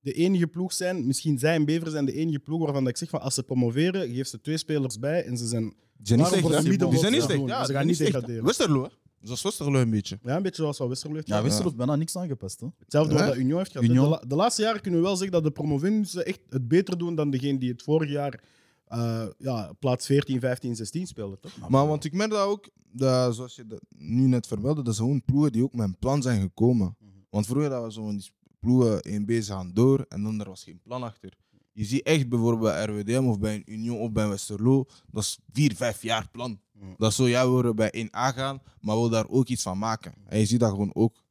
de 0.00 0.12
enige 0.12 0.46
ploeg 0.46 0.72
zijn, 0.72 1.06
misschien 1.06 1.38
zij 1.38 1.54
en 1.54 1.64
Bever 1.64 1.90
zijn 1.90 2.04
de 2.04 2.12
enige 2.12 2.38
ploeg 2.38 2.62
waarvan 2.62 2.82
dat 2.84 2.92
ik 2.92 2.98
zeg 2.98 3.08
van 3.10 3.20
als 3.20 3.34
ze 3.34 3.42
promoveren, 3.42 4.14
geef 4.14 4.28
ze 4.28 4.40
twee 4.40 4.56
spelers 4.56 4.98
bij 4.98 5.24
en 5.24 5.36
ze 5.38 5.46
zijn 5.46 5.62
Die 5.62 6.06
zijn 6.06 6.18
niet 6.18 6.28
slecht, 6.28 6.48
de 6.48 6.88
Die 6.88 6.98
zijn 6.98 7.12
niet 7.12 7.48
ja. 7.48 7.64
Ze 7.64 7.72
gaan 7.72 7.86
niet 7.86 7.96
slecht. 7.96 8.12
degraderen. 8.12 8.44
Westerlo, 8.44 8.82
hè? 8.82 8.88
Zoals 9.22 9.42
Westerlo 9.42 9.80
een 9.80 9.90
beetje. 9.90 10.18
ja, 10.22 10.36
een 10.36 10.42
beetje 10.42 10.62
zoals 10.62 10.78
wat 10.78 10.88
Westerlo 10.88 11.14
heeft 11.14 11.28
Ja. 11.28 11.42
Westerlo 11.42 11.64
heeft 11.64 11.76
bijna 11.76 11.96
niks 11.96 12.16
aangepast. 12.16 12.60
Hè? 12.60 12.66
Hetzelfde 12.78 13.12
Ja. 13.14 13.18
wat 13.18 13.28
dat 13.28 13.36
Union 13.36 13.58
heeft 13.58 13.70
gehad. 13.72 13.86
Union. 13.88 14.04
De, 14.04 14.10
la- 14.10 14.22
de 14.28 14.34
laatste 14.34 14.62
jaren 14.62 14.80
kunnen 14.80 15.00
we 15.00 15.06
wel 15.06 15.16
zeggen 15.16 15.32
dat 15.32 15.42
de 15.44 15.50
promovensen 15.50 16.26
echt 16.26 16.40
het 16.48 16.68
beter 16.68 16.98
doen 16.98 17.14
dan 17.14 17.30
degene 17.30 17.58
die 17.58 17.70
het 17.70 17.82
vorig 17.82 18.10
jaar 18.10 18.42
eh, 18.88 19.26
ja, 19.38 19.72
plaats 19.78 20.06
14, 20.06 20.40
15, 20.40 20.76
16 20.76 21.06
speelde. 21.06 21.38
Toch? 21.38 21.68
Maar 21.68 21.86
want 21.86 22.04
ik 22.04 22.12
merk 22.12 22.30
dat 22.30 22.46
ook, 22.46 22.68
dat, 22.92 23.34
zoals 23.34 23.54
je 23.54 23.66
dat 23.66 23.80
nu 23.88 24.26
net 24.26 24.46
vermeldde, 24.46 24.82
dat 24.82 24.94
zijn 24.94 25.06
gewoon 25.06 25.24
ploegen 25.24 25.52
die 25.52 25.62
ook 25.62 25.74
met 25.74 25.86
een 25.86 25.98
plan 25.98 26.22
zijn 26.22 26.40
gekomen. 26.40 26.96
Mhm. 26.98 27.10
Want 27.30 27.46
vroeger 27.46 27.70
dat 27.70 27.84
we 27.84 27.92
zo 27.92 28.04
van 28.04 28.16
die 28.16 28.30
ploegen 28.60 29.22
1B 29.22 29.32
ze 29.32 29.52
gaan 29.52 29.72
door 29.74 30.04
en 30.08 30.22
dan 30.22 30.40
er 30.40 30.48
was 30.48 30.64
geen 30.64 30.80
plan 30.82 31.02
achter. 31.02 31.36
Je 31.72 31.84
ziet 31.84 32.02
echt 32.02 32.28
bijvoorbeeld 32.28 32.72
bij 32.72 32.84
RWDM 32.84 33.24
of 33.24 33.38
bij 33.38 33.54
een 33.54 33.72
Union 33.72 33.98
of 33.98 34.12
bij 34.12 34.28
Westerlo, 34.28 34.86
dat 35.10 35.22
is 35.22 35.38
vier, 35.52 35.74
vijf 35.76 36.02
jaar 36.02 36.28
plan. 36.30 36.60
Mhm. 36.72 36.86
Dat 36.96 37.10
is 37.10 37.16
zo, 37.16 37.28
ja, 37.28 37.48
we 37.48 37.54
willen 37.54 37.76
bij 37.76 37.90
1A 38.06 38.34
gaan, 38.34 38.62
maar 38.80 38.94
we 38.94 39.02
willen 39.02 39.10
daar 39.10 39.28
ook 39.28 39.48
iets 39.48 39.62
van 39.62 39.78
maken. 39.78 40.14
En 40.26 40.38
je 40.38 40.46
ziet 40.46 40.60
dat 40.60 40.70
gewoon 40.70 40.94
ook. 40.94 41.22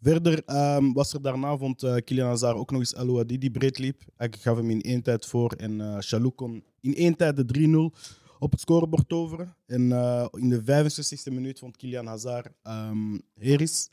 Verder 0.00 0.44
ehm, 0.44 0.92
was 0.92 1.12
er 1.12 1.22
daarna, 1.22 1.56
vond 1.56 1.82
eh, 1.82 1.96
Kylian 2.04 2.28
Hazard 2.28 2.56
ook 2.56 2.70
nog 2.70 2.80
eens 2.80 2.94
El 2.94 3.08
Ouadi 3.08 3.38
die 3.38 3.50
breed 3.50 3.78
liep. 3.78 4.02
Ik 4.18 4.36
gaf 4.36 4.56
hem 4.56 4.70
in 4.70 4.80
één 4.80 5.02
tijd 5.02 5.26
voor 5.26 5.52
en 5.52 5.80
eh 5.80 5.96
Chalou 5.98 6.30
kon 6.30 6.64
in 6.80 6.94
één 6.94 7.16
tijd 7.16 7.36
de 7.36 7.90
3-0 7.92 7.98
op 8.38 8.50
het 8.50 8.60
scorebord 8.60 9.08
toveren. 9.08 9.56
En 9.66 9.92
eh, 9.92 10.26
in 10.30 10.48
de 10.48 10.62
65e 10.62 11.32
minuut 11.32 11.58
vond 11.58 11.76
Kylian 11.76 12.06
Hazard 12.06 12.52
ehm 12.62 13.18
Heris 13.34 13.88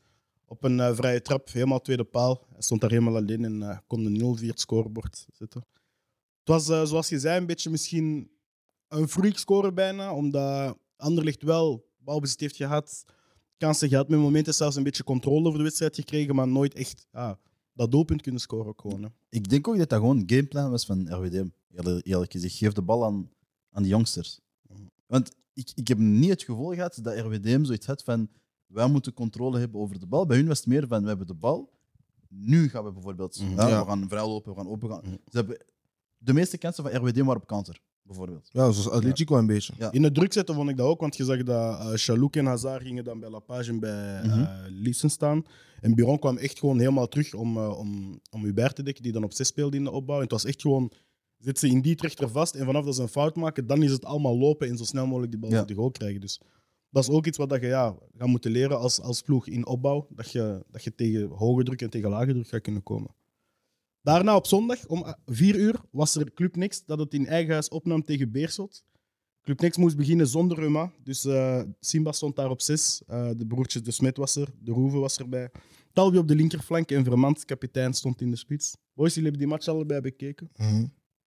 op 0.46 0.63
een 0.63 0.96
vrije 0.96 1.22
trap, 1.22 1.52
helemaal 1.52 1.82
tweede 1.82 2.04
paal. 2.04 2.46
Hij 2.52 2.62
stond 2.62 2.82
daar 2.82 2.89
helemaal 2.89 3.15
alleen 3.15 3.43
en 3.43 3.84
kon 3.88 4.04
de 4.04 4.38
0-4 4.41 4.48
het 4.48 4.60
scorebord 4.60 5.26
zetten. 5.34 5.65
Het 6.43 6.67
was, 6.67 6.89
zoals 6.89 7.10
je 7.10 7.20
zei, 7.20 7.39
een 7.39 7.46
beetje 7.46 7.70
misschien 7.70 8.32
een 8.88 9.08
freak 9.08 9.38
score 9.38 9.74
bijna, 9.74 10.13
omdat 10.13 10.78
Anderlecht 10.98 11.43
wel 11.43 11.89
balbezit 11.98 12.39
heeft 12.39 12.56
gehad, 12.56 13.06
kansen 13.58 13.89
gehad, 13.89 14.10
met 14.10 14.20
momenten 14.20 14.54
zelfs 14.54 14.76
een 14.76 14.84
beetje 14.84 15.04
controle 15.04 15.46
over 15.46 15.58
de 15.58 15.63
wedstrijd 15.63 15.96
gekregen, 15.96 16.36
maar 16.36 16.48
nooit 16.48 16.74
echt 16.74 17.08
ja, 17.12 17.39
dat 17.74 17.91
doelpunt 17.91 18.22
kunnen 18.22 18.41
scoren 18.41 18.67
ook 18.67 18.82
gewoon. 18.82 19.04
hè. 19.04 19.10
Ik 19.30 19.50
denk 19.50 19.67
ook 19.67 19.78
dat 19.78 19.89
dat 19.89 20.00
gewoon 20.00 20.17
een 20.17 20.30
gameplan 20.30 20.72
was 20.72 20.86
van 20.86 21.13
RWDM. 21.13 21.48
Eerlijk 21.72 22.06
eerlijk 22.06 22.32
gezegd, 22.32 22.56
geef 22.56 22.74
de 22.74 22.82
bal 22.82 23.06
aan, 23.06 23.30
aan 23.72 23.84
de 23.84 23.89
youngsters. 23.89 24.39
Want 25.08 25.36
ik, 25.54 25.72
ik 25.76 25.88
heb 25.88 25.98
niet 25.98 26.30
het 26.30 26.43
gevoel 26.43 26.74
gehad 26.74 27.00
dat 27.02 27.17
RWDM 27.17 27.63
zoiets 27.63 27.86
had 27.86 28.04
van 28.04 28.30
wij 28.65 28.88
moeten 28.89 29.13
controle 29.13 29.60
hebben 29.60 29.82
over 29.82 30.00
de 30.00 30.06
bal. 30.08 30.26
Bij 30.26 30.38
hun 30.38 30.48
was 30.48 30.58
het 30.58 30.67
meer 30.67 30.88
van 30.88 31.02
we 31.02 31.08
hebben 31.08 31.28
de 31.28 31.34
bal. 31.34 31.70
Nu 32.30 32.70
gaan 32.70 32.84
we 32.84 32.91
bijvoorbeeld. 32.91 33.41
Mhm. 33.41 33.56
Ja. 33.56 33.80
We 33.80 33.89
gaan 33.89 34.10
vrij 34.10 34.28
lopen, 34.28 34.52
we 34.54 34.58
gaan 34.58 34.67
open 34.70 34.89
gaan. 34.89 35.02
Mhm. 35.04 35.12
Ze 35.12 35.38
hebben, 35.38 35.58
de 36.17 36.34
meeste 36.34 36.58
kansen 36.58 36.84
van 36.84 36.96
RWDM 36.96 37.24
waren 37.24 37.41
op 37.41 37.48
counter, 37.48 37.82
bijvoorbeeld. 38.08 38.50
Ja, 38.52 38.72
zoals 38.72 38.89
Atletico 38.89 39.38
een 39.38 39.46
beetje. 39.46 39.74
Ja. 39.78 39.91
In 39.91 40.04
het 40.04 40.13
druk 40.13 40.34
zetten 40.34 40.56
vond 40.56 40.70
ik 40.70 40.78
dat 40.78 40.88
ook, 40.88 41.00
want 41.02 41.17
je 41.17 41.24
zag 41.24 41.43
dat 41.43 41.80
uh, 41.80 41.91
Chalouk 41.93 42.36
en 42.36 42.46
Hazard 42.46 42.82
gingen 42.84 43.04
dan 43.04 43.20
bij 43.20 43.30
Lapage 43.30 43.70
en 43.70 43.80
bij 43.80 44.22
eh 44.22 44.48
Liesen 44.70 45.10
staan. 45.10 45.43
En 45.82 45.96
Biron 45.96 46.20
kwam 46.20 46.38
echt 46.38 46.60
gewoon 46.60 46.80
helemaal 46.80 47.08
terug 47.08 47.34
om, 47.34 47.58
uh, 47.58 47.78
om, 47.80 48.20
om 48.32 48.43
Hubert 48.43 48.76
te 48.76 48.84
dekken, 48.84 49.04
die 49.04 49.12
dan 49.12 49.24
op 49.24 49.34
6 49.34 49.48
speelde 49.48 49.78
in 49.78 49.84
de 49.84 49.91
opbouw. 49.91 50.15
En 50.15 50.22
het 50.22 50.32
was 50.32 50.46
echt 50.46 50.62
gewoon, 50.62 50.91
zit 51.38 51.60
ze 51.60 51.67
in 51.67 51.82
die 51.82 51.96
trechter 51.96 52.30
vast 52.30 52.56
en 52.56 52.65
vanaf 52.65 52.86
dat 52.86 52.96
ze 52.96 53.02
een 53.02 53.08
fout 53.08 53.36
maken, 53.36 53.67
dan 53.67 53.84
is 53.84 53.91
het 53.91 54.06
allemaal 54.06 54.38
lopen 54.38 54.67
en 54.67 54.78
zo 54.78 54.84
snel 54.84 55.06
mogelijk 55.08 55.32
die 55.32 55.41
bal 55.41 55.52
Ja. 55.52 55.62
op 55.62 55.67
de 55.67 55.74
goal 55.74 55.91
krijgen. 55.91 56.22
Dus 56.22 56.41
dat 56.89 57.04
is 57.04 57.10
ook 57.10 57.26
iets 57.26 57.38
wat 57.38 57.50
dat 57.50 57.62
je 57.62 57.67
ja, 57.67 57.96
gaat 58.17 58.28
moeten 58.28 58.52
leren 58.52 58.80
als, 58.80 59.02
als 59.02 59.22
ploeg 59.22 59.48
in 59.48 59.65
opbouw, 59.67 60.08
dat 60.10 60.32
je, 60.32 60.63
dat 60.72 60.84
je 60.84 60.96
tegen 60.96 61.28
hoge 61.30 61.63
druk 61.63 61.82
en 61.82 61.89
tegen 61.89 62.10
lage 62.10 62.32
druk 62.34 62.48
gaat 62.48 62.62
kunnen 62.62 62.84
komen. 62.84 63.15
Daarna 64.08 64.36
op 64.36 64.48
zondag 64.48 64.86
om 64.86 65.15
4 65.26 65.56
uur 65.56 65.82
was 65.91 66.15
er 66.15 66.34
Club 66.34 66.56
Next 66.56 66.84
dat 66.86 67.00
het 67.00 67.13
in 67.13 67.28
eigen 67.28 67.52
huis 67.52 67.70
opnam 67.70 68.04
tegen 68.04 68.32
Beerschot. 68.32 68.84
Club 69.41 69.62
Next 69.62 69.78
moest 69.78 69.98
beginnen 69.98 70.28
zonder 70.28 70.60
Ruma. 70.60 70.91
Dus 71.04 71.26
eh, 71.26 71.62
Simba 71.80 72.12
stond 72.12 72.36
daar 72.36 72.50
op 72.50 72.62
6. 72.62 73.02
de 73.08 73.46
broertjes 73.48 73.84
De 73.84 73.91
Smet 73.91 74.17
was 74.17 74.36
er. 74.36 74.48
De 74.60 74.72
Roeve 74.72 74.98
was 74.98 75.17
erbij. 75.17 75.52
Talbi 75.93 76.17
op 76.17 76.28
de 76.28 76.36
linkerflank 76.36 76.91
en 76.91 77.04
Vermand, 77.04 77.46
kapitein, 77.46 77.93
stond 77.93 78.22
in 78.22 78.30
de 78.30 78.36
spits. 78.36 78.78
Boys, 78.93 79.13
jullie 79.13 79.30
hebben 79.30 79.48
die 79.48 79.56
match 79.56 79.67
allebei 79.67 80.02
bekeken. 80.02 80.50
Mhm. 80.56 80.86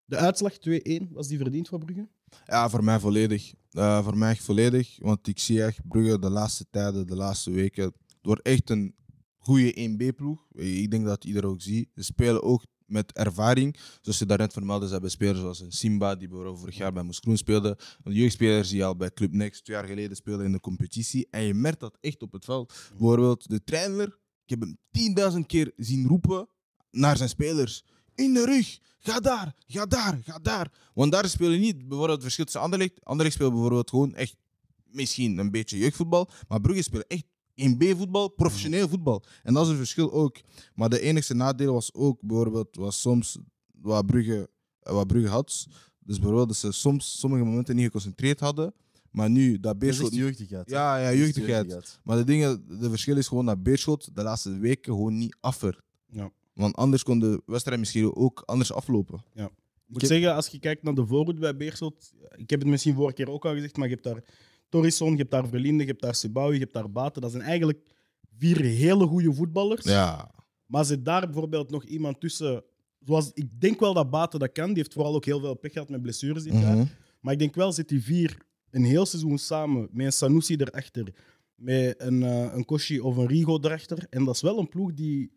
De 0.04 0.16
uitslag 0.16 0.52
2-1, 0.58 1.12
was 1.12 1.28
die 1.28 1.38
verdiend 1.38 1.68
voor 1.68 1.78
Brugge? 1.78 2.08
Ja, 2.44 2.68
voor 2.68 2.84
mij 2.84 2.98
volledig. 2.98 3.54
Eh, 3.70 4.04
voor 4.04 4.16
mij 4.16 4.36
volledig. 4.36 4.96
Want 4.98 5.28
ik 5.28 5.38
zie 5.38 5.62
echt 5.62 5.88
Brugge 5.88 6.18
de 6.18 6.30
laatste 6.30 6.66
tijden, 6.70 7.06
de 7.06 7.16
laatste 7.16 7.50
weken. 7.50 7.84
Het 7.84 7.94
wordt 8.22 8.42
echt 8.42 8.70
een 8.70 8.94
goede 9.44 9.90
1B-ploeg. 9.90 10.38
Ik 10.52 10.90
denk 10.90 11.04
dat 11.04 11.24
iedereen 11.24 11.50
ook 11.50 11.62
ziet. 11.62 11.88
Ze 11.94 12.02
spelen 12.02 12.42
ook 12.42 12.64
met 12.86 13.12
ervaring. 13.12 13.76
Zoals 14.00 14.18
je 14.18 14.26
daarnet 14.26 14.52
vermeldde, 14.52 14.86
ze 14.86 14.92
hebben 14.92 15.10
spelers 15.10 15.38
zoals 15.38 15.60
een 15.60 15.72
Simba, 15.72 16.14
die 16.14 16.28
bijvoorbeeld 16.28 16.58
vorig 16.58 16.76
jaar 16.76 16.92
bij 16.92 17.02
Moes 17.02 17.20
Kroen 17.20 17.36
speelde. 17.36 17.78
Een 18.02 18.12
jeugdspeler 18.12 18.68
die 18.68 18.84
al 18.84 18.96
bij 18.96 19.12
Club 19.12 19.32
Next 19.32 19.64
twee 19.64 19.76
jaar 19.76 19.86
geleden 19.86 20.16
speelde 20.16 20.44
in 20.44 20.52
de 20.52 20.60
competitie. 20.60 21.26
En 21.30 21.42
je 21.42 21.54
merkt 21.54 21.80
dat 21.80 21.98
echt 22.00 22.22
op 22.22 22.32
het 22.32 22.44
veld. 22.44 22.74
Bijvoorbeeld 22.88 23.48
de 23.48 23.64
trainer, 23.64 24.18
ik 24.46 24.58
heb 24.58 24.60
hem 24.60 24.78
10.000 25.32 25.38
keer 25.46 25.72
zien 25.76 26.06
roepen 26.06 26.48
naar 26.90 27.16
zijn 27.16 27.28
spelers. 27.28 27.84
In 28.14 28.34
de 28.34 28.44
rug, 28.44 28.78
ga 28.98 29.20
daar, 29.20 29.54
ga 29.66 29.86
daar, 29.86 30.20
ga 30.24 30.38
daar. 30.38 30.72
Want 30.94 31.12
daar 31.12 31.28
spelen 31.28 31.60
niet 31.60 31.78
bijvoorbeeld 31.78 32.10
het 32.10 32.22
verschil 32.22 32.44
tussen 32.44 32.62
Anderlecht. 32.62 33.04
Anderlecht 33.04 33.34
speelt 33.34 33.52
bijvoorbeeld 33.52 33.90
gewoon 33.90 34.14
echt 34.14 34.36
misschien 34.84 35.38
een 35.38 35.50
beetje 35.50 35.78
jeugdvoetbal. 35.78 36.30
Maar 36.48 36.60
Brugge 36.60 36.82
speelt 36.82 37.06
echt 37.06 37.24
in 37.54 37.76
B-voetbal, 37.76 38.28
professioneel 38.28 38.88
voetbal. 38.88 39.22
En 39.42 39.54
dat 39.54 39.62
is 39.62 39.68
het 39.68 39.78
verschil 39.78 40.12
ook. 40.12 40.36
Maar 40.74 40.88
de 40.88 41.00
enige 41.00 41.34
nadeel 41.34 41.72
was 41.72 41.94
ook 41.94 42.20
bijvoorbeeld 42.22 42.76
was 42.76 43.00
soms 43.00 43.38
wat 43.80 44.06
Brugge, 44.06 44.48
wat 44.80 45.06
Brugge 45.06 45.28
had. 45.28 45.66
Dus 45.98 46.16
bijvoorbeeld 46.18 46.48
dat 46.48 46.56
ze 46.56 46.72
soms 46.72 47.18
sommige 47.18 47.44
momenten 47.44 47.74
niet 47.76 47.84
geconcentreerd 47.84 48.40
hadden. 48.40 48.74
Maar 49.10 49.30
nu 49.30 49.52
dat 49.52 49.62
Dat 49.62 49.72
is 49.74 49.78
Beerschot... 49.78 50.06
echt 50.06 50.16
jeugdigheid. 50.16 50.70
Ja, 50.70 50.96
ja, 50.98 51.08
Dat 51.08 51.18
jeugdigheid. 51.18 52.00
Maar 52.04 52.16
de, 52.16 52.24
dingen, 52.24 52.78
de 52.80 52.88
verschil 52.90 53.16
is 53.16 53.28
gewoon 53.28 53.46
dat 53.46 53.62
Beerschot 53.62 54.16
de 54.16 54.22
laatste 54.22 54.58
weken 54.58 54.92
gewoon 54.94 55.18
niet 55.18 55.36
affert. 55.40 55.80
Ja. 56.06 56.30
Want 56.54 56.76
anders 56.76 57.02
kon 57.02 57.18
de 57.18 57.42
wedstrijd 57.46 57.78
misschien 57.78 58.14
ook 58.14 58.42
anders 58.46 58.72
aflopen. 58.72 59.24
Ik 59.34 59.42
moet 59.86 60.00
heb- 60.00 60.10
zeggen, 60.10 60.34
als 60.34 60.46
je 60.48 60.58
kijkt 60.58 60.82
naar 60.82 60.94
de 60.94 61.06
voorhoede 61.06 61.40
bij 61.40 61.56
Beerschot, 61.56 62.12
ik 62.36 62.50
heb 62.50 62.60
het 62.60 62.68
misschien 62.68 62.94
vorige 62.94 63.14
keer 63.14 63.30
ook 63.30 63.44
al 63.44 63.54
gezegd, 63.54 63.76
maar 63.76 63.88
je 63.88 63.92
hebt 63.94 64.04
daar 64.06 64.24
Torison, 64.74 65.10
je 65.10 65.16
hebt 65.16 65.30
daar 65.30 65.48
Verlinde, 65.48 65.82
je 65.82 65.88
hebt 65.88 66.02
daar 66.02 66.14
Sebawi, 66.14 66.52
je 66.54 66.60
hebt 66.60 66.72
daar 66.72 66.90
Baten. 66.90 67.22
Dat 67.22 67.30
zijn 67.30 67.42
eigenlijk 67.42 67.78
vier 68.38 68.60
hele 68.60 69.06
goede 69.06 69.32
voetballers. 69.32 69.84
Ja. 69.84 70.30
Maar 70.66 70.84
zit 70.84 71.04
daar 71.04 71.20
bijvoorbeeld 71.20 71.70
nog 71.70 71.84
iemand 71.84 72.20
tussen, 72.20 72.62
zoals 73.00 73.30
ik 73.34 73.60
denk 73.60 73.80
wel 73.80 73.94
dat 73.94 74.10
Baten 74.10 74.40
dat 74.40 74.52
kan, 74.52 74.66
die 74.66 74.76
heeft 74.76 74.92
vooral 74.92 75.14
ook 75.14 75.24
heel 75.24 75.40
veel 75.40 75.54
pech 75.54 75.72
gehad 75.72 75.88
met 75.88 76.02
blessures 76.02 76.42
dit 76.42 76.52
jaar. 76.52 76.76
Mhm. 76.76 76.86
Maar 77.20 77.32
ik 77.32 77.38
denk 77.38 77.54
wel, 77.54 77.72
zit 77.72 77.88
die 77.88 78.02
vier 78.02 78.36
een 78.70 78.84
heel 78.84 79.06
seizoen 79.06 79.38
samen 79.38 79.88
met 79.92 80.06
een 80.06 80.12
Sanusi 80.12 80.56
erachter, 80.56 81.14
met 81.54 81.94
een, 81.98 82.22
eh, 82.22 82.54
een 82.54 82.64
Koshi 82.64 83.00
of 83.00 83.16
een 83.16 83.26
Rigo 83.26 83.58
erachter. 83.60 84.06
En 84.10 84.24
dat 84.24 84.34
is 84.34 84.40
wel 84.42 84.58
een 84.58 84.68
ploeg 84.68 84.94
die 84.94 85.32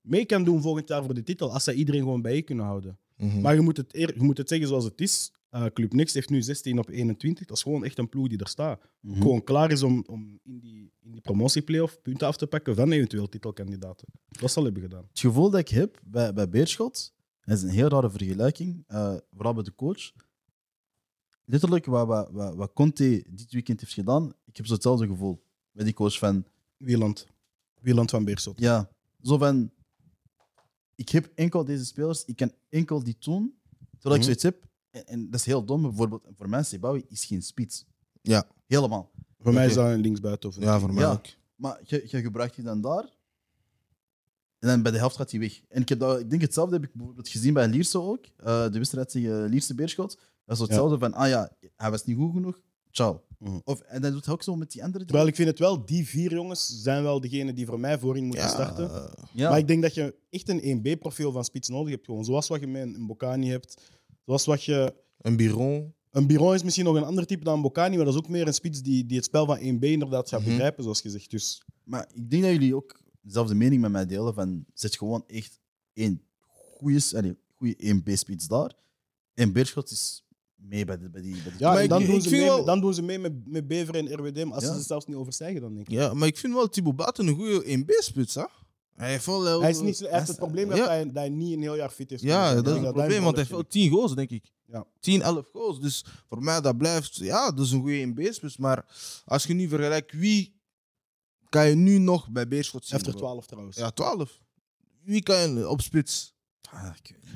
mee 0.00 0.24
kan 0.24 0.44
doen 0.44 0.62
volgend 0.62 0.88
jaar 0.88 1.04
voor 1.04 1.14
de 1.14 1.22
titel, 1.22 1.52
als 1.52 1.64
zij 1.64 1.74
iedereen 1.74 2.00
gewoon 2.02 2.22
bij 2.22 2.34
je 2.34 2.42
kunnen 2.42 2.64
houden. 2.64 2.98
Mhm. 3.16 3.40
Maar 3.40 3.54
je 3.54 3.60
moet 3.60 3.76
het, 3.76 3.94
eer- 3.94 4.14
je 4.14 4.22
moet 4.22 4.38
het 4.38 4.48
zeggen 4.48 4.68
zoals 4.68 4.84
het 4.84 5.00
is. 5.00 5.32
Eh, 5.54 5.66
Club 5.66 5.92
Next 5.92 6.14
heeft 6.14 6.30
nu 6.30 6.42
16 6.42 6.78
op 6.78 6.88
21. 6.88 7.46
Dat 7.46 7.56
is 7.56 7.62
gewoon 7.62 7.84
echt 7.84 7.98
een 7.98 8.08
ploeg 8.08 8.28
die 8.28 8.38
er 8.38 8.48
staat. 8.48 8.80
Mhm. 9.00 9.20
Gewoon 9.20 9.44
klaar 9.44 9.70
is 9.70 9.82
om, 9.82 10.04
om 10.06 10.40
in 10.42 10.58
die, 10.58 10.92
in 11.00 11.10
die 11.12 11.20
promotieplayoff 11.20 12.02
punten 12.02 12.26
af 12.26 12.36
te 12.36 12.46
pakken 12.46 12.74
van 12.76 12.92
eventueel 12.92 13.28
titelkandidaten. 13.28 14.08
Dat 14.28 14.50
zal 14.52 14.64
hebben 14.64 14.82
gedaan. 14.82 15.04
Het 15.08 15.18
gevoel 15.20 15.50
dat 15.50 15.60
ik 15.60 15.68
heb 15.68 16.00
bij, 16.04 16.32
bij 16.32 16.48
Beerschot, 16.48 17.12
dat 17.40 17.56
is 17.56 17.62
een 17.62 17.68
heel 17.68 17.88
rare 17.88 18.10
vergelijking, 18.10 18.84
eh, 18.86 19.16
vooral 19.32 19.54
bij 19.54 19.62
de 19.62 19.74
coach. 19.74 20.12
Letterlijk 21.44 21.86
wat, 21.86 22.06
wat, 22.06 22.30
wat, 22.30 22.54
wat 22.54 22.72
Conte 22.72 23.24
dit 23.30 23.52
weekend 23.52 23.80
heeft 23.80 23.92
gedaan, 23.92 24.32
ik 24.44 24.56
heb 24.56 24.66
zo 24.66 24.72
hetzelfde 24.72 25.06
gevoel 25.06 25.42
bij 25.72 25.84
die 25.84 25.94
coach 25.94 26.18
van, 26.18 26.44
Wieland. 26.76 27.26
Wieland 27.80 28.10
van 28.10 28.24
Beerschot. 28.24 28.58
ja, 28.58 28.90
zo 29.22 29.38
van, 29.38 29.70
ik 30.94 31.08
heb 31.08 31.30
enkel 31.34 31.64
deze 31.64 31.84
spelers, 31.84 32.24
ik 32.24 32.36
kan 32.36 32.52
enkel 32.68 33.02
die 33.04 33.16
doen, 33.18 33.54
terwijl 33.98 34.14
ik 34.14 34.20
Mhm. 34.20 34.22
zoiets 34.22 34.42
heb, 34.42 34.72
en, 34.94 35.06
en 35.06 35.30
dat 35.30 35.40
is 35.40 35.46
heel 35.46 35.64
dom, 35.64 35.82
bijvoorbeeld 35.82 36.22
voor 36.36 36.48
mij, 36.48 36.62
Sebawi 36.62 37.04
is 37.08 37.24
geen 37.24 37.42
spits. 37.42 37.84
Ja. 38.22 38.46
Helemaal. 38.66 39.10
Voor 39.40 39.52
mij 39.52 39.66
is 39.66 39.74
dat 39.74 39.90
een 39.90 40.00
linksbuiten. 40.00 40.48
Of 40.48 40.56
een 40.56 40.62
ja, 40.62 40.80
voor 40.80 40.92
mij 40.92 41.02
Ja. 41.04 41.12
ook. 41.12 41.26
Maar 41.56 41.80
je, 41.84 42.04
je 42.06 42.20
gebruikt 42.20 42.54
die 42.54 42.64
dan 42.64 42.80
daar. 42.80 43.12
En 44.58 44.68
dan 44.70 44.82
bij 44.82 44.92
de 44.92 44.98
helft 44.98 45.16
gaat 45.16 45.30
hij 45.30 45.40
weg. 45.40 45.60
En 45.68 45.82
ik, 45.82 45.88
heb 45.88 45.98
dat, 45.98 46.20
ik 46.20 46.30
denk 46.30 46.42
hetzelfde 46.42 46.74
heb 46.74 46.84
ik 46.84 46.92
bijvoorbeeld 46.94 47.28
gezien 47.28 47.54
bij 47.54 47.68
Lierse 47.68 48.00
ook. 48.00 48.24
Eh, 48.36 48.62
de 48.62 48.78
wedstrijd 48.78 49.08
tegen 49.10 49.44
Lierse 49.48 49.74
Beerschot. 49.74 50.18
Dat 50.44 50.56
is 50.56 50.56
zo 50.58 50.64
hetzelfde 50.64 50.98
van, 50.98 51.14
ah 51.14 51.28
ja, 51.28 51.50
hij 51.76 51.90
was 51.90 52.04
niet 52.04 52.16
goed 52.16 52.32
genoeg. 52.32 52.60
Ciao. 52.90 53.22
Mhm. 53.38 53.58
Of, 53.64 53.80
en 53.80 54.02
dat 54.02 54.12
doet 54.12 54.24
hij 54.24 54.34
ook 54.34 54.42
zo 54.42 54.56
met 54.56 54.70
die 54.72 54.84
andere. 54.84 55.04
Terwijl 55.04 55.26
ik 55.28 55.34
vind 55.34 55.48
het 55.48 55.58
wel, 55.58 55.84
die 55.84 56.06
vier 56.06 56.32
jongens 56.32 56.82
zijn 56.82 57.02
wel 57.02 57.20
degenen 57.20 57.54
die 57.54 57.66
voor 57.66 57.80
mij 57.80 57.98
voorin 57.98 58.24
moeten 58.24 58.44
Ja, 58.44 58.50
starten. 58.50 59.10
ja. 59.32 59.48
Maar 59.50 59.58
ik 59.58 59.66
denk 59.66 59.82
dat 59.82 59.94
je 59.94 60.14
echt 60.30 60.48
een 60.48 60.78
1B-profiel 60.80 61.32
van 61.32 61.44
spits 61.44 61.68
nodig 61.68 61.90
hebt. 61.92 62.04
Gewoon. 62.04 62.24
Zoals 62.24 62.48
wat 62.48 62.60
je 62.60 62.66
met 62.66 62.82
een 62.94 63.06
Bocani 63.06 63.48
hebt. 63.50 63.80
Zoals 64.24 64.44
wat 64.44 64.64
je 64.64 64.94
een 65.18 65.36
Biron. 65.36 65.94
Een 66.10 66.26
Biron 66.26 66.54
is 66.54 66.62
misschien 66.62 66.84
nog 66.84 66.94
een 66.96 67.04
ander 67.04 67.26
type 67.26 67.44
dan 67.44 67.62
Bocani, 67.62 67.96
maar 67.96 68.04
dat 68.04 68.14
is 68.14 68.20
ook 68.20 68.28
meer 68.28 68.46
een 68.46 68.54
spits 68.54 68.82
die, 68.82 69.06
die 69.06 69.16
het 69.16 69.24
spel 69.26 69.46
van 69.46 69.58
1B 69.58 69.82
inderdaad 69.84 70.28
gaat 70.28 70.40
Mhm. 70.40 70.48
begrijpen, 70.50 70.82
zoals 70.82 71.00
gezegd. 71.00 71.30
Dus 71.30 71.62
Maar 71.84 72.08
ik 72.14 72.30
denk 72.30 72.42
dat 72.42 72.52
jullie 72.52 72.76
ook 72.76 73.00
dezelfde 73.20 73.54
mening 73.54 73.80
met 73.82 73.90
mij 73.90 74.06
delen. 74.06 74.34
Van, 74.34 74.64
zet 74.74 74.96
gewoon 74.96 75.24
echt 75.26 75.60
één 75.92 76.22
goede, 76.78 77.36
goede 77.54 77.76
1B-spits 77.78 78.46
daar. 78.48 78.72
En 79.34 79.52
Beerschot 79.52 79.90
is 79.90 80.24
mee 80.54 80.84
bij, 80.84 80.98
de, 80.98 81.10
bij 81.10 81.22
die. 81.22 81.32
Bij 81.32 81.42
die 81.50 81.52
ja, 81.58 81.72
Maar 81.72 81.82
ik- 81.82 81.88
dan, 81.88 82.00
ik 82.02 82.06
doen 82.06 82.22
ze 82.22 82.28
vind 82.28 82.40
mee, 82.40 82.48
wel- 82.48 82.56
met- 82.56 82.66
dan 82.66 82.80
doen 82.80 82.94
ze 82.94 83.02
mee 83.02 83.18
met, 83.18 83.46
met 83.46 83.66
Bever 83.66 83.94
en 83.94 84.12
RWDM, 84.12 84.50
als 84.52 84.62
Ja. 84.64 84.70
ze 84.70 84.76
het 84.76 84.86
zelfs 84.86 85.06
niet 85.06 85.16
overstijgen, 85.16 85.60
dan 85.60 85.74
denk 85.74 85.86
ik. 85.86 85.92
Ja, 85.92 86.14
maar 86.14 86.28
ik 86.28 86.36
vind 86.38 86.52
wel 86.54 86.68
Thibaut 86.68 86.96
Baten 86.96 87.26
een 87.26 87.34
goede 87.34 87.64
1B-spits. 87.78 88.34
hè. 88.34 88.44
Hij 88.96 89.14
is 89.70 89.80
niet, 89.80 89.98
hij 89.98 90.10
heeft 90.10 90.28
het 90.28 90.36
probleem 90.36 90.68
dat, 90.68 90.76
Ja. 90.76 90.86
hij, 90.86 91.04
dat 91.04 91.14
hij 91.14 91.28
niet 91.28 91.52
een 91.52 91.60
heel 91.62 91.76
jaar 91.76 91.90
fit 91.90 92.12
is. 92.12 92.20
Ja, 92.20 92.54
dat 92.54 92.66
is 92.76 92.82
dat 92.82 92.92
probleem, 92.92 93.22
want 93.22 93.36
hij 93.36 93.44
heeft 93.44 93.48
hem 93.48 93.58
wel 93.58 93.66
10 93.68 93.90
goals, 93.90 94.14
denk 94.14 94.30
ik. 94.30 94.52
Ja. 94.66 94.86
10, 95.00 95.22
11 95.22 95.48
goals. 95.52 95.80
Dus 95.80 96.04
voor 96.28 96.42
mij, 96.42 96.60
dat 96.60 96.76
blijft... 96.76 97.16
Ja, 97.16 97.50
dat 97.50 97.64
is 97.64 97.72
een 97.72 97.80
goede 97.80 98.12
1B-spits. 98.30 98.56
Maar 98.56 98.84
als 99.24 99.44
je 99.44 99.54
nu 99.54 99.68
vergelijkt, 99.68 100.12
wie 100.12 100.54
kan 101.48 101.68
je 101.68 101.74
nu 101.74 101.98
nog 101.98 102.30
bij 102.30 102.48
Beerschot 102.48 102.84
zien? 102.84 102.96
Hij 102.96 103.06
heeft 103.06 103.20
er 103.20 103.22
12 103.26 103.46
trouwens. 103.46 103.76
Ja, 103.76 103.90
12. 103.90 104.40
Wie 105.02 105.22
kan 105.22 105.54
je 105.54 105.68
op 105.68 105.80
spits? 105.80 106.34
Ah. 106.70 106.90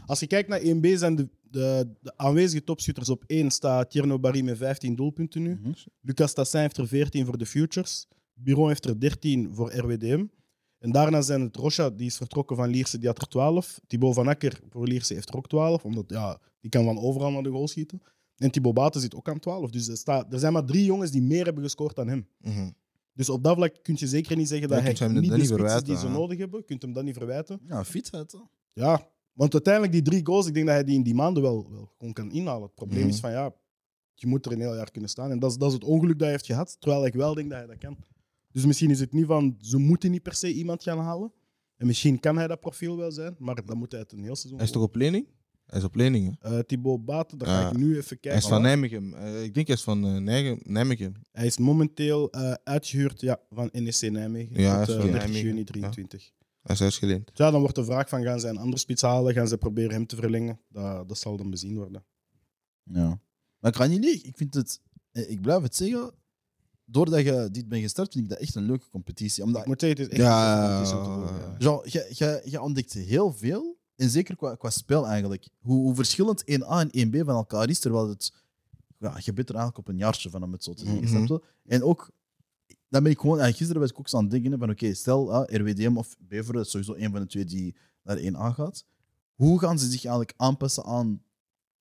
Als 0.07 0.21
je 0.21 0.27
kijkt 0.27 0.49
naar 0.49 0.61
1B, 0.61 0.99
zijn 0.99 1.16
de, 1.16 1.29
de, 1.42 1.92
de 2.01 2.12
aanwezige 2.16 2.64
topschutters 2.64 3.09
op 3.09 3.25
1 3.27 3.51
staat 3.51 3.90
Tierno 3.90 4.18
Barry 4.18 4.40
met 4.40 4.57
15 4.57 4.97
doelpunten 4.97 5.42
nu. 5.42 5.59
Mhm. 5.62 5.73
Lucas 6.01 6.33
Tassin 6.33 6.61
heeft 6.61 6.77
er 6.77 6.88
14 6.88 7.25
voor 7.27 7.38
de 7.38 7.47
Futures. 7.47 8.07
Biron 8.35 8.68
heeft 8.68 8.85
er 8.85 9.01
13 9.01 9.55
voor 9.55 9.75
RWDM. 9.75 10.25
En 10.79 10.93
daarna 10.93 11.21
zijn 11.21 11.41
het 11.41 11.57
Rocha, 11.57 11.91
die 11.91 12.07
is 12.07 12.17
vertrokken 12.17 12.57
van 12.57 12.69
Lierse, 12.69 12.99
die 12.99 13.09
had 13.09 13.21
er 13.21 13.29
12. 13.29 13.81
Thibaut 13.87 14.14
van 14.14 14.29
Akker 14.29 14.61
voor 14.71 14.87
Lierse 14.87 15.14
heeft 15.14 15.29
er 15.29 15.37
ook 15.37 15.49
12, 15.49 15.85
omdat 15.85 16.05
ja, 16.09 16.41
die 16.61 16.71
kan 16.71 16.85
van 16.85 16.99
overal 16.99 17.31
naar 17.31 17.43
de 17.43 17.51
goal 17.51 17.69
schieten. 17.69 18.03
En 18.37 18.51
Thibaut 18.51 18.75
Baten 18.75 19.01
zit 19.01 19.14
ook 19.14 19.29
aan 19.29 19.38
12. 19.38 19.71
Dus 19.71 19.88
er, 19.88 19.97
staat, 19.97 20.33
er 20.33 20.38
zijn 20.38 20.53
maar 20.53 20.64
drie 20.64 20.85
jongens 20.85 21.11
die 21.11 21.23
meer 21.23 21.45
hebben 21.45 21.62
gescoord 21.62 21.97
dan 21.97 22.09
hem. 22.09 22.29
Mhm. 22.38 22.71
Dus 23.12 23.29
op 23.29 23.45
dat 23.45 23.57
vlak 23.57 23.77
kun 23.83 23.95
je 23.99 24.07
zeker 24.07 24.37
niet 24.37 24.49
zeggen 24.49 24.69
dat 24.69 24.81
hij 24.81 24.95
hem 24.99 25.12
niet 25.12 25.31
de 25.31 25.45
spits 25.45 25.83
die 25.83 25.97
ze 25.97 26.07
ja. 26.07 26.12
nodig 26.12 26.38
hebben. 26.38 26.59
Je 26.59 26.64
kunt 26.64 26.83
hem 26.83 26.93
dat 26.93 27.05
niet 27.05 27.17
verwijten. 27.17 27.61
Ja, 27.69 27.85
hè. 28.11 28.23
Ja, 28.73 29.09
want 29.33 29.53
uiteindelijk 29.53 29.93
die 29.93 30.03
drie 30.03 30.27
goals, 30.27 30.47
ik 30.47 30.55
denk 30.55 30.67
dat 30.67 30.75
hij 30.75 30.85
die 30.85 30.95
in 30.95 31.03
die 31.03 31.14
maanden 31.14 31.43
wel, 31.43 31.71
wel 31.71 31.93
gewoon 31.99 32.12
kan 32.12 32.31
inhalen. 32.31 32.62
Het 32.62 32.75
probleem 32.75 33.01
Mhm. 33.01 33.09
is 33.09 33.21
van 33.21 33.31
ja, 33.31 33.55
je 34.14 34.27
moet 34.27 34.47
er 34.47 34.53
een 34.53 34.61
heel 34.61 34.75
jaar 34.75 34.91
kunnen 34.91 35.11
staan. 35.11 35.31
En 35.31 35.38
dat 35.38 35.51
is, 35.51 35.57
dat 35.57 35.69
is 35.69 35.75
het 35.75 35.85
ongeluk 35.85 36.12
dat 36.12 36.21
hij 36.21 36.31
heeft 36.31 36.47
gehad, 36.47 36.77
terwijl 36.79 37.07
ik 37.07 37.14
wel 37.14 37.35
denk 37.35 37.51
dat 37.51 37.59
hij 37.59 37.67
dat 37.67 37.79
kan. 37.79 37.97
Dus 38.53 38.65
misschien 38.67 38.91
is 38.91 39.01
het 39.01 39.13
niet 39.13 39.27
van, 39.27 39.57
ze 39.61 39.79
moeten 39.79 40.11
niet 40.11 40.23
per 40.23 40.35
se 40.35 40.53
iemand 40.53 40.83
gaan 40.83 40.99
halen. 40.99 41.33
En 41.77 41.87
misschien 41.87 42.21
kan 42.21 42.37
hij 42.37 42.47
dat 42.47 42.61
profiel 42.61 42.97
wel 42.97 43.11
zijn, 43.13 43.37
maar 43.39 43.65
dan 43.65 43.79
moet 43.79 43.91
hij 43.93 44.01
het 44.01 44.13
een 44.13 44.23
heel 44.23 44.37
seizoen 44.37 44.57
Hij 44.59 44.67
is 44.67 44.73
toch 44.73 44.83
op 44.83 44.95
lening? 44.95 45.27
Hij 45.67 45.79
is 45.79 45.85
op 45.85 45.95
lening, 45.95 46.37
hè? 46.41 46.53
Uh, 46.53 46.59
Thibaut 46.59 47.05
Baten, 47.05 47.39
daar 47.39 47.49
ga 47.49 47.61
Ja. 47.61 47.71
ik 47.71 47.77
nu 47.77 47.89
even 47.97 48.09
Hij 48.09 48.17
kijken. 48.19 48.41
is 48.43 48.47
van 48.49 48.63
Nijmegen. 48.63 49.15
Eh, 49.15 49.43
ik 49.43 49.55
denk 49.55 49.67
hij 49.67 49.77
is 49.77 49.83
van 49.83 50.25
Nijge- 50.25 50.59
Nijmegen. 50.63 51.15
Hij 51.33 51.47
is 51.47 51.59
momenteel 51.59 52.31
eh, 52.31 52.53
uitgehuurd 52.65 53.21
ja, 53.21 53.41
van 53.51 53.69
NEC 53.73 54.11
Nijmegen. 54.11 54.61
Ja, 54.61 54.77
hij 54.77 54.85
tot 54.85 54.89
is 54.89 54.95
eh, 54.95 55.01
van 55.01 55.11
30 55.11 55.21
Nijmegen, 55.23 55.47
juni 55.49 55.59
ja. 55.59 55.65
23. 55.65 56.31
Hij 56.63 56.75
is 56.75 56.83
uitgeleend. 56.83 57.31
Ja, 57.35 57.51
dan 57.51 57.61
wordt 57.61 57.75
de 57.75 57.85
vraag 57.85 58.09
van, 58.09 58.23
gaan 58.23 58.41
ze 58.41 58.49
een 58.49 58.59
andere 58.59 58.79
spits 58.79 59.03
halen? 59.03 59.35
Gaan 59.35 59.49
ze 59.49 59.59
proberen 59.59 59.91
hem 59.93 60.07
te 60.07 60.17
verlengen? 60.17 60.61
Dat, 60.69 61.09
dat 61.09 61.19
zal 61.19 61.37
dan 61.37 61.51
bezien 61.51 61.77
worden. 61.77 62.05
Ja. 62.83 63.21
Maar 63.59 63.71
ik 63.71 63.77
ga 63.77 63.87
niet 63.87 64.05
liegen. 64.05 64.29
Ik 64.29 64.37
vind 64.37 64.55
het... 64.55 64.81
Ik 65.13 65.41
blijf 65.41 65.63
het 65.63 65.75
zeggen. 65.77 66.13
Doordat 66.90 67.24
je 67.24 67.48
dit 67.53 67.68
bent 67.68 67.83
gestart, 67.83 68.12
vind 68.12 68.24
ik 68.24 68.31
dat 68.31 68.38
echt 68.38 68.55
een 68.55 68.62
leuke 68.62 68.88
competitie. 68.90 69.44
Omdat 69.44 69.61
Ik 69.61 69.66
moet 69.66 69.81
zeggen, 69.81 70.03
het 70.03 70.12
is 70.12 70.18
echt 70.18 70.29
Ja, 70.29 70.62
een 70.62 70.68
competitie 70.68 70.96
om 70.98 71.83
te 71.83 71.90
je, 71.90 72.07
je, 72.14 72.42
je 72.51 72.61
ontdekt 72.61 72.92
heel 72.92 73.33
veel. 73.33 73.77
En 73.96 74.11
zeker 74.11 74.37
qua, 74.37 74.55
qua 74.55 74.70
spel 74.70 75.07
eigenlijk. 75.07 75.48
Hoe, 75.61 75.83
hoe 75.83 75.94
verschillend 75.94 76.42
1A 76.42 76.90
en 76.90 77.09
1B 77.09 77.18
van 77.24 77.35
elkaar 77.35 77.68
is. 77.68 77.79
Terwijl 77.79 78.09
het. 78.09 78.33
Ja, 78.98 79.20
je 79.24 79.33
bent 79.33 79.48
er 79.48 79.55
eigenlijk 79.55 79.88
op 79.88 79.88
een 79.88 79.98
jaartje 79.98 80.31
van, 80.31 80.42
om 80.42 80.53
het 80.53 80.64
zo 80.64 80.74
te 80.74 80.85
zeggen. 80.85 81.22
Mhm. 81.22 81.37
En 81.66 81.83
ook. 81.83 82.11
Dan 82.88 83.03
ben 83.03 83.12
ik 83.12 83.18
gewoon. 83.18 83.38
gisteren 83.53 83.81
was 83.81 83.90
ik 83.90 83.98
ook 83.98 84.09
zo 84.09 84.16
aan 84.16 84.22
het 84.22 84.33
denken 84.33 84.59
van. 84.59 84.70
Oké, 84.70 84.94
stel 84.94 85.33
ah, 85.33 85.55
RWDM 85.55 85.96
of 85.96 86.16
Beveren, 86.18 86.55
dat 86.55 86.64
is 86.64 86.70
sowieso 86.70 86.94
een 86.94 87.11
van 87.11 87.20
de 87.20 87.27
twee 87.27 87.44
die 87.44 87.77
naar 88.03 88.18
1A 88.18 88.55
gaat. 88.55 88.85
Hoe 89.35 89.59
gaan 89.59 89.79
ze 89.79 89.85
zich 89.90 90.05
eigenlijk 90.05 90.35
aanpassen 90.37 90.85
aan, 90.85 91.22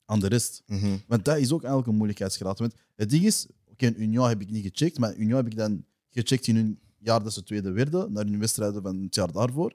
aan 0.04 0.20
de 0.20 0.26
rest? 0.26 0.62
Mhm. 0.66 0.96
Want 1.06 1.24
dat 1.24 1.36
is 1.36 1.52
ook 1.52 1.60
eigenlijk 1.60 1.90
een 1.90 1.96
moeilijkheidsgraad. 1.96 2.58
Want 2.58 2.74
het 2.96 3.10
ding 3.10 3.24
is, 3.24 3.46
oké, 3.86 3.86
in 3.86 4.02
Union 4.02 4.28
heb 4.28 4.40
ik 4.40 4.50
niet 4.50 4.66
gecheckt, 4.66 4.98
maar 4.98 5.16
Union 5.16 5.36
heb 5.36 5.46
ik 5.46 5.56
dan 5.56 5.84
gecheckt 6.10 6.46
in 6.46 6.56
hun 6.56 6.78
jaar 6.98 7.22
dat 7.22 7.32
ze 7.32 7.42
tweede 7.42 7.70
werden, 7.70 8.12
naar 8.12 8.24
hun 8.24 8.38
wedstrijden 8.38 8.82
van 8.82 9.02
het 9.02 9.14
jaar 9.14 9.32
daarvoor. 9.32 9.72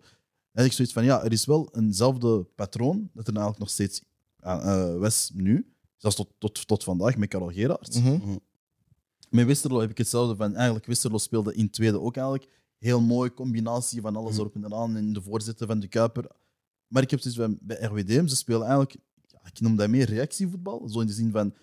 En 0.52 0.66
ik 0.66 0.72
zoiets 0.72 0.94
van, 0.94 1.04
ja, 1.04 1.24
er 1.24 1.32
is 1.32 1.46
wel 1.46 1.70
eenzelfde 1.76 2.44
patroon 2.44 3.10
dat 3.14 3.28
er 3.28 3.34
eigenlijk 3.34 3.60
nog 3.60 3.70
steeds 3.70 4.04
uh, 4.44 4.96
was 4.98 5.32
nu. 5.34 5.74
Zelfs 5.98 6.16
tot, 6.16 6.30
tot, 6.38 6.68
tot 6.68 6.84
vandaag 6.84 7.18
met 7.18 7.30
Karel 7.30 7.52
Gerards. 7.52 8.00
Mhm. 8.00 8.38
Met 9.30 9.46
Westerlo 9.46 9.80
heb 9.80 9.90
ik 9.90 9.98
hetzelfde 9.98 10.36
van, 10.36 10.56
eigenlijk 10.56 10.86
Westerlo 10.86 11.18
speelde 11.18 11.56
in 11.56 11.70
tweede 11.70 12.00
ook 12.00 12.16
eigenlijk. 12.16 12.50
Heel 12.78 13.02
mooi 13.02 13.34
combinatie 13.34 14.02
van 14.02 14.16
alles 14.16 14.32
Mhm. 14.32 14.40
erop 14.40 14.56
en 14.56 14.66
eraan 14.66 14.96
en 14.96 15.14
de 15.14 15.22
voorzetten 15.22 15.68
van 15.68 15.80
de 15.80 15.88
Kuiper. 15.88 16.28
Maar 16.88 17.02
ik 17.04 17.10
heb 17.12 17.20
zoiets 17.20 17.40
van, 17.40 17.58
bij 17.62 17.78
RWDM, 17.82 18.28
ze 18.28 18.36
spelen 18.36 18.62
eigenlijk, 18.62 18.96
ja, 19.28 19.40
ik 19.46 19.60
noem 19.60 19.76
dat 19.76 19.90
meer 19.90 20.06
reactievoetbal. 20.06 20.90
Zo 20.90 21.00
in 21.00 21.08
de 21.08 21.14
zin 21.14 21.32
van, 21.32 21.54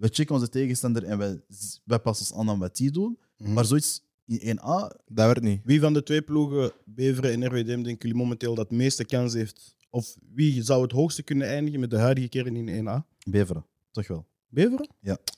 we 0.00 0.08
checken 0.08 0.34
onze 0.34 0.48
tegenstander 0.48 1.04
en 1.04 1.18
wij, 1.18 1.40
wij 1.84 1.98
passen 1.98 2.26
ons 2.36 2.40
aan 2.42 2.50
aan 2.50 2.58
wat 2.58 2.76
die 2.76 2.90
doen. 2.90 3.18
Mhm. 3.36 3.52
Maar 3.52 3.64
zoiets 3.64 4.02
in 4.24 4.56
1A, 4.58 4.62
Dat 5.06 5.26
werd 5.26 5.42
niet. 5.42 5.60
Wie 5.64 5.80
van 5.80 5.92
de 5.92 6.02
twee 6.02 6.22
ploegen, 6.22 6.72
Beveren 6.84 7.30
en 7.32 7.46
RWDM, 7.46 7.82
denken 7.82 7.96
jullie 7.98 8.14
momenteel 8.22 8.54
dat 8.54 8.68
het 8.68 8.78
meeste 8.78 9.04
kans 9.04 9.34
heeft? 9.34 9.76
Of 9.90 10.16
wie 10.34 10.62
zou 10.62 10.82
het 10.82 10.92
hoogste 10.92 11.22
kunnen 11.22 11.48
eindigen 11.48 11.80
met 11.80 11.90
de 11.90 11.98
huidige 11.98 12.28
kern 12.28 12.56
in 12.56 12.86
1A? 12.86 13.06
Beveren, 13.30 13.66
toch 13.90 14.06
wel. 14.06 14.26
Beveren? 14.48 14.88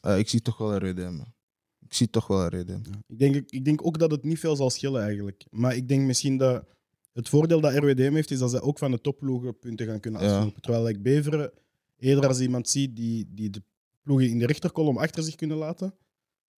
Eh, 0.00 0.18
ik 0.18 0.28
zie 0.28 0.40
toch 0.42 0.58
wel 0.58 0.80
man. 0.94 1.32
Ik 1.80 1.94
zie 1.94 2.10
toch 2.10 2.26
wel 2.26 2.42
een 2.42 2.48
reden. 2.48 2.82
Ik 3.06 3.18
denk, 3.18 3.34
ik 3.50 3.64
denk 3.64 3.86
ook 3.86 3.98
dat 3.98 4.10
het 4.10 4.24
niet 4.24 4.38
veel 4.38 4.56
zal 4.56 4.70
schillen 4.70 5.02
eigenlijk. 5.02 5.44
Maar 5.50 5.76
ik 5.76 5.88
denk 5.88 6.06
misschien 6.06 6.36
dat 6.36 6.64
het 7.12 7.28
voordeel 7.28 7.60
dat 7.60 7.74
RWDM 7.74 8.14
heeft, 8.14 8.30
is 8.30 8.38
dat 8.38 8.50
zij 8.50 8.60
ook 8.60 8.78
van 8.78 8.90
de 8.90 9.00
topploegen 9.00 9.58
punten 9.58 9.86
gaan 9.86 10.00
kunnen 10.00 10.22
Ja. 10.22 10.34
afsnoepen. 10.34 10.62
Terwijl 10.62 10.88
ik 10.88 11.02
Beveren 11.02 11.52
eerder 11.98 12.26
als 12.28 12.40
iemand 12.40 12.68
zie 12.68 12.92
die, 12.92 13.28
die 13.34 13.50
de 13.50 13.62
ploegen 14.02 14.28
in 14.28 14.38
de 14.38 14.46
rechterkolom 14.46 14.98
achter 14.98 15.22
zich 15.22 15.34
kunnen 15.34 15.56
laten. 15.56 15.94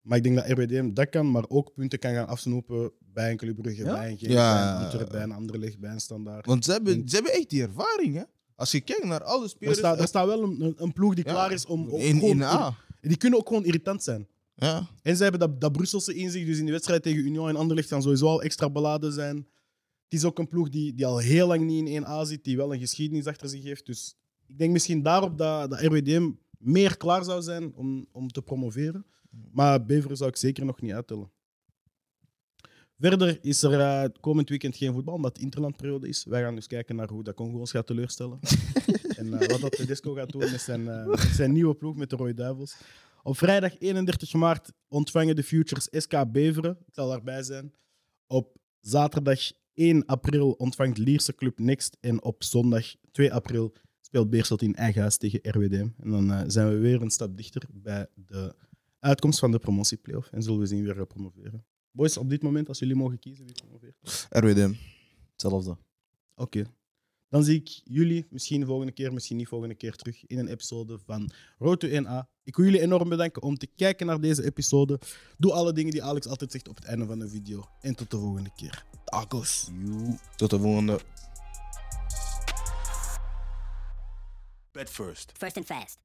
Maar 0.01 0.17
ik 0.17 0.23
denk 0.25 0.37
dat 0.37 0.49
RWDM 0.51 0.93
dat 0.93 1.09
kan, 1.09 1.31
maar 1.31 1.45
ook 1.49 1.73
punten 1.75 1.99
kan 1.99 2.13
gaan 2.15 2.27
afsnoepen 2.27 2.93
bij 3.13 3.31
een 3.31 3.37
Club 3.37 3.57
Brugge, 3.63 3.85
Ja? 3.85 3.93
bij 3.93 4.11
een 4.11 4.19
Genk, 4.19 4.33
Ja. 4.33 4.89
bij 4.91 5.01
een 5.01 5.09
bij 5.09 5.23
een 5.23 5.33
Anderlecht, 5.33 5.79
bij 5.79 5.91
een 5.91 6.01
Standaard. 6.01 6.47
Want 6.47 6.65
ze 6.65 6.73
hebben, 6.73 6.95
En- 6.95 7.09
ze 7.09 7.15
hebben 7.15 7.33
echt 7.33 7.51
die 7.51 7.63
ervaring, 7.63 8.15
hè? 8.15 8.23
Als 8.57 8.71
je 8.71 8.81
kijkt 8.81 9.05
naar 9.05 9.25
alle 9.25 9.43
Er 9.43 9.49
spelers. 9.49 9.79
staat, 9.79 10.01
er 10.01 10.07
staat 10.07 10.27
wel 10.27 10.43
een, 10.77 10.93
ploeg 10.93 11.15
die 11.15 11.25
Ja. 11.25 11.33
klaar 11.33 11.53
is 11.53 11.67
om... 11.67 11.89
om 11.89 12.01
in, 12.01 12.15
gewoon- 12.15 12.31
in 12.31 12.43
A. 12.43 12.77
Die 13.01 13.17
kunnen 13.17 13.39
ook 13.39 13.49
gewoon 13.49 13.65
irritant 13.65 14.03
zijn. 14.03 14.29
Ja. 14.55 14.87
En 15.03 15.17
ze 15.17 15.23
hebben 15.23 15.41
dat, 15.41 15.61
dat 15.61 15.73
Brusselse 15.73 16.15
in 16.15 16.31
zich, 16.31 16.47
dus 16.47 16.59
in 16.59 16.67
de 16.67 16.73
wedstrijd 16.73 17.03
tegen 17.03 17.25
Union 17.25 17.49
en 17.49 17.57
Anderlecht 17.57 17.89
gaan 17.89 18.03
sowieso 18.03 18.27
al 18.27 18.43
extra 18.43 18.71
beladen 18.71 19.13
zijn. 19.13 19.37
Het 20.05 20.13
is 20.23 20.25
ook 20.25 20.39
een 20.39 20.47
ploeg 20.47 20.69
die, 20.69 20.95
die 20.95 21.07
al 21.07 21.19
heel 21.19 21.47
lang 21.47 21.65
niet 21.65 21.89
in 21.89 22.03
1A 22.05 22.23
zit, 22.27 22.45
die 22.45 22.57
wel 22.57 22.73
een 22.75 22.79
geschiedenis 22.81 23.27
achter 23.27 23.49
zich 23.49 23.63
heeft. 23.63 23.87
Dus 23.87 24.17
ik 24.47 24.59
denk 24.59 24.73
misschien 24.73 25.03
daarop 25.03 25.39
dat, 25.39 25.71
dat 25.71 25.81
RWDM 25.81 26.31
meer 26.65 26.97
klaar 26.97 27.25
zou 27.25 27.43
zijn 27.43 27.75
om, 27.75 28.07
om 28.13 28.29
te 28.29 28.43
promoveren. 28.43 29.07
Maar 29.53 29.85
Beveren 29.85 30.17
zou 30.17 30.31
ik 30.31 30.37
zeker 30.37 30.65
nog 30.65 30.81
niet 30.81 30.93
uittellen. 30.93 31.31
Verder 32.99 33.39
is 33.43 33.63
er 33.63 33.81
eh, 33.81 34.11
komend 34.21 34.49
weekend 34.49 34.77
geen 34.77 34.93
voetbal, 34.93 35.15
omdat 35.15 35.33
het 35.33 35.43
interlandperiode 35.43 36.09
is. 36.09 36.25
Wij 36.25 36.43
gaan 36.43 36.55
dus 36.55 36.67
kijken 36.67 36.97
naar 36.97 37.09
hoe 37.09 37.23
dat 37.23 37.35
Congo 37.35 37.59
ons 37.59 37.71
gaat 37.71 37.87
teleurstellen. 37.87 38.39
en 39.19 39.41
eh, 39.41 39.49
wat 39.49 39.61
dat 39.61 39.73
Tedesco 39.73 40.13
gaat 40.15 40.33
doen 40.33 40.51
met 40.51 40.61
zijn, 40.61 40.89
eh, 40.89 41.07
met 41.07 41.21
zijn 41.21 41.53
nieuwe 41.53 41.75
ploeg, 41.75 41.97
met 41.97 42.11
de 42.11 42.17
Rode 42.17 42.35
Duivels. 42.35 42.77
Op 43.23 43.37
vrijdag 43.37 43.79
31 43.79 44.33
maart 44.33 44.73
ontvangen 44.89 45.37
de 45.37 45.43
Futures 45.43 45.89
SK 45.91 46.33
Beveren. 46.33 46.79
Ik 46.87 46.95
zal 46.95 47.09
daarbij 47.09 47.43
zijn. 47.43 47.73
Op 48.27 48.57
zaterdag 48.81 49.41
1 49.75 50.07
april 50.07 50.51
ontvangt 50.51 50.99
Lierse 50.99 51.35
Club 51.35 51.59
Next. 51.59 51.97
En 52.01 52.23
op 52.23 52.45
zondag 52.45 52.95
2 53.11 53.33
april 53.33 53.75
speelt 54.15 54.31
Beerschot 54.31 54.63
in 54.63 54.75
eigen 54.75 55.01
huis 55.01 55.17
tegen 55.17 55.41
RWDM. 55.43 55.89
En 55.99 56.11
dan 56.11 56.33
eh, 56.33 56.43
zijn 56.47 56.69
we 56.69 56.79
weer 56.79 57.03
een 57.03 57.11
stap 57.11 57.37
dichter 57.37 57.63
bij 57.73 58.07
de 58.15 58.55
uitkomst 58.99 59.39
van 59.39 59.51
de 59.51 59.59
promotieplayoff. 59.59 60.29
En 60.31 60.43
zullen 60.43 60.59
we 60.59 60.67
zien 60.67 60.83
wie 60.83 60.95
er 60.95 61.07
promoveren. 61.07 61.65
Boys, 61.91 62.17
op 62.17 62.31
dit 62.31 62.43
moment, 62.43 62.69
als 62.69 62.79
jullie 62.79 62.95
mogen 62.95 63.19
kiezen 63.19 63.45
wie 63.45 63.55
promoveert. 63.55 64.27
RWDM. 64.31 64.73
Hetzelfde. 65.31 65.77
Oké. 66.35 66.65
Dan 67.29 67.45
zie 67.45 67.55
ik 67.55 67.81
jullie 67.85 68.27
misschien 68.31 68.61
de 68.61 68.67
volgende 68.67 68.93
keer, 68.93 69.13
misschien 69.13 69.37
niet 69.37 69.49
volgende 69.49 69.75
keer 69.75 69.95
terug 69.97 70.27
in 70.27 70.39
een 70.39 70.49
episode 70.49 70.99
van 70.99 71.31
Road 71.59 71.81
to 71.81 71.89
1A. 71.89 72.29
Ik 72.45 72.57
wil 72.57 72.65
jullie 72.65 72.81
enorm 72.81 73.09
bedanken 73.09 73.43
om 73.43 73.57
te 73.57 73.67
kijken 73.67 74.07
naar 74.07 74.21
deze 74.21 74.45
episode. 74.45 75.01
Doe 75.39 75.53
alle 75.53 75.73
dingen 75.73 75.93
die 75.93 76.03
Alex 76.03 76.27
altijd 76.27 76.53
zegt 76.53 76.69
op 76.69 76.77
het 76.77 76.85
einde 76.85 77.07
van 77.07 77.19
de 77.19 77.29
video. 77.29 77.65
En 77.81 77.95
tot 77.95 78.11
de 78.11 78.17
volgende 78.17 78.51
keer. 78.57 78.85
Tacos. 79.05 79.71
Tot 80.37 80.51
de 80.51 80.59
volgende. 80.59 81.01
Bet 84.75 84.89
first. 84.89 85.33
First 85.39 85.57
and 85.57 85.67
fast. 85.67 86.04